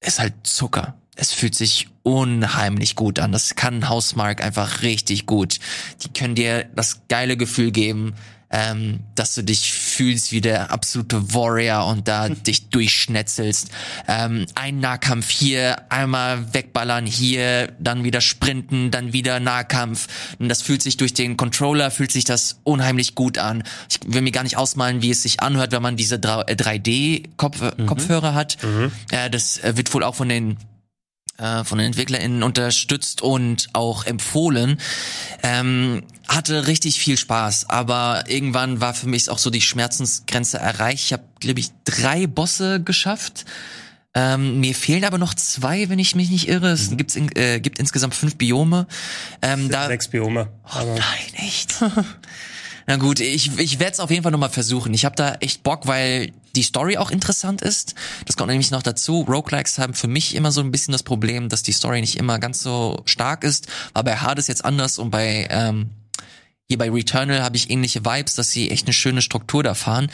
[0.00, 0.94] ist halt Zucker.
[1.16, 3.32] Es fühlt sich unheimlich gut an.
[3.32, 5.58] Das kann Housemark einfach richtig gut.
[6.02, 8.14] Die können dir das geile Gefühl geben,
[8.52, 13.70] ähm, dass du dich fühlst wie der absolute Warrior und da dich durchschnetzelst.
[14.08, 20.08] Ähm, ein Nahkampf hier, einmal wegballern hier, dann wieder sprinten, dann wieder Nahkampf.
[20.40, 23.62] Und das fühlt sich durch den Controller, fühlt sich das unheimlich gut an.
[23.88, 28.32] Ich will mir gar nicht ausmalen, wie es sich anhört, wenn man diese 3D-Kopfhörer äh,
[28.32, 28.34] mhm.
[28.34, 28.58] hat.
[28.64, 28.90] Mhm.
[29.12, 30.56] Äh, das äh, wird wohl auch von den
[31.42, 34.78] äh, von den EntwicklerInnen unterstützt und auch empfohlen.
[35.42, 41.04] Ähm, hatte richtig viel Spaß, aber irgendwann war für mich auch so die Schmerzensgrenze erreicht.
[41.04, 43.44] Ich habe, glaube ich, drei Bosse geschafft.
[44.14, 46.70] Ähm, mir fehlen aber noch zwei, wenn ich mich nicht irre.
[46.70, 46.96] Es mhm.
[46.98, 48.86] gibt's in, äh, gibt insgesamt fünf Biome.
[49.40, 50.48] Ähm, da, sechs Biome.
[50.74, 51.74] Oh, nein, echt.
[52.86, 54.92] Na gut, ich, ich werde es auf jeden Fall nochmal versuchen.
[54.92, 57.94] Ich habe da echt Bock, weil die Story auch interessant ist.
[58.26, 59.22] Das kommt nämlich noch dazu.
[59.22, 62.38] Roguelikes haben für mich immer so ein bisschen das Problem, dass die Story nicht immer
[62.38, 63.68] ganz so stark ist.
[63.94, 65.90] Aber bei Hades jetzt anders und bei ähm,
[66.68, 70.10] hier bei Returnal habe ich ähnliche Vibes, dass sie echt eine schöne Struktur da fahren.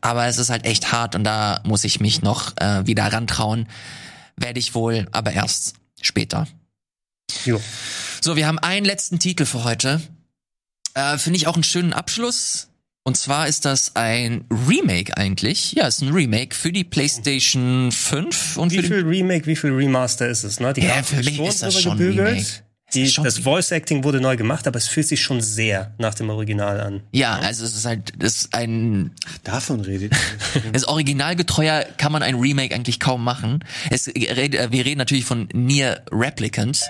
[0.00, 3.68] Aber es ist halt echt hart und da muss ich mich noch äh, wieder rantrauen.
[4.36, 6.48] Werde ich wohl, aber erst später.
[7.44, 7.60] Jo.
[8.20, 10.00] So, wir haben einen letzten Titel für heute.
[10.94, 12.68] Äh, Finde ich auch einen schönen Abschluss.
[13.04, 15.72] Und zwar ist das ein Remake eigentlich.
[15.72, 19.56] Ja, es ist ein Remake für die PlayStation 5 und wie für viel Remake, wie
[19.56, 20.72] viel Remaster ist es, ne?
[20.72, 22.28] Die ja, für mich ist das schon gebügelt.
[22.28, 22.46] Remake.
[22.94, 26.28] Die, das Voice Acting wurde neu gemacht, aber es fühlt sich schon sehr nach dem
[26.28, 27.02] Original an.
[27.10, 29.12] Ja, also es ist halt, das ist ein.
[29.26, 30.12] Ach, davon redet.
[30.72, 33.64] das Originalgetreuer kann man ein Remake eigentlich kaum machen.
[33.90, 36.82] Es, wir reden natürlich von Near Replicant,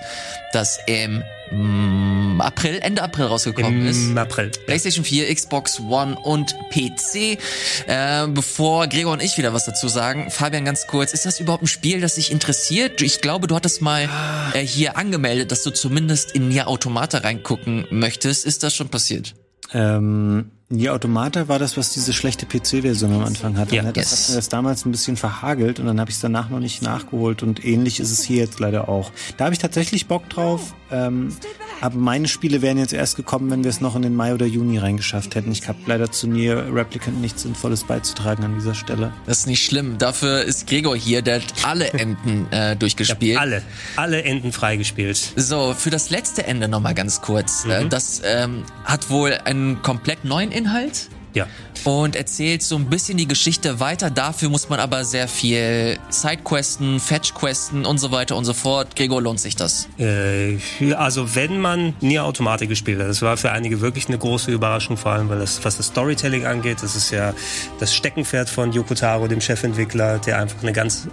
[0.52, 1.20] das Mm,
[1.52, 4.02] April, Ende April rausgekommen Im ist.
[4.04, 4.50] Im April.
[4.66, 7.38] PlayStation 4, Xbox One und PC.
[7.86, 11.64] Äh, bevor Gregor und ich wieder was dazu sagen, Fabian ganz kurz, ist das überhaupt
[11.64, 13.02] ein Spiel, das dich interessiert?
[13.02, 14.08] Ich glaube, du hattest mal
[14.54, 18.46] äh, hier angemeldet, dass du zumindest in Nier Automata reingucken möchtest.
[18.46, 19.34] Ist das schon passiert?
[19.74, 23.76] Ähm, Nier Automata war das, was diese schlechte PC-Version am Anfang hatte.
[23.76, 23.92] Ja, ne?
[23.92, 24.22] Das yes.
[24.22, 26.80] hat mir das damals ein bisschen verhagelt und dann habe ich es danach noch nicht
[26.80, 29.12] nachgeholt und ähnlich ist es hier jetzt leider auch.
[29.36, 30.74] Da habe ich tatsächlich Bock drauf.
[30.90, 31.36] Ähm,
[31.82, 34.46] Aber meine Spiele wären jetzt erst gekommen, wenn wir es noch in den Mai oder
[34.46, 35.50] Juni reingeschafft hätten.
[35.50, 39.12] Ich habe leider zu Nier Replicant nichts Sinnvolles beizutragen an dieser Stelle.
[39.26, 39.98] Das ist nicht schlimm.
[39.98, 43.36] Dafür ist Gregor hier, der hat alle Enden äh, durchgespielt.
[43.36, 43.62] alle,
[43.96, 45.32] alle Enden freigespielt.
[45.34, 47.64] So, für das letzte Ende nochmal ganz kurz.
[47.64, 51.08] Äh, das ähm, hat wohl einen komplett neuen Inhalt.
[51.34, 51.46] Ja.
[51.84, 54.10] und erzählt so ein bisschen die Geschichte weiter.
[54.10, 58.94] Dafür muss man aber sehr viel Sidequesten, Fetchquesten und so weiter und so fort.
[58.96, 59.88] Gregor, lohnt sich das?
[59.98, 60.58] Äh,
[60.94, 64.96] also wenn man Nier Automata gespielt hat, das war für einige wirklich eine große Überraschung,
[64.96, 67.34] vor allem weil das, was das Storytelling angeht, das ist ja
[67.80, 71.08] das Steckenpferd von Yoko Taro, dem Chefentwickler, der einfach eine ganz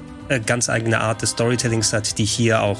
[0.45, 2.80] ganz eigene Art des Storytellings hat, die hier auch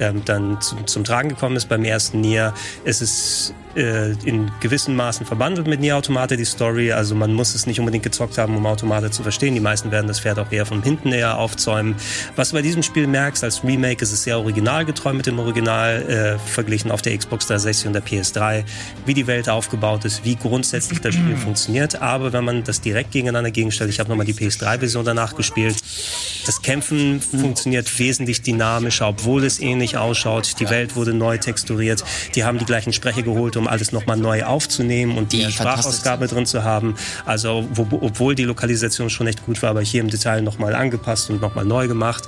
[0.00, 2.54] ähm, dann zum, zum Tragen gekommen ist beim ersten Nier.
[2.84, 7.54] Es ist äh, in gewissen Maßen verbandelt mit Nier Automata die Story, also man muss
[7.54, 9.54] es nicht unbedingt gezockt haben, um Automata zu verstehen.
[9.54, 11.94] Die meisten werden das Pferd auch eher von hinten eher aufzäumen.
[12.34, 16.02] Was du bei diesem Spiel merkst, als Remake ist es sehr originalgetreu mit dem Original
[16.02, 18.64] äh, verglichen auf der Xbox 360 und der PS3,
[19.06, 22.00] wie die Welt aufgebaut ist, wie grundsätzlich das Spiel funktioniert.
[22.00, 25.76] Aber wenn man das direkt gegeneinander gegenstellt, ich habe nochmal die PS3-Version danach gespielt,
[26.46, 30.60] das Kämpfen funktioniert wesentlich dynamischer, obwohl es ähnlich ausschaut.
[30.60, 32.04] Die Welt wurde neu texturiert.
[32.34, 36.26] Die haben die gleichen Sprecher geholt, um alles nochmal neu aufzunehmen und die, Die Sprachausgabe
[36.26, 36.94] drin zu haben.
[37.24, 41.30] Also wo, obwohl die Lokalisation schon echt gut war, aber hier im Detail nochmal angepasst
[41.30, 42.24] und nochmal neu gemacht.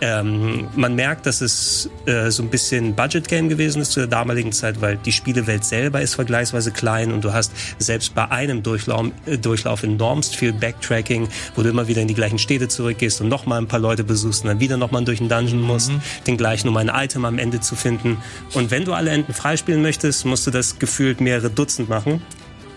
[0.00, 4.52] Ähm, man merkt, dass es äh, so ein bisschen Budget-Game gewesen ist zu der damaligen
[4.52, 9.06] Zeit, weil die Spielewelt selber ist vergleichsweise klein und du hast selbst bei einem Durchlauf,
[9.26, 13.28] äh, Durchlauf enormst viel Backtracking, wo du immer wieder in die gleichen Städte zurückgehst und
[13.28, 15.90] nochmal ein paar Leute besuchst und dann wieder nochmal durch den Dungeon musst,
[16.26, 18.18] den gleichen, um ein Item am Ende zu finden.
[18.54, 22.22] Und wenn du alle Enden freispielen möchtest, musst du das gefühlt mehrere Dutzend machen.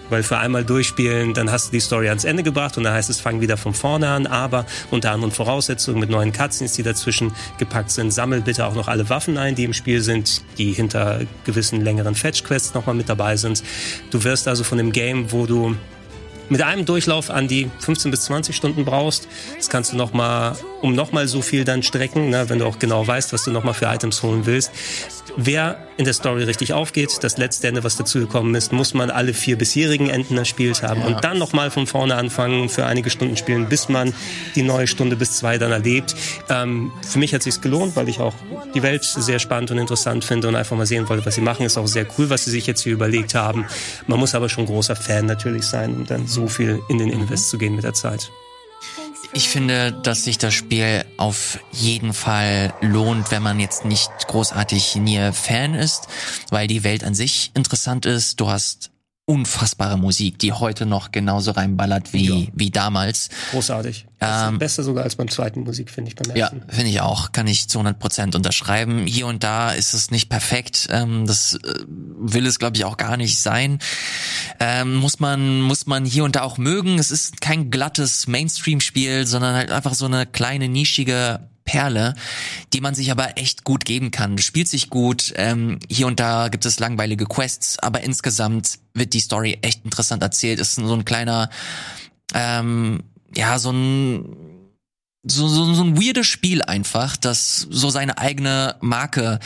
[0.09, 3.09] Weil für einmal durchspielen, dann hast du die Story ans Ende gebracht und dann heißt
[3.09, 7.33] es, fang wieder von vorne an, aber unter anderen Voraussetzungen mit neuen Cutscenes, die dazwischen
[7.57, 8.11] gepackt sind.
[8.11, 12.15] Sammel bitte auch noch alle Waffen ein, die im Spiel sind, die hinter gewissen längeren
[12.15, 13.63] Fetch-Quests nochmal mit dabei sind.
[14.11, 15.75] Du wirst also von dem Game, wo du
[16.49, 19.27] mit einem Durchlauf an die 15 bis 20 Stunden brauchst.
[19.55, 22.65] Das kannst du noch mal um noch mal so viel dann strecken, ne, wenn du
[22.65, 24.71] auch genau weißt, was du noch mal für Items holen willst.
[25.39, 29.35] Wer in der Story richtig aufgeht, das letzte Ende, was dazugekommen ist, muss man alle
[29.35, 33.37] vier bisherigen Enden erspielt haben und dann noch mal von vorne anfangen, für einige Stunden
[33.37, 34.15] spielen, bis man
[34.55, 36.15] die neue Stunde bis zwei dann erlebt.
[36.49, 38.33] Ähm, für mich hat sich's gelohnt, weil ich auch
[38.73, 41.67] die Welt sehr spannend und interessant finde und einfach mal sehen wollte, was sie machen.
[41.67, 43.67] Ist auch sehr cool, was sie sich jetzt hier überlegt haben.
[44.07, 47.51] Man muss aber schon großer Fan natürlich sein, um dann so viel in den Invest
[47.51, 48.31] zu gehen mit der Zeit.
[49.37, 54.95] Ich finde, dass sich das Spiel auf jeden Fall lohnt, wenn man jetzt nicht großartig
[54.95, 56.07] Nier-Fan ist,
[56.49, 58.39] weil die Welt an sich interessant ist.
[58.39, 58.89] Du hast
[59.29, 62.47] unfassbare Musik, die heute noch genauso reinballert wie, Ja.
[62.55, 63.29] wie damals.
[63.51, 64.05] Großartig.
[64.19, 66.63] Ist besser sogar als beim zweiten Musik, finde ich, beim Ja, ersten.
[66.69, 67.33] finde ich auch.
[67.33, 69.05] Kann ich zu 100 Prozent unterschreiben.
[69.05, 70.87] Hier und da ist es nicht perfekt.
[70.91, 73.79] Ähm, das äh, will es, glaube ich, auch gar nicht sein.
[74.61, 76.97] Ähm, muss man muss man hier und da auch mögen.
[76.97, 82.15] Es ist kein glattes Mainstream-Spiel, sondern halt einfach so eine kleine nischige Perle,
[82.73, 84.39] die man sich aber echt gut geben kann.
[84.39, 85.33] Spielt sich gut.
[85.35, 90.23] Ähm, hier und da gibt es langweilige Quests, aber insgesamt wird die Story echt interessant
[90.23, 90.59] erzählt.
[90.59, 91.51] Ist so ein kleiner,
[92.33, 93.03] ähm,
[93.35, 94.47] ja, so ein
[95.29, 99.39] so, so, so ein weirdes Spiel einfach, das so seine eigene Marke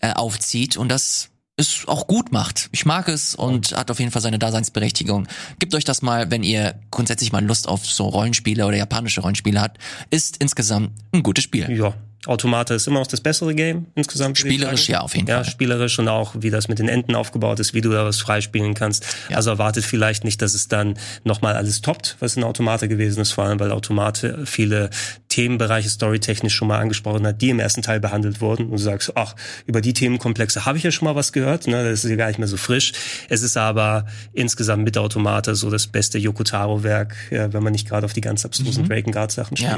[0.00, 2.68] äh, aufzieht und das es auch gut macht.
[2.72, 5.26] Ich mag es und hat auf jeden Fall seine Daseinsberechtigung.
[5.58, 9.60] Gebt euch das mal, wenn ihr grundsätzlich mal Lust auf so Rollenspiele oder japanische Rollenspiele
[9.60, 9.78] habt.
[10.10, 11.70] Ist insgesamt ein gutes Spiel.
[11.70, 11.94] Ja.
[12.26, 14.36] Automata ist immer noch das bessere Game insgesamt.
[14.38, 15.44] Spielerisch ja, auf jeden Ja, Fall.
[15.44, 18.74] spielerisch und auch, wie das mit den Enden aufgebaut ist, wie du da was freispielen
[18.74, 19.06] kannst.
[19.28, 19.36] Ja.
[19.36, 23.30] Also erwartet vielleicht nicht, dass es dann nochmal alles toppt, was in Automata gewesen ist,
[23.32, 24.90] vor allem weil Automate viele
[25.28, 28.64] Themenbereiche storytechnisch schon mal angesprochen hat, die im ersten Teil behandelt wurden.
[28.66, 29.36] Und du sagst, ach,
[29.66, 31.84] über die Themenkomplexe habe ich ja schon mal was gehört, ne?
[31.88, 32.92] das ist ja gar nicht mehr so frisch.
[33.28, 38.04] Es ist aber insgesamt mit Automata so das beste Yokotaro-Werk, ja, wenn man nicht gerade
[38.04, 38.88] auf die ganz abstrusen Mhm.
[38.88, 39.76] Dragon Guard-Sachen Ja.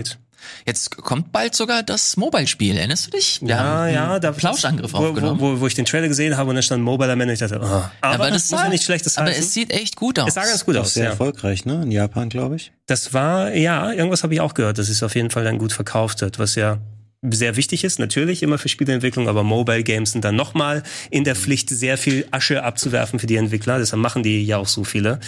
[0.67, 2.77] Jetzt kommt bald sogar das Mobile-Spiel.
[2.77, 3.41] Erinnerst du dich?
[3.41, 5.41] Wir Ja, haben ja, da Plauschangriff wo, aufgenommen.
[5.41, 7.41] Wo, wo, wo ich den Trailer gesehen habe und da stand Mobile am Ende, ich
[7.41, 7.65] dachte, oh.
[7.67, 9.43] aber, aber das sah ja nicht schlechtes Aber heißen.
[9.43, 10.29] es sieht echt gut aus.
[10.29, 11.11] es sah ganz gut Auch aus, sehr ja.
[11.11, 11.83] erfolgreich, ne?
[11.83, 12.73] In Japan, glaube ich.
[12.87, 15.73] Das war, ja, irgendwas habe ich auch gehört, dass es auf jeden Fall dann gut
[15.73, 16.79] verkauft hat, was ja
[17.23, 21.35] sehr wichtig ist, natürlich immer für Spieleentwicklung, aber Mobile Games sind dann nochmal in der
[21.35, 23.79] Pflicht, sehr viel Asche abzuwerfen für die Entwickler.
[23.79, 25.19] Deshalb machen die ja auch so viele.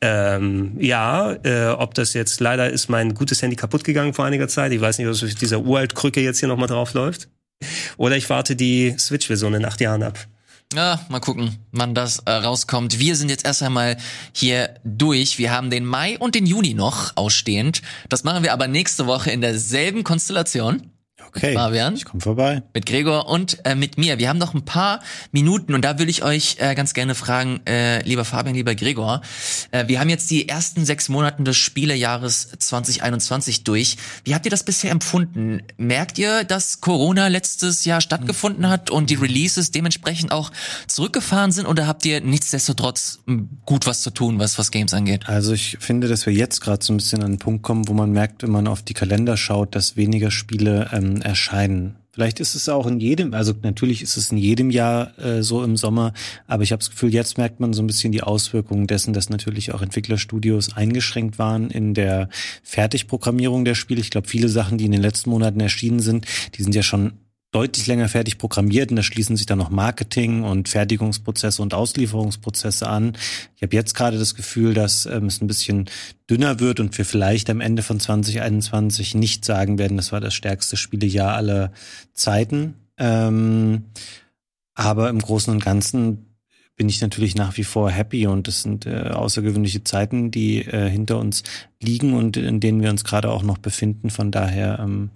[0.00, 4.48] Ähm, ja, äh, ob das jetzt, leider ist mein gutes Handy kaputt gegangen vor einiger
[4.48, 4.72] Zeit.
[4.72, 7.28] Ich weiß nicht, ob es dieser Uralt-Krücke jetzt hier nochmal drauf läuft.
[7.96, 10.18] Oder ich warte die Switch-Version in acht Jahren ab.
[10.74, 12.98] Ja, mal gucken, wann das äh, rauskommt.
[12.98, 13.96] Wir sind jetzt erst einmal
[14.34, 15.38] hier durch.
[15.38, 17.80] Wir haben den Mai und den Juni noch ausstehend.
[18.08, 20.90] Das machen wir aber nächste Woche in derselben Konstellation.
[21.28, 21.54] Okay.
[21.54, 21.94] Fabian.
[21.94, 22.62] Ich komme vorbei.
[22.74, 24.18] Mit Gregor und äh, mit mir.
[24.18, 25.00] Wir haben noch ein paar
[25.30, 29.20] Minuten und da würde ich euch äh, ganz gerne fragen, äh, lieber Fabian, lieber Gregor.
[29.70, 33.96] Äh, wir haben jetzt die ersten sechs Monate des Spielejahres 2021 durch.
[34.24, 35.62] Wie habt ihr das bisher empfunden?
[35.76, 40.50] Merkt ihr, dass Corona letztes Jahr stattgefunden hat und die Releases dementsprechend auch
[40.86, 43.20] zurückgefahren sind oder habt ihr nichtsdestotrotz
[43.66, 45.28] gut was zu tun, was was Games angeht?
[45.28, 47.92] Also ich finde, dass wir jetzt gerade so ein bisschen an einen Punkt kommen, wo
[47.92, 51.96] man merkt, wenn man auf die Kalender schaut, dass weniger Spiele ähm, erscheinen.
[52.10, 55.62] Vielleicht ist es auch in jedem, also natürlich ist es in jedem Jahr äh, so
[55.62, 56.12] im Sommer,
[56.48, 59.30] aber ich habe das Gefühl, jetzt merkt man so ein bisschen die Auswirkungen dessen, dass
[59.30, 62.28] natürlich auch Entwicklerstudios eingeschränkt waren in der
[62.64, 64.00] Fertigprogrammierung der Spiele.
[64.00, 66.26] Ich glaube, viele Sachen, die in den letzten Monaten erschienen sind,
[66.56, 67.12] die sind ja schon
[67.50, 72.86] deutlich länger fertig programmiert und da schließen sich dann noch Marketing und Fertigungsprozesse und Auslieferungsprozesse
[72.86, 73.16] an.
[73.56, 75.88] Ich habe jetzt gerade das Gefühl, dass ähm, es ein bisschen
[76.28, 80.34] dünner wird und wir vielleicht am Ende von 2021 nicht sagen werden, das war das
[80.34, 81.72] stärkste Spielejahr aller
[82.12, 82.74] Zeiten.
[82.98, 83.84] Ähm,
[84.74, 86.28] aber im Großen und Ganzen
[86.76, 90.88] bin ich natürlich nach wie vor happy und es sind äh, außergewöhnliche Zeiten, die äh,
[90.88, 91.42] hinter uns
[91.82, 94.10] liegen und in denen wir uns gerade auch noch befinden.
[94.10, 95.10] Von daher ähm,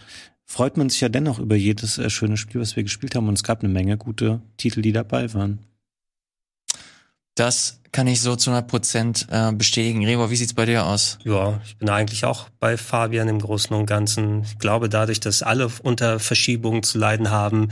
[0.52, 3.26] freut man sich ja dennoch über jedes äh, schöne Spiel, was wir gespielt haben.
[3.26, 5.60] Und es gab eine Menge gute Titel, die dabei waren.
[7.34, 10.04] Das kann ich so zu 100 Prozent äh, bestätigen.
[10.04, 11.18] Revo, wie sieht's bei dir aus?
[11.24, 14.42] Ja, ich bin eigentlich auch bei Fabian im Großen und Ganzen.
[14.42, 17.68] Ich glaube, dadurch, dass alle unter Verschiebungen zu leiden haben,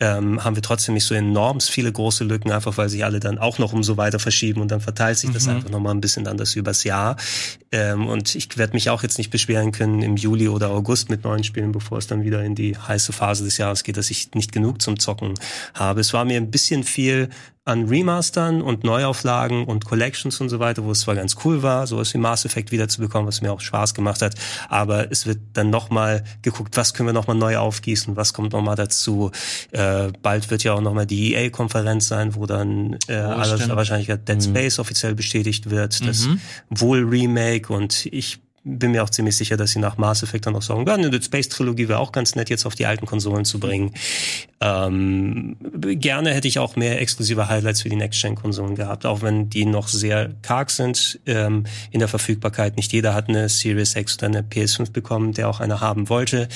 [0.00, 3.38] ähm, haben wir trotzdem nicht so enorm viele große Lücken, einfach weil sich alle dann
[3.38, 5.56] auch noch umso weiter verschieben und dann verteilt sich das Mhm.
[5.56, 7.16] einfach nochmal ein bisschen anders übers Jahr.
[7.70, 11.24] Ähm, und ich werde mich auch jetzt nicht beschweren können im Juli oder August mit
[11.24, 14.30] neuen Spielen, bevor es dann wieder in die heiße Phase des Jahres geht, dass ich
[14.34, 15.34] nicht genug zum Zocken
[15.74, 16.00] habe.
[16.00, 17.28] Es war mir ein bisschen viel
[17.70, 21.86] an Remastern und Neuauflagen und Collections und so weiter, wo es zwar ganz cool war,
[21.86, 24.34] sowas wie Mass Effect wiederzubekommen, was mir auch Spaß gemacht hat,
[24.68, 28.76] aber es wird dann nochmal geguckt, was können wir nochmal neu aufgießen, was kommt nochmal
[28.76, 29.30] dazu.
[29.72, 33.76] Äh, bald wird ja auch nochmal die EA-Konferenz sein, wo dann äh, alles stimmt.
[33.76, 36.40] wahrscheinlich Dead Space offiziell bestätigt wird, das Mhm.
[36.68, 40.54] wohl Remake und ich bin mir auch ziemlich sicher, dass sie nach Mass Effect dann
[40.54, 43.06] auch sagen, ja, eine Dead Space Trilogie wäre auch ganz nett, jetzt auf die alten
[43.06, 43.94] Konsolen zu bringen.
[44.60, 49.64] Ähm, gerne hätte ich auch mehr exklusive Highlights für die Next-Gen-Konsolen gehabt, auch wenn die
[49.64, 52.76] noch sehr karg sind ähm, in der Verfügbarkeit.
[52.76, 56.48] Nicht jeder hat eine Series X oder eine PS5 bekommen, der auch eine haben wollte.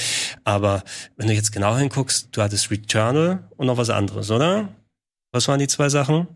[0.44, 0.82] Aber
[1.16, 4.68] wenn du jetzt genau hinguckst, du hattest Returnal und noch was anderes, oder?
[5.32, 6.26] Was waren die zwei Sachen?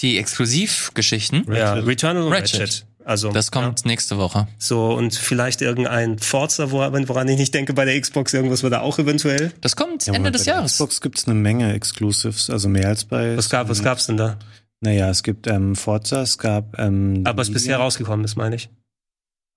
[0.00, 1.74] Die Exklusivgeschichten, Ja.
[1.74, 2.60] Returnal und Ratchet.
[2.60, 2.86] Ratchet.
[3.04, 4.46] Also, das kommt nächste Woche.
[4.58, 8.80] so, und vielleicht irgendein Forza, woran ich nicht denke bei der Xbox, irgendwas war da
[8.80, 9.52] auch eventuell.
[9.60, 10.72] Das kommt Ja, Ende des bei der Jahres.
[10.72, 13.36] Xbox gibt's eine Menge Exclusives, also mehr als bei.
[13.36, 14.38] Was gab, was gab's denn da?
[14.80, 18.56] Naja, es gibt ähm, Forza, es gab ähm, Aber was die- bisher rausgekommen ist, meine
[18.56, 18.68] ich.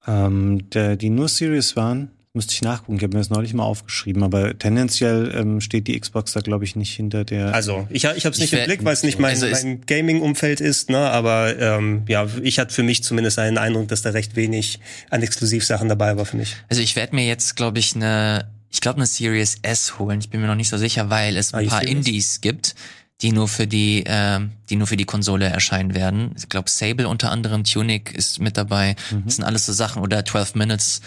[0.07, 2.97] Ähm, der, die nur Serious waren, müsste ich nachgucken.
[2.97, 6.65] Ich habe mir das neulich mal aufgeschrieben, aber tendenziell ähm, steht die Xbox da, glaube
[6.65, 7.53] ich, nicht hinter der.
[7.53, 9.81] Also, ich, ich habe es Ich nicht im Blick, weil es nicht mein, also mein
[9.85, 10.97] Gaming-Umfeld ist, ne?
[10.97, 14.79] aber ähm, ja, ich hatte für mich zumindest einen Eindruck, dass da recht wenig
[15.09, 16.55] an Exklusivsachen dabei war für mich.
[16.69, 20.19] Also ich werde mir jetzt, glaube ich, eine, ich glaube eine Series S holen.
[20.19, 21.83] Ich bin mir noch nicht so sicher, weil es Are ein you paar?
[21.83, 22.75] Indies gibt,
[23.21, 26.33] die nur für die, ähm, die nur für die Konsole erscheinen werden.
[26.37, 28.95] Ich glaube Sable unter anderem, Tunic ist mit dabei.
[29.23, 31.01] Das sind alles so Sachen oder 12 Minutes.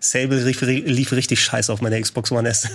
[0.00, 2.68] Sable lief, lief richtig scheiße auf meiner Xbox One S.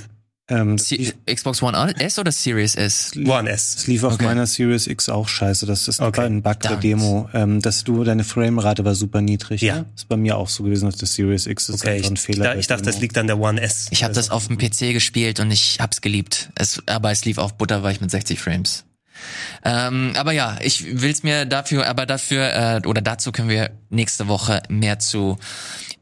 [0.47, 0.77] ähm,
[1.25, 3.11] Xbox One S oder Series S?
[3.25, 3.75] One S.
[3.77, 4.25] es lief auf Okay.
[4.25, 5.65] meiner Series X auch scheiße.
[5.65, 6.21] Das ist Okay.
[6.21, 6.75] ein Bug der.
[6.77, 9.61] Demo, ähm, dass du deine Framerate war super niedrig.
[9.61, 9.77] Ja.
[9.79, 9.85] Ne?
[9.95, 11.67] Ist bei mir auch so gewesen auf der Series X.
[11.67, 12.43] Das ist Okay, einfach ich, ein Fehler.
[12.45, 12.91] da, bei ich dachte, Demo.
[12.93, 13.87] das liegt an der One S.
[13.89, 16.49] Ich habe das Also, auf dem PC gespielt und ich hab's geliebt.
[16.55, 18.83] Es, aber es lief auf Butterweich mit 60 Frames.
[19.63, 22.53] Ähm, aber ja, ich will's mir dafür, aber dafür
[22.83, 25.37] äh, oder dazu können wir nächste Woche mehr zu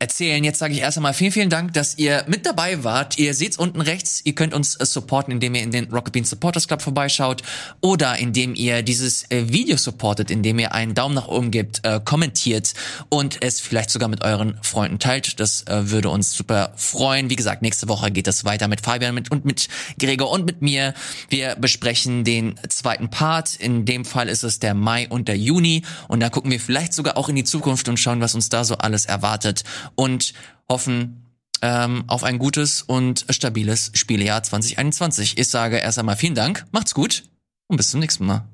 [0.04, 0.44] erzählen.
[0.44, 3.18] Jetzt sage ich erst einmal vielen, vielen Dank, dass ihr mit dabei wart.
[3.18, 4.20] Ihr seht's unten rechts.
[4.26, 7.42] Ihr könnt uns äh, supporten, indem ihr in den Rocket Beans Supporters Club vorbeischaut
[7.80, 12.02] oder indem ihr dieses äh, Video supportet, indem ihr einen Daumen nach oben gebt, äh,
[12.04, 12.74] kommentiert
[13.08, 15.40] und es vielleicht sogar mit euren Freunden teilt.
[15.40, 17.30] Das äh, würde uns super freuen.
[17.30, 19.70] Wie gesagt, nächste Woche geht es weiter mit Fabian mit, und mit
[20.00, 20.94] Gregor und mit mir.
[21.30, 23.56] Wir besprechen den zweiten Part.
[23.56, 25.84] In dem Fall ist es der Mai und der Juni.
[26.10, 28.66] Und da gucken wir vielleicht sogar auch in die Zukunft und schauen, was uns da
[28.66, 29.64] so alles erwartet
[29.96, 30.34] und
[30.70, 31.26] hoffen
[31.62, 35.38] ähm, auf ein gutes und stabiles Spielejahr 2021.
[35.38, 37.24] Ich sage erst einmal vielen Dank, macht's gut
[37.68, 38.46] und bis zum nächsten Mal.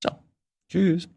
[0.00, 0.18] Ciao.
[0.70, 1.08] Tschüss.